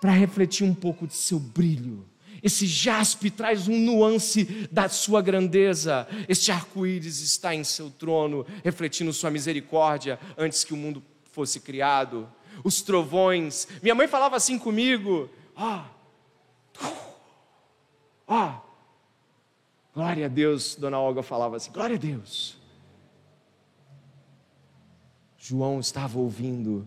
para 0.00 0.12
refletir 0.12 0.64
um 0.64 0.74
pouco 0.74 1.08
de 1.08 1.16
seu 1.16 1.40
brilho. 1.40 2.06
Esse 2.40 2.66
jaspe 2.66 3.30
traz 3.30 3.66
um 3.66 3.76
nuance 3.76 4.68
da 4.70 4.88
sua 4.88 5.20
grandeza. 5.20 6.06
Este 6.28 6.52
arco-íris 6.52 7.20
está 7.20 7.52
em 7.52 7.64
seu 7.64 7.90
trono, 7.90 8.46
refletindo 8.62 9.12
sua 9.12 9.30
misericórdia 9.30 10.20
antes 10.38 10.62
que 10.62 10.72
o 10.72 10.76
mundo 10.76 11.02
fosse 11.32 11.58
criado. 11.58 12.28
Os 12.62 12.80
trovões. 12.80 13.66
Minha 13.82 13.94
mãe 13.96 14.06
falava 14.06 14.36
assim 14.36 14.56
comigo: 14.56 15.28
ó. 15.56 15.78
Oh, 15.78 15.95
Ó, 16.80 18.48
oh, 18.48 18.60
glória 19.94 20.26
a 20.26 20.28
Deus, 20.28 20.74
Dona 20.74 20.98
Olga 20.98 21.22
falava 21.22 21.56
assim: 21.56 21.70
glória 21.70 21.96
a 21.96 21.98
Deus. 21.98 22.56
João 25.38 25.78
estava 25.78 26.18
ouvindo 26.18 26.86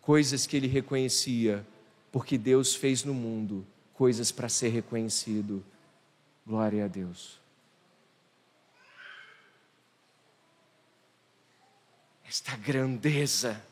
coisas 0.00 0.46
que 0.46 0.56
ele 0.56 0.66
reconhecia, 0.66 1.64
porque 2.10 2.36
Deus 2.36 2.74
fez 2.74 3.04
no 3.04 3.14
mundo 3.14 3.64
coisas 3.94 4.32
para 4.32 4.48
ser 4.48 4.70
reconhecido. 4.70 5.64
Glória 6.44 6.84
a 6.84 6.88
Deus. 6.88 7.40
Esta 12.28 12.56
grandeza 12.56 13.62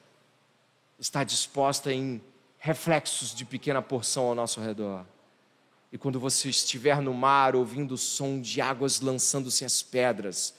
está 0.99 1.25
disposta 1.25 1.93
em 1.93 2.23
reflexos 2.59 3.35
de 3.35 3.45
pequena 3.45 3.81
porção 3.81 4.27
ao 4.27 4.35
nosso 4.35 4.61
redor. 4.61 5.05
E 5.93 5.99
quando 5.99 6.21
você 6.21 6.49
estiver 6.49 7.01
no 7.01 7.13
mar 7.13 7.57
ouvindo 7.57 7.95
o 7.95 7.99
som 7.99 8.41
de 8.41 8.61
águas 8.61 9.01
lançando-se 9.01 9.65
as 9.65 9.83
pedras, 9.83 10.55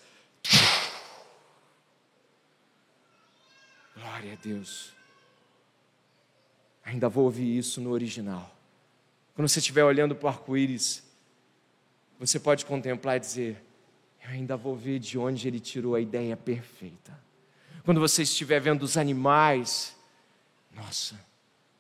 glória 3.96 4.34
a 4.34 4.36
Deus. 4.36 4.92
Ainda 6.84 7.08
vou 7.08 7.26
ouvir 7.26 7.58
isso 7.58 7.80
no 7.80 7.92
original. 7.92 8.54
Quando 9.34 9.48
você 9.48 9.60
estiver 9.60 9.84
olhando 9.84 10.16
para 10.16 10.26
o 10.26 10.30
arco-íris, 10.30 11.04
você 12.20 12.40
pode 12.40 12.66
contemplar 12.66 13.18
e 13.18 13.20
dizer: 13.22 13.64
Eu 14.22 14.32
ainda 14.32 14.58
vou 14.58 14.76
ver 14.76 15.00
de 15.00 15.18
onde 15.18 15.48
ele 15.48 15.60
tirou 15.60 15.96
a 15.96 16.02
ideia 16.02 16.36
perfeita. 16.36 17.18
Quando 17.84 18.02
você 18.02 18.24
estiver 18.24 18.60
vendo 18.60 18.84
os 18.84 18.98
animais, 18.98 19.96
nossa, 20.76 21.20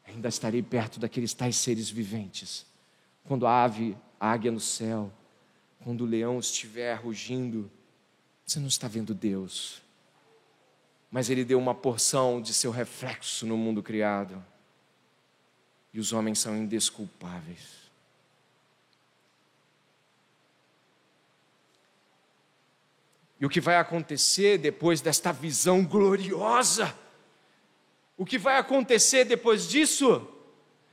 ainda 0.07 0.29
estarei 0.29 0.63
perto 0.63 0.99
daqueles 0.99 1.33
tais 1.33 1.57
seres 1.57 1.89
viventes. 1.89 2.65
Quando 3.31 3.47
a 3.47 3.63
ave, 3.63 3.95
a 4.19 4.29
águia 4.29 4.51
no 4.51 4.59
céu, 4.59 5.09
quando 5.85 6.01
o 6.01 6.05
leão 6.05 6.37
estiver 6.37 6.93
rugindo, 6.95 7.71
você 8.45 8.59
não 8.59 8.67
está 8.67 8.89
vendo 8.89 9.13
Deus, 9.13 9.81
mas 11.09 11.29
Ele 11.29 11.45
deu 11.45 11.57
uma 11.57 11.73
porção 11.73 12.41
de 12.41 12.53
seu 12.53 12.71
reflexo 12.71 13.45
no 13.45 13.55
mundo 13.55 13.81
criado. 13.81 14.43
E 15.93 15.99
os 16.01 16.11
homens 16.11 16.39
são 16.39 16.57
indesculpáveis. 16.57 17.89
E 23.39 23.45
o 23.45 23.49
que 23.49 23.61
vai 23.61 23.77
acontecer 23.77 24.57
depois 24.57 24.99
desta 24.99 25.31
visão 25.31 25.85
gloriosa? 25.85 26.93
O 28.17 28.25
que 28.25 28.37
vai 28.37 28.57
acontecer 28.57 29.23
depois 29.23 29.69
disso? 29.69 30.40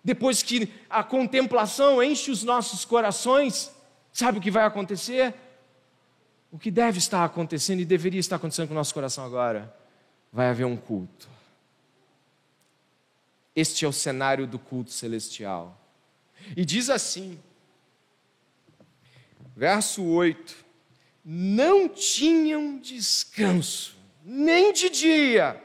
Depois 0.09 0.43
que 0.43 0.73
a 0.89 1.05
contemplação 1.05 2.03
enche 2.03 2.31
os 2.31 2.43
nossos 2.43 2.83
corações, 2.83 3.71
sabe 4.11 4.39
o 4.39 4.41
que 4.41 4.51
vai 4.51 4.65
acontecer? 4.65 5.35
O 6.51 6.59
que 6.59 6.71
deve 6.71 6.97
estar 6.97 7.23
acontecendo 7.27 7.81
e 7.81 7.85
deveria 7.85 8.19
estar 8.19 8.37
acontecendo 8.37 8.69
com 8.69 8.73
o 8.73 8.77
nosso 8.79 8.95
coração 8.95 9.23
agora? 9.23 9.71
Vai 10.33 10.49
haver 10.49 10.65
um 10.65 10.79
culto. 10.79 11.29
Este 13.55 13.85
é 13.85 13.89
o 13.89 13.93
cenário 13.93 14.47
do 14.47 14.59
culto 14.59 14.91
celestial. 14.93 15.79
E 16.57 16.65
diz 16.65 16.89
assim, 16.89 17.39
verso 19.55 20.03
8: 20.03 20.57
Não 21.23 21.87
tinham 21.87 22.79
descanso, 22.79 23.95
nem 24.25 24.73
de 24.73 24.89
dia, 24.89 25.63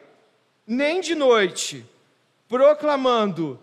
nem 0.68 1.00
de 1.00 1.16
noite, 1.16 1.86
proclamando: 2.50 3.58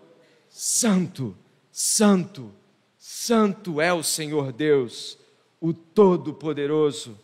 Santo, 0.51 1.35
Santo, 1.71 2.53
Santo 2.99 3.79
é 3.79 3.93
o 3.93 4.03
Senhor 4.03 4.51
Deus, 4.51 5.17
o 5.61 5.73
Todo-Poderoso, 5.73 7.17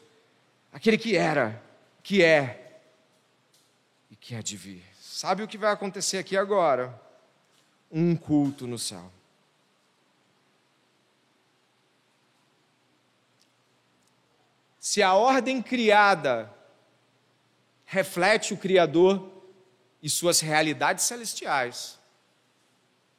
aquele 0.72 0.98
que 0.98 1.18
era, 1.18 1.62
que 2.02 2.24
é 2.24 2.82
e 4.10 4.16
que 4.16 4.34
há 4.34 4.42
de 4.42 4.56
vir. 4.56 4.82
Sabe 4.98 5.44
o 5.44 5.48
que 5.48 5.58
vai 5.58 5.72
acontecer 5.74 6.18
aqui 6.18 6.38
agora? 6.38 7.00
Um 7.92 8.16
culto 8.16 8.66
no 8.66 8.80
céu. 8.80 9.12
Se 14.80 15.04
a 15.04 15.16
ordem 15.16 15.62
criada 15.62 16.50
reflete 17.86 18.54
o 18.54 18.58
Criador 18.58 19.30
e 20.02 20.10
suas 20.10 20.40
realidades 20.40 21.04
celestiais, 21.04 22.00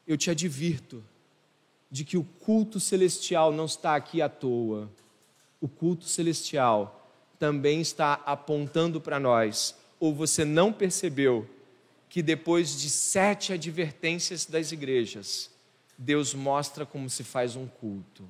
eu 0.09 0.16
te 0.16 0.30
advirto 0.30 1.04
de 1.90 2.02
que 2.02 2.16
o 2.16 2.24
culto 2.24 2.80
celestial 2.80 3.52
não 3.52 3.66
está 3.66 3.94
aqui 3.94 4.22
à 4.22 4.28
toa. 4.28 4.90
O 5.61 5.68
culto 5.68 6.06
celestial 6.06 7.12
também 7.38 7.82
está 7.82 8.14
apontando 8.24 9.02
para 9.02 9.20
nós, 9.20 9.76
ou 10.00 10.14
você 10.14 10.46
não 10.46 10.72
percebeu 10.72 11.48
que 12.09 12.22
depois 12.22 12.80
de 12.80 12.88
sete 12.88 13.52
advertências 13.52 14.46
das 14.46 14.72
igrejas, 14.72 15.50
Deus 15.96 16.32
mostra 16.32 16.86
como 16.86 17.11
se 17.11 17.22
faz 17.22 17.54
um 17.54 17.66
culto. 17.66 18.24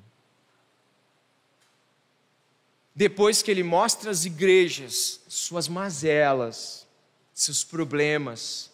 Depois 2.93 3.41
que 3.41 3.49
Ele 3.49 3.63
mostra 3.63 4.11
às 4.11 4.25
igrejas 4.25 5.21
suas 5.29 5.69
mazelas, 5.69 6.85
seus 7.33 7.63
problemas, 7.63 8.69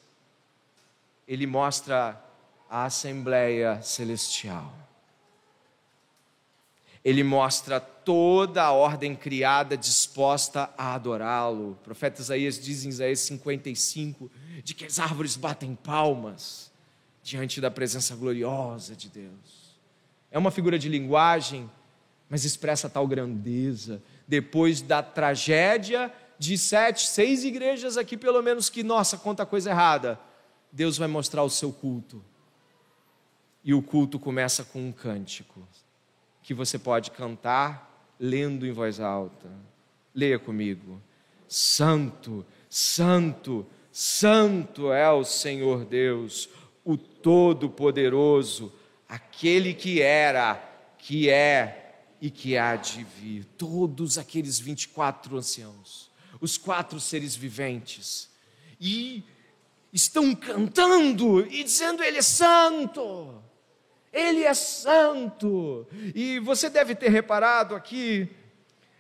Ele 1.28 1.46
mostra 1.46 2.25
a 2.70 2.86
Assembleia 2.86 3.82
Celestial. 3.82 4.74
Ele 7.04 7.24
mostra 7.24 7.80
toda 7.80 8.64
a 8.64 8.72
ordem 8.72 9.16
criada 9.16 9.78
disposta 9.78 10.72
a 10.76 10.96
adorá-lo. 10.96 11.72
O 11.72 11.76
profeta 11.76 12.22
Isaías 12.22 12.60
diz 12.60 12.84
em 12.84 12.90
Isaías 12.90 13.20
55 13.20 14.32
de 14.64 14.74
que 14.74 14.86
as 14.86 14.98
árvores 14.98 15.36
batem 15.36 15.76
palmas 15.76 16.72
diante 17.22 17.62
da 17.62 17.70
presença 17.70 18.16
gloriosa 18.16 18.96
de 18.96 19.10
Deus. 19.10 19.76
É 20.32 20.38
uma 20.40 20.50
figura 20.52 20.80
de 20.80 20.90
linguagem, 20.90 21.70
mas 22.30 22.44
expressa 22.44 22.90
tal 22.90 23.08
grandeza. 23.08 24.02
Depois 24.28 24.82
da 24.82 25.04
tragédia 25.04 26.12
de 26.40 26.58
sete, 26.58 27.08
seis 27.08 27.44
igrejas 27.44 27.98
aqui, 27.98 28.18
pelo 28.18 28.42
menos, 28.42 28.70
que, 28.70 28.84
nossa, 28.84 29.18
conta 29.18 29.46
coisa 29.46 29.70
errada, 29.70 30.20
Deus 30.72 30.98
vai 30.98 31.08
mostrar 31.08 31.44
o 31.44 31.50
seu 31.50 31.72
culto. 31.72 32.24
E 33.66 33.74
o 33.74 33.82
culto 33.82 34.20
começa 34.20 34.64
com 34.64 34.88
um 34.88 34.92
cântico 34.92 35.68
que 36.44 36.54
você 36.54 36.78
pode 36.78 37.10
cantar 37.10 38.14
lendo 38.20 38.68
em 38.68 38.72
voz 38.72 39.00
alta. 39.00 39.50
Leia 40.14 40.38
comigo. 40.38 41.02
Santo, 41.48 42.46
Santo, 42.70 43.66
Santo 43.92 44.92
é 44.92 45.10
o 45.10 45.24
Senhor 45.24 45.84
Deus, 45.84 46.48
o 46.84 46.96
Todo-Poderoso, 46.96 48.72
aquele 49.10 49.74
que 49.74 50.00
era, 50.00 50.56
que 51.00 51.30
é 51.30 52.04
e 52.22 52.30
que 52.30 52.58
há 52.58 52.76
de 52.76 53.04
vir. 53.04 53.46
Todos 53.58 54.18
aqueles 54.18 54.60
24 54.60 55.38
anciãos, 55.38 56.12
os 56.40 56.58
quatro 56.58 57.00
seres 57.00 57.36
viventes, 57.36 58.30
e 58.80 59.24
estão 59.92 60.36
cantando 60.36 61.46
e 61.48 61.64
dizendo: 61.64 62.04
Ele 62.04 62.18
é 62.18 62.22
santo. 62.22 63.42
Ele 64.16 64.44
é 64.44 64.54
santo. 64.54 65.86
E 66.16 66.40
você 66.40 66.70
deve 66.70 66.96
ter 66.96 67.10
reparado 67.10 67.76
aqui 67.76 68.30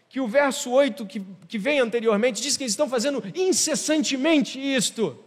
que 0.09 0.19
o 0.19 0.27
verso 0.27 0.69
8 0.71 1.05
que, 1.05 1.21
que 1.47 1.57
vem 1.57 1.79
anteriormente 1.79 2.41
diz 2.41 2.57
que 2.57 2.63
eles 2.63 2.73
estão 2.73 2.89
fazendo 2.89 3.23
incessantemente 3.33 4.59
isto. 4.59 5.17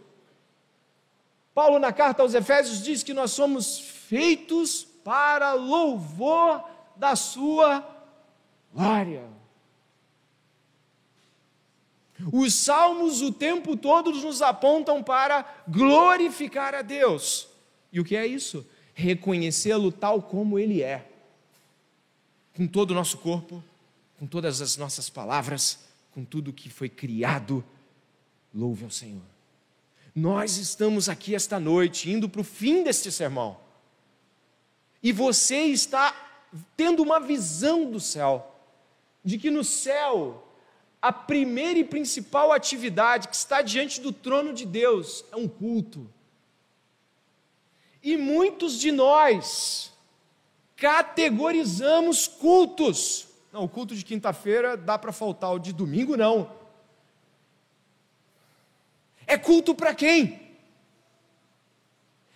Paulo, 1.55 1.79
na 1.79 1.91
carta 1.91 2.21
aos 2.21 2.35
Efésios, 2.35 2.83
diz 2.83 3.01
que 3.01 3.15
nós 3.15 3.31
somos 3.31 3.79
feitos 3.79 4.83
para 5.03 5.53
louvor 5.53 6.63
da 6.95 7.15
Sua 7.15 7.83
glória. 8.71 9.23
Os 12.31 12.53
salmos 12.53 13.23
o 13.23 13.31
tempo 13.31 13.75
todo 13.75 14.11
nos 14.11 14.43
apontam 14.43 15.01
para 15.01 15.43
glorificar 15.67 16.75
a 16.75 16.83
Deus. 16.83 17.49
E 17.91 17.99
o 17.99 18.05
que 18.05 18.15
é 18.15 18.27
isso? 18.27 18.67
Reconhecê-lo 18.99 19.91
tal 19.91 20.21
como 20.21 20.59
ele 20.59 20.81
é, 20.81 21.09
com 22.53 22.67
todo 22.67 22.91
o 22.91 22.93
nosso 22.93 23.17
corpo, 23.17 23.63
com 24.17 24.27
todas 24.27 24.59
as 24.59 24.75
nossas 24.75 25.09
palavras, 25.09 25.79
com 26.11 26.25
tudo 26.25 26.51
que 26.51 26.69
foi 26.69 26.89
criado. 26.89 27.63
Louve 28.53 28.83
ao 28.83 28.91
Senhor. 28.91 29.21
Nós 30.13 30.57
estamos 30.57 31.07
aqui 31.07 31.33
esta 31.33 31.59
noite, 31.59 32.11
indo 32.11 32.27
para 32.27 32.41
o 32.41 32.43
fim 32.43 32.83
deste 32.83 33.09
sermão, 33.09 33.57
e 35.01 35.13
você 35.13 35.63
está 35.63 36.13
tendo 36.75 37.01
uma 37.01 37.21
visão 37.21 37.89
do 37.89 38.01
céu, 38.01 38.53
de 39.23 39.37
que 39.37 39.49
no 39.49 39.63
céu, 39.63 40.45
a 41.01 41.13
primeira 41.13 41.79
e 41.79 41.85
principal 41.85 42.51
atividade 42.51 43.29
que 43.29 43.35
está 43.35 43.61
diante 43.61 44.01
do 44.01 44.11
trono 44.11 44.51
de 44.51 44.65
Deus 44.65 45.23
é 45.31 45.37
um 45.37 45.47
culto 45.47 46.09
e 48.01 48.17
muitos 48.17 48.79
de 48.79 48.91
nós 48.91 49.91
categorizamos 50.75 52.27
cultos. 52.27 53.27
Não, 53.51 53.63
o 53.63 53.69
culto 53.69 53.95
de 53.95 54.05
quinta-feira 54.05 54.77
dá 54.77 54.97
para 54.97 55.11
faltar, 55.11 55.51
o 55.51 55.59
de 55.59 55.73
domingo 55.73 56.15
não. 56.15 56.51
É 59.27 59.37
culto 59.37 59.75
para 59.75 59.93
quem? 59.93 60.49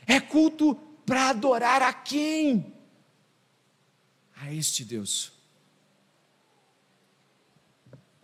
É 0.05 0.19
culto 0.19 0.75
para 1.05 1.29
adorar 1.29 1.81
a 1.81 1.93
quem? 1.93 2.73
A 4.35 4.53
este 4.53 4.83
Deus. 4.83 5.31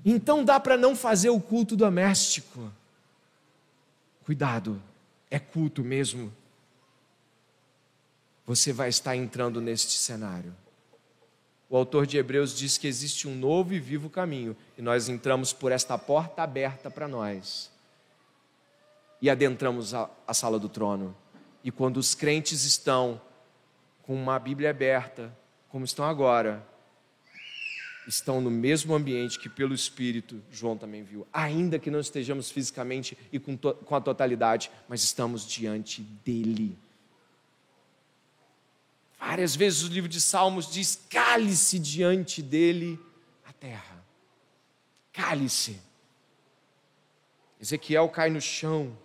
Então 0.04 0.44
dá 0.44 0.60
para 0.60 0.78
não 0.78 0.96
fazer 0.96 1.30
o 1.30 1.40
culto 1.40 1.76
doméstico. 1.76 2.72
Cuidado, 4.24 4.82
é 5.32 5.40
culto 5.40 5.84
mesmo 5.84 6.34
você 8.50 8.74
vai 8.74 8.90
estar 8.90 9.16
entrando 9.16 9.62
neste 9.62 9.96
cenário. 10.00 10.56
O 11.70 11.78
autor 11.78 12.08
de 12.08 12.18
Hebreus 12.18 12.58
diz 12.58 12.80
que 12.80 12.88
existe 12.88 13.28
um 13.28 13.36
novo 13.36 13.76
e 13.76 13.80
vivo 13.80 14.10
caminho, 14.10 14.58
e 14.76 14.82
nós 14.82 15.08
entramos 15.08 15.54
por 15.54 15.72
esta 15.72 16.00
porta 16.00 16.42
aberta 16.42 16.90
para 16.90 17.08
nós. 17.08 17.70
E 19.22 19.30
adentramos 19.30 19.94
a, 19.94 20.10
a 20.26 20.34
sala 20.34 20.58
do 20.58 20.68
trono. 20.68 21.16
E 21.64 21.70
quando 21.70 21.98
os 21.98 22.16
crentes 22.16 22.64
estão 22.64 23.22
com 24.02 24.16
uma 24.16 24.40
Bíblia 24.40 24.72
aberta, 24.72 25.32
como 25.70 25.86
estão 25.86 26.04
agora, 26.04 26.68
estão 28.08 28.42
no 28.42 28.50
mesmo 28.50 28.96
ambiente 28.96 29.38
que 29.38 29.48
pelo 29.48 29.76
Espírito 29.76 30.42
João 30.50 30.76
também 30.76 31.04
viu. 31.04 31.28
Ainda 31.32 31.78
que 31.78 31.92
não 31.92 32.00
estejamos 32.00 32.50
fisicamente 32.50 33.16
e 33.32 33.38
com, 33.38 33.56
com 33.56 33.96
a 33.96 34.02
totalidade, 34.02 34.72
mas 34.88 35.04
estamos 35.04 35.46
diante 35.46 36.02
dele. 36.02 36.76
Várias 39.20 39.56
vezes 39.56 39.84
o 39.84 39.88
livro 39.88 40.10
de 40.10 40.22
Salmos 40.22 40.72
diz: 40.72 40.96
cale-se 41.10 41.78
diante 41.78 42.42
dele 42.42 42.98
a 43.46 43.52
terra. 43.52 44.04
Cale-se. 45.12 45.82
Ezequiel 47.60 48.08
cai 48.08 48.30
no 48.30 48.40
chão, 48.40 48.98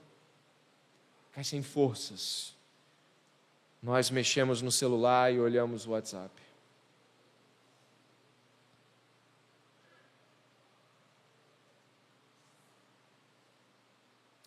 cai 1.33 1.43
sem 1.43 1.63
forças. 1.63 2.55
Nós 3.83 4.11
mexemos 4.11 4.63
no 4.63 4.71
celular 4.71 5.33
e 5.33 5.41
olhamos 5.41 5.87
o 5.87 5.91
WhatsApp. 5.91 6.31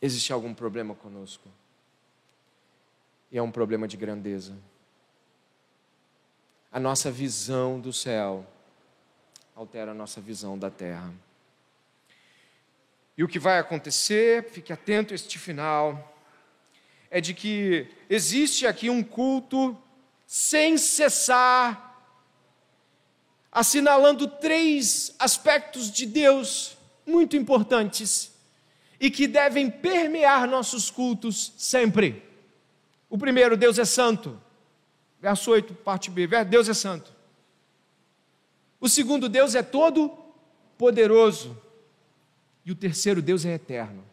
Existe 0.01 0.31
algum 0.31 0.53
problema 0.53 0.95
conosco? 0.95 1.49
E 3.31 3.37
é 3.37 3.41
um 3.41 3.51
problema 3.51 3.87
de 3.87 3.97
grandeza. 3.97 4.57
A 6.77 6.79
nossa 6.79 7.09
visão 7.09 7.79
do 7.79 7.91
céu 7.91 8.45
altera 9.55 9.89
a 9.89 9.93
nossa 9.95 10.21
visão 10.21 10.55
da 10.55 10.69
terra. 10.69 11.11
E 13.17 13.23
o 13.23 13.27
que 13.27 13.39
vai 13.39 13.57
acontecer, 13.57 14.51
fique 14.51 14.71
atento 14.71 15.11
a 15.11 15.15
este 15.15 15.39
final, 15.39 16.15
é 17.09 17.19
de 17.19 17.33
que 17.33 17.89
existe 18.07 18.67
aqui 18.67 18.91
um 18.91 19.03
culto 19.03 19.75
sem 20.27 20.77
cessar, 20.77 21.99
assinalando 23.51 24.27
três 24.27 25.15
aspectos 25.17 25.89
de 25.89 26.05
Deus 26.05 26.77
muito 27.07 27.35
importantes 27.35 28.31
e 28.99 29.09
que 29.09 29.25
devem 29.25 29.67
permear 29.67 30.47
nossos 30.47 30.91
cultos 30.91 31.53
sempre. 31.57 32.21
O 33.09 33.17
primeiro, 33.17 33.57
Deus 33.57 33.79
é 33.79 33.85
santo. 33.85 34.39
Verso 35.21 35.51
8, 35.51 35.73
parte 35.75 36.09
B. 36.09 36.27
Deus 36.45 36.69
é 36.69 36.73
santo. 36.73 37.11
O 38.79 38.87
segundo, 38.87 39.27
Deus 39.27 39.55
é 39.55 39.63
todo 39.63 40.09
poderoso. 40.77 41.57
E 42.63 42.71
o 42.71 42.75
terceiro, 42.75 43.21
Deus 43.21 43.45
é 43.45 43.53
eterno. 43.53 44.03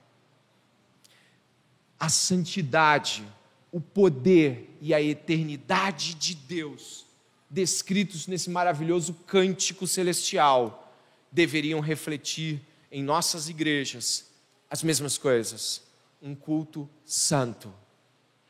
A 1.98 2.08
santidade, 2.08 3.26
o 3.70 3.80
poder 3.80 4.76
e 4.80 4.94
a 4.94 5.02
eternidade 5.02 6.14
de 6.14 6.34
Deus, 6.34 7.04
descritos 7.50 8.26
nesse 8.26 8.48
maravilhoso 8.48 9.14
cântico 9.26 9.86
celestial, 9.86 10.92
deveriam 11.30 11.80
refletir 11.80 12.62
em 12.90 13.02
nossas 13.02 13.48
igrejas 13.48 14.30
as 14.70 14.82
mesmas 14.82 15.18
coisas. 15.18 15.82
Um 16.22 16.34
culto 16.34 16.88
santo, 17.04 17.72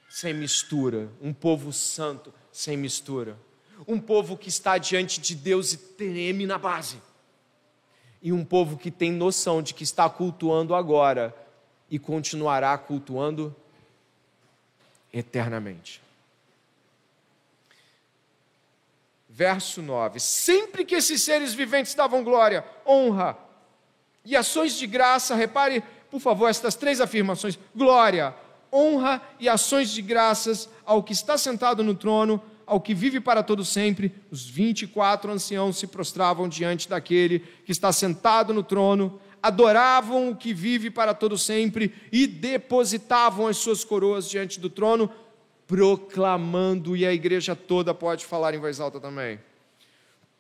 sem 0.08 0.32
mistura. 0.34 1.10
Um 1.20 1.32
povo 1.32 1.72
santo, 1.72 2.32
sem 2.54 2.76
mistura. 2.76 3.36
Um 3.86 3.98
povo 3.98 4.38
que 4.38 4.48
está 4.48 4.78
diante 4.78 5.20
de 5.20 5.34
Deus 5.34 5.72
e 5.72 5.76
treme 5.76 6.46
na 6.46 6.56
base. 6.56 7.02
E 8.22 8.32
um 8.32 8.44
povo 8.44 8.78
que 8.78 8.92
tem 8.92 9.10
noção 9.10 9.60
de 9.60 9.74
que 9.74 9.82
está 9.82 10.08
cultuando 10.08 10.72
agora 10.72 11.34
e 11.90 11.98
continuará 11.98 12.78
cultuando 12.78 13.54
eternamente. 15.12 16.00
Verso 19.28 19.82
9: 19.82 20.20
Sempre 20.20 20.84
que 20.84 20.94
esses 20.94 21.20
seres 21.22 21.52
viventes 21.52 21.92
davam 21.92 22.22
glória, 22.22 22.64
honra 22.86 23.36
e 24.24 24.36
ações 24.36 24.78
de 24.78 24.86
graça, 24.86 25.34
repare 25.34 25.82
por 26.14 26.20
favor, 26.20 26.48
estas 26.48 26.76
três 26.76 27.00
afirmações: 27.00 27.58
glória, 27.74 28.32
honra 28.74 29.22
e 29.38 29.48
ações 29.48 29.90
de 29.90 30.02
graças 30.02 30.68
ao 30.84 31.02
que 31.02 31.12
está 31.12 31.38
sentado 31.38 31.84
no 31.84 31.94
trono, 31.94 32.42
ao 32.66 32.80
que 32.80 32.92
vive 32.92 33.20
para 33.20 33.42
todo 33.42 33.64
sempre. 33.64 34.12
Os 34.30 34.44
24 34.48 35.30
anciãos 35.30 35.78
se 35.78 35.86
prostravam 35.86 36.48
diante 36.48 36.88
daquele 36.88 37.40
que 37.64 37.70
está 37.70 37.92
sentado 37.92 38.52
no 38.52 38.62
trono, 38.62 39.20
adoravam 39.42 40.30
o 40.30 40.36
que 40.36 40.52
vive 40.52 40.90
para 40.90 41.14
todo 41.14 41.38
sempre 41.38 41.94
e 42.10 42.26
depositavam 42.26 43.46
as 43.46 43.58
suas 43.58 43.84
coroas 43.84 44.28
diante 44.28 44.58
do 44.58 44.68
trono, 44.68 45.10
proclamando, 45.66 46.96
e 46.96 47.06
a 47.06 47.12
igreja 47.12 47.54
toda 47.54 47.94
pode 47.94 48.24
falar 48.26 48.54
em 48.54 48.58
voz 48.58 48.80
alta 48.80 48.98
também. 48.98 49.38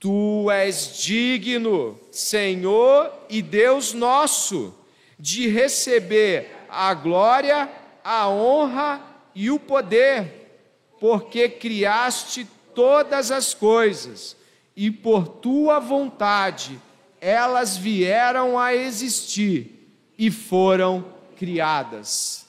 Tu 0.00 0.50
és 0.50 0.98
digno, 0.98 1.98
Senhor 2.10 3.10
e 3.30 3.40
Deus 3.40 3.94
nosso 3.94 4.74
de 5.18 5.48
receber 5.48 6.50
a 6.68 6.92
glória, 6.92 7.70
a 8.04 8.28
honra 8.28 9.00
e 9.34 9.50
o 9.50 9.58
poder, 9.58 10.60
porque 11.00 11.48
criaste 11.48 12.46
todas 12.74 13.30
as 13.30 13.54
coisas 13.54 14.36
e 14.76 14.90
por 14.90 15.26
tua 15.26 15.80
vontade 15.80 16.80
elas 17.20 17.76
vieram 17.76 18.58
a 18.58 18.74
existir 18.74 19.88
e 20.18 20.30
foram 20.30 21.06
criadas. 21.36 22.46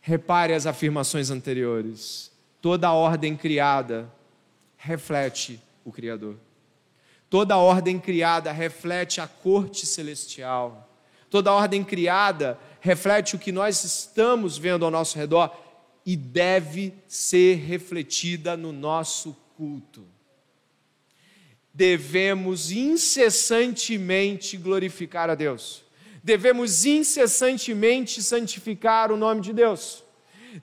Repare 0.00 0.52
as 0.52 0.66
afirmações 0.66 1.30
anteriores. 1.30 2.30
Toda 2.60 2.88
a 2.88 2.92
ordem 2.92 3.34
criada 3.34 4.12
reflete 4.76 5.60
o 5.84 5.90
Criador. 5.90 6.36
Toda 7.30 7.54
a 7.54 7.58
ordem 7.58 7.98
criada 7.98 8.52
reflete 8.52 9.20
a 9.20 9.26
corte 9.26 9.86
celestial. 9.86 10.88
Toda 11.30 11.52
ordem 11.52 11.84
criada 11.84 12.58
reflete 12.80 13.36
o 13.36 13.38
que 13.38 13.52
nós 13.52 13.84
estamos 13.84 14.58
vendo 14.58 14.84
ao 14.84 14.90
nosso 14.90 15.18
redor 15.18 15.54
e 16.04 16.16
deve 16.16 16.94
ser 17.06 17.56
refletida 17.56 18.56
no 18.56 18.72
nosso 18.72 19.36
culto. 19.56 20.06
Devemos 21.72 22.72
incessantemente 22.72 24.56
glorificar 24.56 25.30
a 25.30 25.34
Deus. 25.34 25.84
Devemos 26.22 26.84
incessantemente 26.84 28.22
santificar 28.22 29.12
o 29.12 29.16
nome 29.16 29.40
de 29.40 29.52
Deus. 29.52 30.02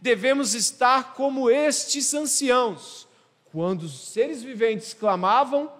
Devemos 0.01 0.53
estar 0.53 1.13
como 1.13 1.49
estes 1.49 2.13
anciãos. 2.13 3.07
Quando 3.45 3.83
os 3.83 4.09
seres 4.09 4.43
viventes 4.43 4.93
clamavam, 4.93 5.71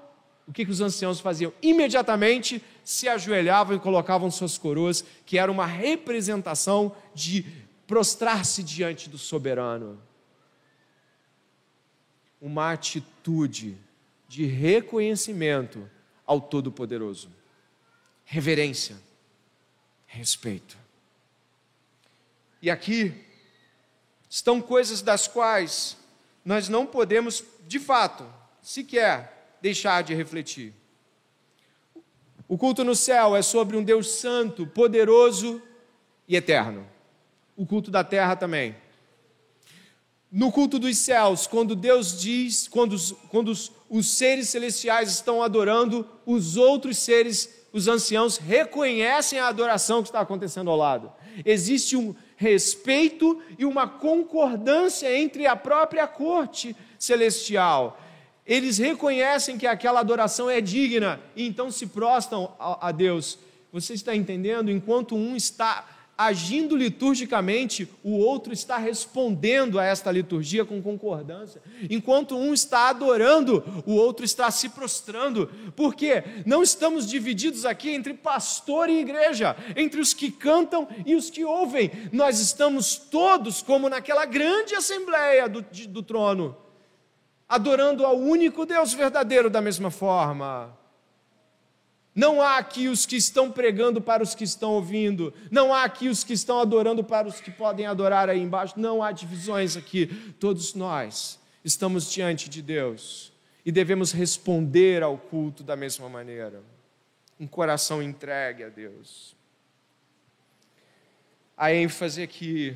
o 0.48 0.54
que, 0.54 0.64
que 0.64 0.72
os 0.72 0.82
anciãos 0.82 1.20
faziam? 1.20 1.52
Imediatamente 1.62 2.64
se 2.88 3.10
ajoelhavam 3.10 3.76
e 3.76 3.80
colocavam 3.82 4.32
suas 4.32 4.58
coroas, 4.58 5.04
que 5.26 5.38
era 5.38 5.52
uma 5.52 5.66
representação 5.66 6.96
de 7.14 7.46
prostrar-se 7.86 8.64
diante 8.64 9.10
do 9.10 9.18
soberano. 9.18 10.02
Uma 12.40 12.72
atitude 12.72 13.78
de 14.26 14.46
reconhecimento 14.46 15.90
ao 16.26 16.40
Todo-Poderoso, 16.40 17.30
reverência, 18.24 18.96
respeito. 20.06 20.78
E 22.62 22.72
aqui 22.72 23.14
estão 24.30 24.62
coisas 24.62 25.02
das 25.02 25.28
quais 25.28 25.98
nós 26.46 26.70
não 26.70 26.86
podemos, 26.86 27.44
de 27.68 27.80
fato, 27.80 28.26
sequer 28.62 29.58
deixar 29.62 30.04
de 30.04 30.16
refletir. 30.16 30.74
O 32.48 32.58
culto 32.58 32.84
no 32.84 32.96
céu 32.96 33.36
é 33.36 33.42
sobre 33.42 33.76
um 33.76 33.84
Deus 33.84 34.08
santo, 34.08 34.66
poderoso 34.66 35.62
e 36.28 36.36
eterno. 36.36 36.88
O 37.58 37.66
culto 37.66 37.92
da 37.92 38.04
terra 38.04 38.36
também. 38.38 38.76
No 40.32 40.52
culto 40.52 40.80
dos 40.80 40.98
céus, 40.98 41.46
quando 41.46 41.76
Deus 41.76 42.20
diz, 42.20 42.68
quando, 42.68 42.94
os, 42.94 43.12
quando 43.30 43.50
os, 43.50 43.72
os 43.90 44.12
seres 44.12 44.50
celestiais 44.50 45.10
estão 45.10 45.44
adorando, 45.44 46.08
os 46.26 46.56
outros 46.56 46.98
seres, 46.98 47.66
os 47.74 47.88
anciãos, 47.88 48.38
reconhecem 48.38 49.40
a 49.40 49.48
adoração 49.48 50.02
que 50.02 50.10
está 50.10 50.22
acontecendo 50.22 50.70
ao 50.70 50.78
lado. 50.78 51.12
Existe 51.46 51.98
um 51.98 52.16
respeito 52.38 53.42
e 53.58 53.66
uma 53.66 53.88
concordância 53.88 55.14
entre 55.18 55.46
a 55.46 55.56
própria 55.56 56.08
corte 56.08 56.76
celestial 56.98 58.00
eles 58.48 58.78
reconhecem 58.78 59.58
que 59.58 59.68
aquela 59.68 60.00
adoração 60.00 60.50
é 60.50 60.62
digna 60.62 61.20
e 61.36 61.46
então 61.46 61.70
se 61.70 61.88
prostam 61.88 62.56
a, 62.58 62.92
Deus. 62.92 63.38
Você 63.74 63.94
está 63.94 64.16
entendendo? 64.16 64.72
Enquanto 64.72 65.16
um 65.16 65.36
está 65.36 65.86
agindo 66.18 66.76
liturgicamente, 66.76 67.88
o 68.04 68.18
outro 68.18 68.52
está 68.52 68.78
respondendo 68.78 69.78
a 69.78 69.86
esta 69.86 70.12
liturgia 70.12 70.66
com 70.66 70.82
concordância. 70.82 71.62
Enquanto 71.90 72.36
um 72.36 72.54
está 72.54 72.90
adorando, 72.90 73.64
o 73.86 73.94
outro 73.94 74.26
está 74.26 74.50
se 74.50 74.70
prostrando. 74.70 75.52
Porque 75.76 76.24
não 76.44 76.64
estamos 76.64 77.08
divididos 77.08 77.66
aqui 77.66 77.92
entre 77.92 78.16
pastor 78.16 78.90
e 78.90 79.00
igreja, 79.00 79.56
entre 79.76 80.02
os 80.02 80.14
que 80.14 80.32
cantam 80.32 80.88
e 81.06 81.16
os 81.16 81.30
que 81.30 81.46
ouvem. 81.46 81.92
Nós 82.12 82.40
estamos 82.40 82.98
todos 82.98 83.62
como 83.62 83.88
naquela 83.88 84.26
grande 84.26 84.74
assembleia 84.74 85.48
do, 85.48 85.62
do 85.62 86.02
trono, 86.02 86.58
adorando 87.48 88.06
ao 88.06 88.18
único 88.18 88.66
Deus 88.66 88.94
verdadeiro 88.94 89.50
da 89.50 89.62
mesma 89.62 89.90
forma. 89.90 90.78
Não 92.14 92.42
há 92.42 92.58
aqui 92.58 92.88
os 92.88 93.06
que 93.06 93.16
estão 93.16 93.52
pregando 93.52 94.02
para 94.02 94.24
os 94.24 94.34
que 94.34 94.44
estão 94.44 94.72
ouvindo. 94.72 95.32
Não 95.52 95.72
há 95.72 95.84
aqui 95.84 96.10
os 96.10 96.24
que 96.24 96.34
estão 96.34 96.60
adorando 96.60 97.04
para 97.04 97.28
os 97.28 97.40
que 97.40 97.52
podem 97.52 97.86
adorar 97.86 98.28
aí 98.28 98.42
embaixo. 98.42 98.74
Não 98.80 99.04
há 99.04 99.12
divisões 99.12 99.78
aqui. 99.78 100.08
Todos 100.40 100.74
nós 100.74 101.40
estamos 101.64 102.12
diante 102.12 102.50
de 102.50 102.62
Deus 102.62 103.32
e 103.64 103.72
devemos 103.72 104.12
responder 104.12 105.04
ao 105.04 105.16
culto 105.16 105.62
da 105.62 105.76
mesma 105.76 106.10
maneira. 106.10 106.64
Um 107.40 107.46
coração 107.46 108.02
entregue 108.02 108.64
a 108.64 108.70
Deus. 108.70 109.36
A 111.56 111.72
ênfase 111.72 112.24
aqui 112.24 112.76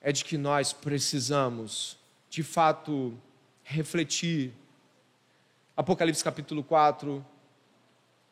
é 0.00 0.12
de 0.12 0.24
que 0.24 0.36
nós 0.36 0.72
precisamos, 0.72 1.98
de 2.32 2.42
fato, 2.42 3.12
refletir. 3.62 4.54
Apocalipse 5.76 6.24
capítulo 6.24 6.64
4 6.64 7.22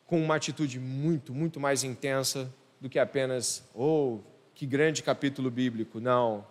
com 0.07 0.19
uma 0.19 0.35
atitude 0.37 0.79
muito, 0.79 1.31
muito 1.31 1.59
mais 1.59 1.83
intensa 1.83 2.51
do 2.81 2.89
que 2.89 2.97
apenas, 2.97 3.63
oh, 3.75 4.17
que 4.55 4.65
grande 4.65 5.03
capítulo 5.03 5.51
bíblico. 5.51 5.99
Não. 5.99 6.43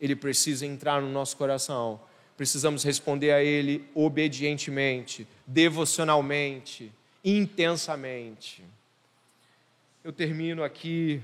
Ele 0.00 0.14
precisa 0.14 0.64
entrar 0.64 1.02
no 1.02 1.10
nosso 1.10 1.36
coração. 1.36 2.00
Precisamos 2.36 2.84
responder 2.84 3.32
a 3.32 3.42
ele 3.42 3.84
obedientemente, 3.96 5.26
devocionalmente, 5.44 6.92
intensamente. 7.24 8.64
Eu 10.04 10.12
termino 10.12 10.62
aqui 10.62 11.20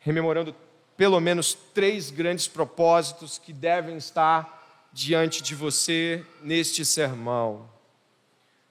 rememorando 0.00 0.52
pelo 0.98 1.18
menos 1.18 1.56
três 1.72 2.10
grandes 2.10 2.46
propósitos 2.46 3.38
que 3.38 3.54
devem 3.54 3.96
estar 3.96 4.88
diante 4.92 5.42
de 5.42 5.54
você 5.54 6.22
neste 6.42 6.84
sermão 6.84 7.78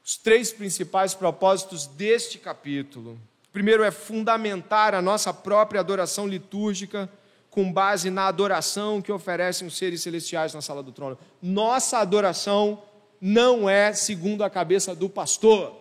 os 0.08 0.16
três 0.16 0.54
principais 0.54 1.14
propósitos 1.14 1.86
deste 1.86 2.40
capítulo. 2.40 3.20
O 3.50 3.52
primeiro 3.52 3.84
é 3.84 3.92
fundamentar 3.92 4.96
a 4.96 5.02
nossa 5.02 5.34
própria 5.34 5.82
adoração 5.82 6.26
litúrgica 6.26 7.10
com 7.50 7.74
base 7.74 8.10
na 8.10 8.26
adoração 8.28 9.02
que 9.02 9.12
oferecem 9.12 9.68
os 9.68 9.76
seres 9.76 10.02
celestiais 10.02 10.54
na 10.54 10.62
sala 10.62 10.82
do 10.82 10.94
trono. 10.94 11.18
Nossa 11.42 11.98
adoração 11.98 12.82
não 13.20 13.70
é 13.70 13.92
segundo 13.92 14.46
a 14.46 14.50
cabeça 14.50 14.96
do 14.96 15.10
pastor, 15.10 15.76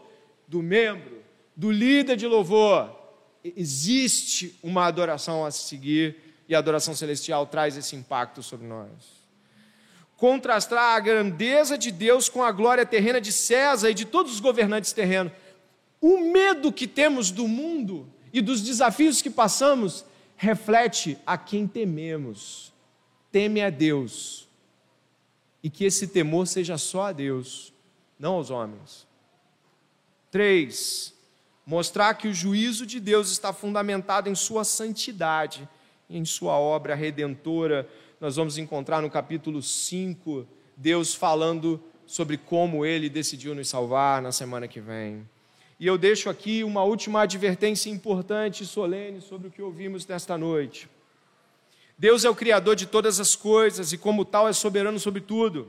do 0.49 0.61
membro, 0.61 1.23
do 1.55 1.71
líder 1.71 2.17
de 2.17 2.27
louvor. 2.27 2.91
Existe 3.45 4.59
uma 4.61 4.87
adoração 4.87 5.45
a 5.45 5.53
seguir 5.53 6.26
e 6.49 6.55
a 6.55 6.59
adoração 6.59 6.95
celestial 6.95 7.47
traz 7.47 7.77
esse 7.77 7.97
impacto 7.97 8.43
sobre 8.43 8.67
nós 8.67 9.17
contrastar 10.17 10.97
a 10.97 11.01
grandeza 11.01 11.77
de 11.77 11.91
Deus 11.91 12.29
com 12.29 12.43
a 12.43 12.51
glória 12.51 12.87
terrena 12.87 13.21
de 13.21 13.33
César 13.33 13.91
e 13.91 13.95
de 13.95 14.05
todos 14.05 14.33
os 14.33 14.41
governantes 14.41 14.93
terrenos. 14.93 15.33
O 16.01 16.19
medo 16.33 16.73
que 16.73 16.87
temos 16.87 17.31
do 17.31 17.47
mundo 17.47 18.09
e 18.33 18.41
dos 18.41 18.63
desafios 18.63 19.21
que 19.21 19.31
passamos 19.31 20.05
reflete 20.37 21.19
a 21.27 21.37
quem 21.37 21.67
tememos. 21.67 22.73
Teme 23.31 23.61
a 23.63 23.71
Deus. 23.71 24.49
E 25.63 25.69
que 25.69 25.85
esse 25.85 26.09
temor 26.09 26.47
seja 26.47 26.79
só 26.79 27.07
a 27.07 27.13
Deus, 27.13 27.73
não 28.19 28.35
aos 28.35 28.51
homens. 28.51 29.07
Três, 30.31 31.13
mostrar 31.67 32.15
que 32.15 32.29
o 32.29 32.35
juízo 32.35 32.87
de 32.87 33.01
Deus 33.01 33.31
está 33.31 33.53
fundamentado 33.53 34.29
em 34.29 34.35
sua 34.35 34.65
santidade, 34.65 35.69
em 36.09 36.25
sua 36.25 36.59
obra 36.59 36.95
redentora 36.95 37.89
nós 38.21 38.37
vamos 38.37 38.59
encontrar 38.59 39.03
no 39.03 39.11
capítulo 39.11 39.63
5 39.63 40.47
Deus 40.77 41.15
falando 41.15 41.83
sobre 42.07 42.37
como 42.37 42.85
ele 42.85 43.09
decidiu 43.09 43.55
nos 43.55 43.69
salvar 43.69 44.23
na 44.23 44.31
semana 44.31 44.69
que 44.69 44.81
vem. 44.81 45.27
E 45.79 45.87
eu 45.87 45.99
deixo 45.99 46.31
aqui 46.31 46.65
uma 46.65 46.83
última 46.85 47.23
advertência 47.23 47.91
importante 47.91 48.63
e 48.63 48.67
solene 48.67 49.21
sobre 49.21 49.49
o 49.49 49.51
que 49.51 49.61
ouvimos 49.61 50.07
nesta 50.07 50.39
noite. 50.39 50.89
Deus 51.99 52.25
é 52.25 52.31
o 52.31 52.35
Criador 52.35 52.77
de 52.77 52.87
todas 52.87 53.19
as 53.21 53.35
coisas 53.35 53.93
e, 53.93 53.99
como 53.99 54.25
tal, 54.25 54.49
é 54.49 54.53
soberano 54.53 54.99
sobre 54.99 55.21
tudo. 55.21 55.69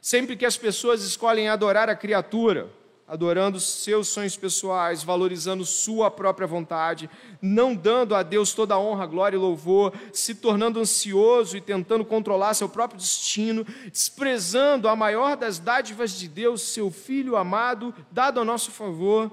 Sempre 0.00 0.36
que 0.36 0.46
as 0.46 0.56
pessoas 0.56 1.02
escolhem 1.02 1.48
adorar 1.48 1.88
a 1.88 1.96
criatura, 1.96 2.68
adorando 3.06 3.60
seus 3.60 4.08
sonhos 4.08 4.36
pessoais, 4.36 5.04
valorizando 5.04 5.64
sua 5.64 6.10
própria 6.10 6.46
vontade, 6.46 7.08
não 7.40 7.74
dando 7.74 8.16
a 8.16 8.22
Deus 8.22 8.52
toda 8.52 8.74
a 8.74 8.78
honra, 8.78 9.06
glória 9.06 9.36
e 9.36 9.40
louvor, 9.40 9.92
se 10.12 10.34
tornando 10.34 10.80
ansioso 10.80 11.56
e 11.56 11.60
tentando 11.60 12.04
controlar 12.04 12.54
seu 12.54 12.68
próprio 12.68 12.98
destino, 12.98 13.64
desprezando 13.92 14.88
a 14.88 14.96
maior 14.96 15.36
das 15.36 15.58
dádivas 15.58 16.18
de 16.18 16.26
Deus, 16.26 16.62
seu 16.62 16.90
Filho 16.90 17.36
amado, 17.36 17.94
dado 18.10 18.40
a 18.40 18.44
nosso 18.44 18.72
favor. 18.72 19.30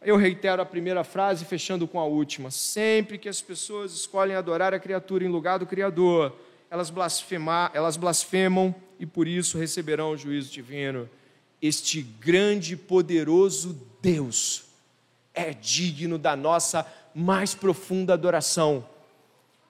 Eu 0.00 0.16
reitero 0.16 0.62
a 0.62 0.66
primeira 0.66 1.04
frase, 1.04 1.44
fechando 1.44 1.86
com 1.86 2.00
a 2.00 2.04
última. 2.04 2.50
Sempre 2.50 3.18
que 3.18 3.28
as 3.28 3.42
pessoas 3.42 3.92
escolhem 3.92 4.36
adorar 4.36 4.72
a 4.72 4.78
criatura 4.78 5.24
em 5.24 5.28
lugar 5.28 5.58
do 5.58 5.66
Criador, 5.66 6.34
elas, 6.70 6.90
blasfemar, 6.90 7.70
elas 7.74 7.96
blasfemam 7.96 8.74
e 8.98 9.04
por 9.04 9.26
isso 9.28 9.58
receberão 9.58 10.12
o 10.12 10.16
juízo 10.16 10.50
divino 10.50 11.08
este 11.66 12.02
grande 12.02 12.74
e 12.74 12.76
poderoso 12.76 13.80
Deus 14.00 14.64
é 15.34 15.52
digno 15.52 16.18
da 16.18 16.34
nossa 16.34 16.86
mais 17.14 17.54
profunda 17.54 18.14
adoração. 18.14 18.88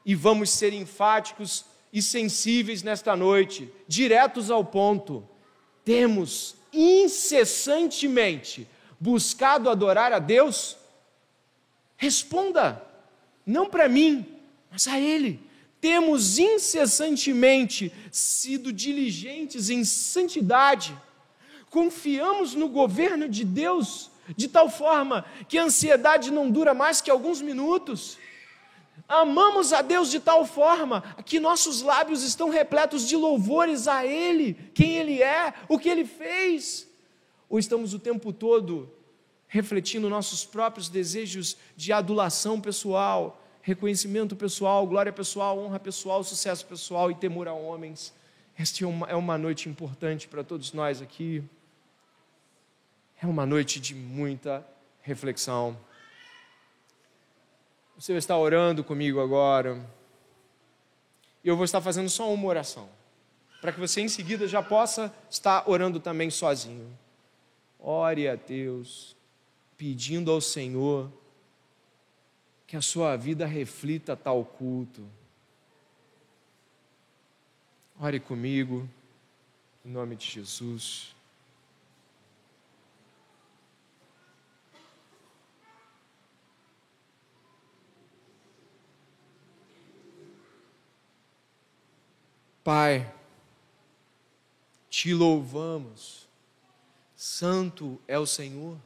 E 0.04 0.14
vamos 0.14 0.50
ser 0.50 0.72
enfáticos 0.72 1.64
e 1.92 2.00
sensíveis 2.00 2.82
nesta 2.82 3.16
noite, 3.16 3.68
diretos 3.88 4.50
ao 4.50 4.64
ponto. 4.64 5.28
Temos 5.84 6.54
incessantemente 6.72 8.68
buscado 9.00 9.68
adorar 9.68 10.12
a 10.12 10.18
Deus? 10.18 10.76
Responda, 11.96 12.82
não 13.44 13.68
para 13.68 13.88
mim, 13.88 14.24
mas 14.70 14.86
a 14.86 15.00
Ele. 15.00 15.40
Temos 15.80 16.38
incessantemente 16.38 17.92
sido 18.10 18.72
diligentes 18.72 19.68
em 19.70 19.84
santidade 19.84 20.96
confiamos 21.70 22.54
no 22.54 22.68
governo 22.68 23.28
de 23.28 23.44
Deus 23.44 24.10
de 24.36 24.48
tal 24.48 24.68
forma 24.68 25.24
que 25.48 25.58
a 25.58 25.64
ansiedade 25.64 26.30
não 26.30 26.50
dura 26.50 26.74
mais 26.74 27.00
que 27.00 27.10
alguns 27.10 27.40
minutos. 27.40 28.18
Amamos 29.08 29.72
a 29.72 29.82
Deus 29.82 30.10
de 30.10 30.18
tal 30.18 30.44
forma 30.44 31.02
que 31.24 31.38
nossos 31.38 31.82
lábios 31.82 32.22
estão 32.22 32.48
repletos 32.48 33.06
de 33.06 33.14
louvores 33.14 33.86
a 33.86 34.04
Ele, 34.04 34.54
quem 34.74 34.96
Ele 34.96 35.22
é, 35.22 35.54
o 35.68 35.78
que 35.78 35.88
Ele 35.88 36.04
fez. 36.04 36.88
Ou 37.48 37.58
estamos 37.58 37.94
o 37.94 37.98
tempo 37.98 38.32
todo 38.32 38.92
refletindo 39.48 40.10
nossos 40.10 40.44
próprios 40.44 40.88
desejos 40.88 41.56
de 41.76 41.92
adulação 41.92 42.60
pessoal, 42.60 43.40
reconhecimento 43.62 44.34
pessoal, 44.34 44.86
glória 44.86 45.12
pessoal, 45.12 45.58
honra 45.58 45.78
pessoal, 45.78 46.24
sucesso 46.24 46.66
pessoal 46.66 47.10
e 47.10 47.14
temor 47.14 47.46
a 47.46 47.52
homens. 47.52 48.12
Esta 48.58 48.84
é 48.84 48.86
uma, 48.86 49.06
é 49.08 49.14
uma 49.14 49.38
noite 49.38 49.68
importante 49.68 50.26
para 50.26 50.42
todos 50.42 50.72
nós 50.72 51.00
aqui. 51.00 51.44
É 53.20 53.26
uma 53.26 53.46
noite 53.46 53.80
de 53.80 53.94
muita 53.94 54.66
reflexão. 55.00 55.78
Você 57.98 58.14
estar 58.14 58.36
orando 58.36 58.84
comigo 58.84 59.20
agora. 59.20 59.82
E 61.42 61.48
eu 61.48 61.56
vou 61.56 61.64
estar 61.64 61.80
fazendo 61.80 62.10
só 62.10 62.32
uma 62.32 62.46
oração. 62.46 62.90
Para 63.62 63.72
que 63.72 63.80
você 63.80 64.02
em 64.02 64.08
seguida 64.08 64.46
já 64.46 64.62
possa 64.62 65.14
estar 65.30 65.68
orando 65.68 65.98
também 65.98 66.28
sozinho. 66.28 66.96
Ore 67.80 68.28
a 68.28 68.34
Deus, 68.34 69.16
pedindo 69.78 70.30
ao 70.30 70.40
Senhor 70.40 71.10
que 72.66 72.76
a 72.76 72.82
sua 72.82 73.16
vida 73.16 73.46
reflita 73.46 74.14
tal 74.14 74.44
culto. 74.44 75.08
Ore 77.98 78.20
comigo, 78.20 78.86
em 79.82 79.90
nome 79.90 80.16
de 80.16 80.26
Jesus. 80.26 81.15
Pai, 92.66 93.14
te 94.90 95.14
louvamos, 95.14 96.26
Santo 97.14 98.02
é 98.08 98.18
o 98.18 98.26
Senhor, 98.26 98.76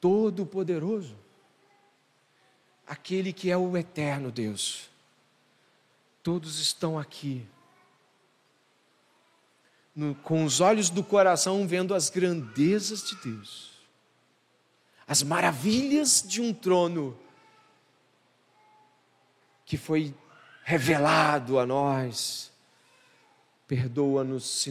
Todo-Poderoso. 0.00 1.16
aquele 2.86 3.32
que 3.32 3.50
é 3.50 3.56
o 3.56 3.76
eterno 3.76 4.30
Deus. 4.30 4.88
Todos 6.22 6.60
estão 6.60 6.96
aqui, 6.96 7.44
no, 9.92 10.14
com 10.14 10.44
os 10.44 10.60
olhos 10.60 10.90
do 10.90 11.02
coração, 11.02 11.66
vendo 11.66 11.96
as 11.96 12.10
grandezas 12.10 13.02
de 13.08 13.16
Deus, 13.16 13.72
as 15.04 15.20
maravilhas 15.24 16.22
de 16.24 16.40
um 16.40 16.54
trono 16.54 17.18
que 19.66 19.76
foi 19.76 20.14
revelado 20.64 21.58
a 21.58 21.66
nós. 21.66 22.50
Perdoa-nos 23.68 24.44
se 24.44 24.70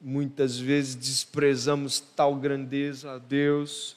muitas 0.00 0.58
vezes 0.58 0.94
desprezamos 0.94 2.00
tal 2.00 2.36
grandeza 2.36 3.12
a 3.12 3.18
Deus 3.18 3.96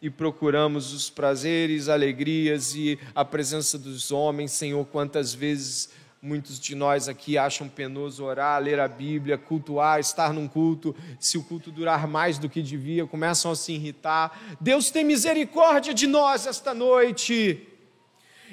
e 0.00 0.08
procuramos 0.08 0.92
os 0.92 1.10
prazeres, 1.10 1.88
alegrias 1.88 2.74
e 2.74 2.98
a 3.14 3.24
presença 3.24 3.76
dos 3.76 4.12
homens, 4.12 4.52
Senhor, 4.52 4.84
quantas 4.86 5.34
vezes 5.34 5.90
muitos 6.20 6.58
de 6.58 6.74
nós 6.74 7.08
aqui 7.08 7.38
acham 7.38 7.68
penoso 7.68 8.24
orar, 8.24 8.60
ler 8.60 8.80
a 8.80 8.88
Bíblia, 8.88 9.38
cultuar, 9.38 10.00
estar 10.00 10.32
num 10.32 10.48
culto, 10.48 10.94
se 11.18 11.38
o 11.38 11.44
culto 11.44 11.70
durar 11.70 12.06
mais 12.08 12.38
do 12.38 12.48
que 12.48 12.62
devia, 12.62 13.06
começam 13.06 13.50
a 13.50 13.56
se 13.56 13.72
irritar. 13.72 14.56
Deus 14.60 14.90
tem 14.90 15.04
misericórdia 15.04 15.94
de 15.94 16.06
nós 16.06 16.46
esta 16.46 16.74
noite. 16.74 17.67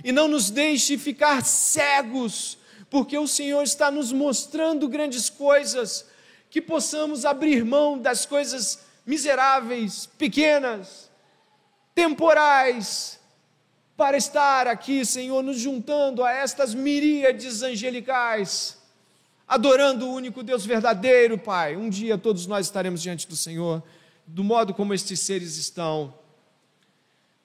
E 0.04 0.12
não 0.12 0.28
nos 0.28 0.50
deixe 0.50 0.98
ficar 0.98 1.44
cegos, 1.44 2.58
porque 2.90 3.18
o 3.18 3.28
Senhor 3.28 3.64
está 3.64 3.90
nos 3.90 4.12
mostrando 4.12 4.88
grandes 4.88 5.30
coisas, 5.30 6.06
que 6.50 6.62
possamos 6.62 7.26
abrir 7.26 7.66
mão 7.66 7.98
das 7.98 8.26
coisas 8.26 8.80
miseráveis, 9.06 10.06
pequenas, 10.18 11.10
temporais, 11.94 13.20
para 13.98 14.18
estar 14.18 14.68
aqui, 14.68 15.06
Senhor, 15.06 15.42
nos 15.42 15.58
juntando 15.58 16.24
a 16.24 16.32
estas 16.32 16.74
miríades 16.74 17.62
angelicais, 17.62 18.78
adorando 19.48 20.08
o 20.08 20.14
único 20.14 20.44
Deus 20.44 20.66
verdadeiro, 20.66 21.38
Pai. 21.38 21.78
Um 21.78 21.90
dia 21.90 22.18
todos 22.18 22.46
nós 22.46 22.66
estaremos 22.66 23.02
diante 23.02 23.28
do 23.28 23.36
Senhor, 23.36 23.82
do 24.28 24.44
modo 24.44 24.74
como 24.74 24.94
estes 24.94 25.20
seres 25.22 25.56
estão. 25.58 26.14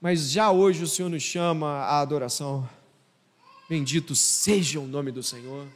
Mas 0.01 0.31
já 0.31 0.51
hoje 0.51 0.83
o 0.83 0.89
Senhor 0.89 1.09
nos 1.09 1.23
chama 1.23 1.69
à 1.69 2.01
adoração. 2.01 2.69
Bendito 3.69 4.15
seja 4.15 4.81
o 4.81 4.87
nome 4.87 5.13
do 5.13 5.23
Senhor. 5.23 5.67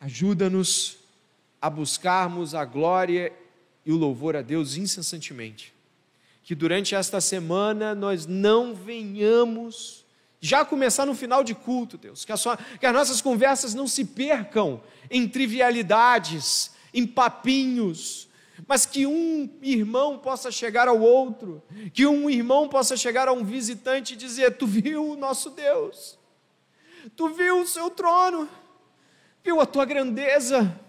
Ajuda-nos 0.00 0.98
a 1.60 1.68
buscarmos 1.68 2.54
a 2.54 2.64
glória 2.64 3.32
e 3.84 3.92
o 3.92 3.96
louvor 3.96 4.36
a 4.36 4.42
Deus 4.42 4.76
incessantemente 4.76 5.76
que 6.46 6.54
durante 6.54 6.94
esta 6.94 7.20
semana 7.20 7.92
nós 7.92 8.24
não 8.24 8.72
venhamos 8.72 10.06
já 10.40 10.64
começar 10.64 11.04
no 11.04 11.12
final 11.12 11.42
de 11.42 11.56
culto, 11.56 11.98
Deus, 11.98 12.24
que, 12.24 12.36
sua, 12.36 12.56
que 12.56 12.86
as 12.86 12.94
nossas 12.94 13.20
conversas 13.20 13.74
não 13.74 13.88
se 13.88 14.04
percam 14.04 14.80
em 15.10 15.26
trivialidades, 15.26 16.70
em 16.94 17.04
papinhos, 17.04 18.28
mas 18.66 18.86
que 18.86 19.06
um 19.06 19.50
irmão 19.60 20.18
possa 20.18 20.50
chegar 20.50 20.88
ao 20.88 21.00
outro, 21.00 21.62
que 21.92 22.06
um 22.06 22.30
irmão 22.30 22.68
possa 22.68 22.96
chegar 22.96 23.28
a 23.28 23.32
um 23.32 23.44
visitante 23.44 24.14
e 24.14 24.16
dizer: 24.16 24.56
Tu 24.56 24.66
viu 24.66 25.10
o 25.10 25.16
nosso 25.16 25.50
Deus, 25.50 26.18
tu 27.16 27.28
viu 27.30 27.60
o 27.60 27.66
seu 27.66 27.90
trono, 27.90 28.48
viu 29.44 29.60
a 29.60 29.66
tua 29.66 29.84
grandeza. 29.84 30.80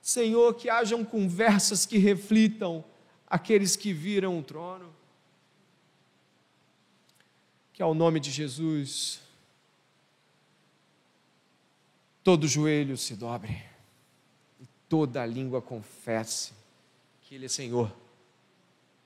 Senhor, 0.00 0.54
que 0.54 0.70
hajam 0.70 1.04
conversas 1.04 1.84
que 1.84 1.98
reflitam 1.98 2.84
aqueles 3.26 3.74
que 3.74 3.92
viram 3.92 4.38
o 4.38 4.42
trono. 4.42 4.94
Que 7.72 7.82
ao 7.82 7.92
nome 7.92 8.20
de 8.20 8.30
Jesus, 8.30 9.20
todo 12.22 12.46
joelho 12.46 12.96
se 12.96 13.16
dobre 13.16 13.65
toda 14.88 15.22
a 15.22 15.26
língua 15.26 15.60
confesse 15.60 16.52
que 17.22 17.34
Ele 17.34 17.46
é 17.46 17.48
Senhor, 17.48 17.92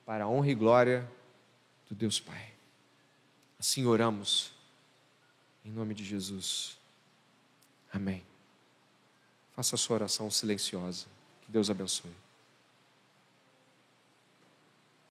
para 0.05 0.25
a 0.25 0.27
honra 0.27 0.49
e 0.49 0.55
glória 0.55 1.09
do 1.89 1.95
Deus 1.95 2.19
Pai. 2.19 2.53
Assim 3.59 3.85
oramos, 3.85 4.51
em 5.63 5.71
nome 5.71 5.93
de 5.93 6.03
Jesus. 6.03 6.77
Amém. 7.91 8.23
Faça 9.55 9.75
a 9.75 9.77
sua 9.77 9.95
oração 9.95 10.31
silenciosa. 10.31 11.05
Que 11.41 11.51
Deus 11.51 11.69
abençoe. 11.69 12.11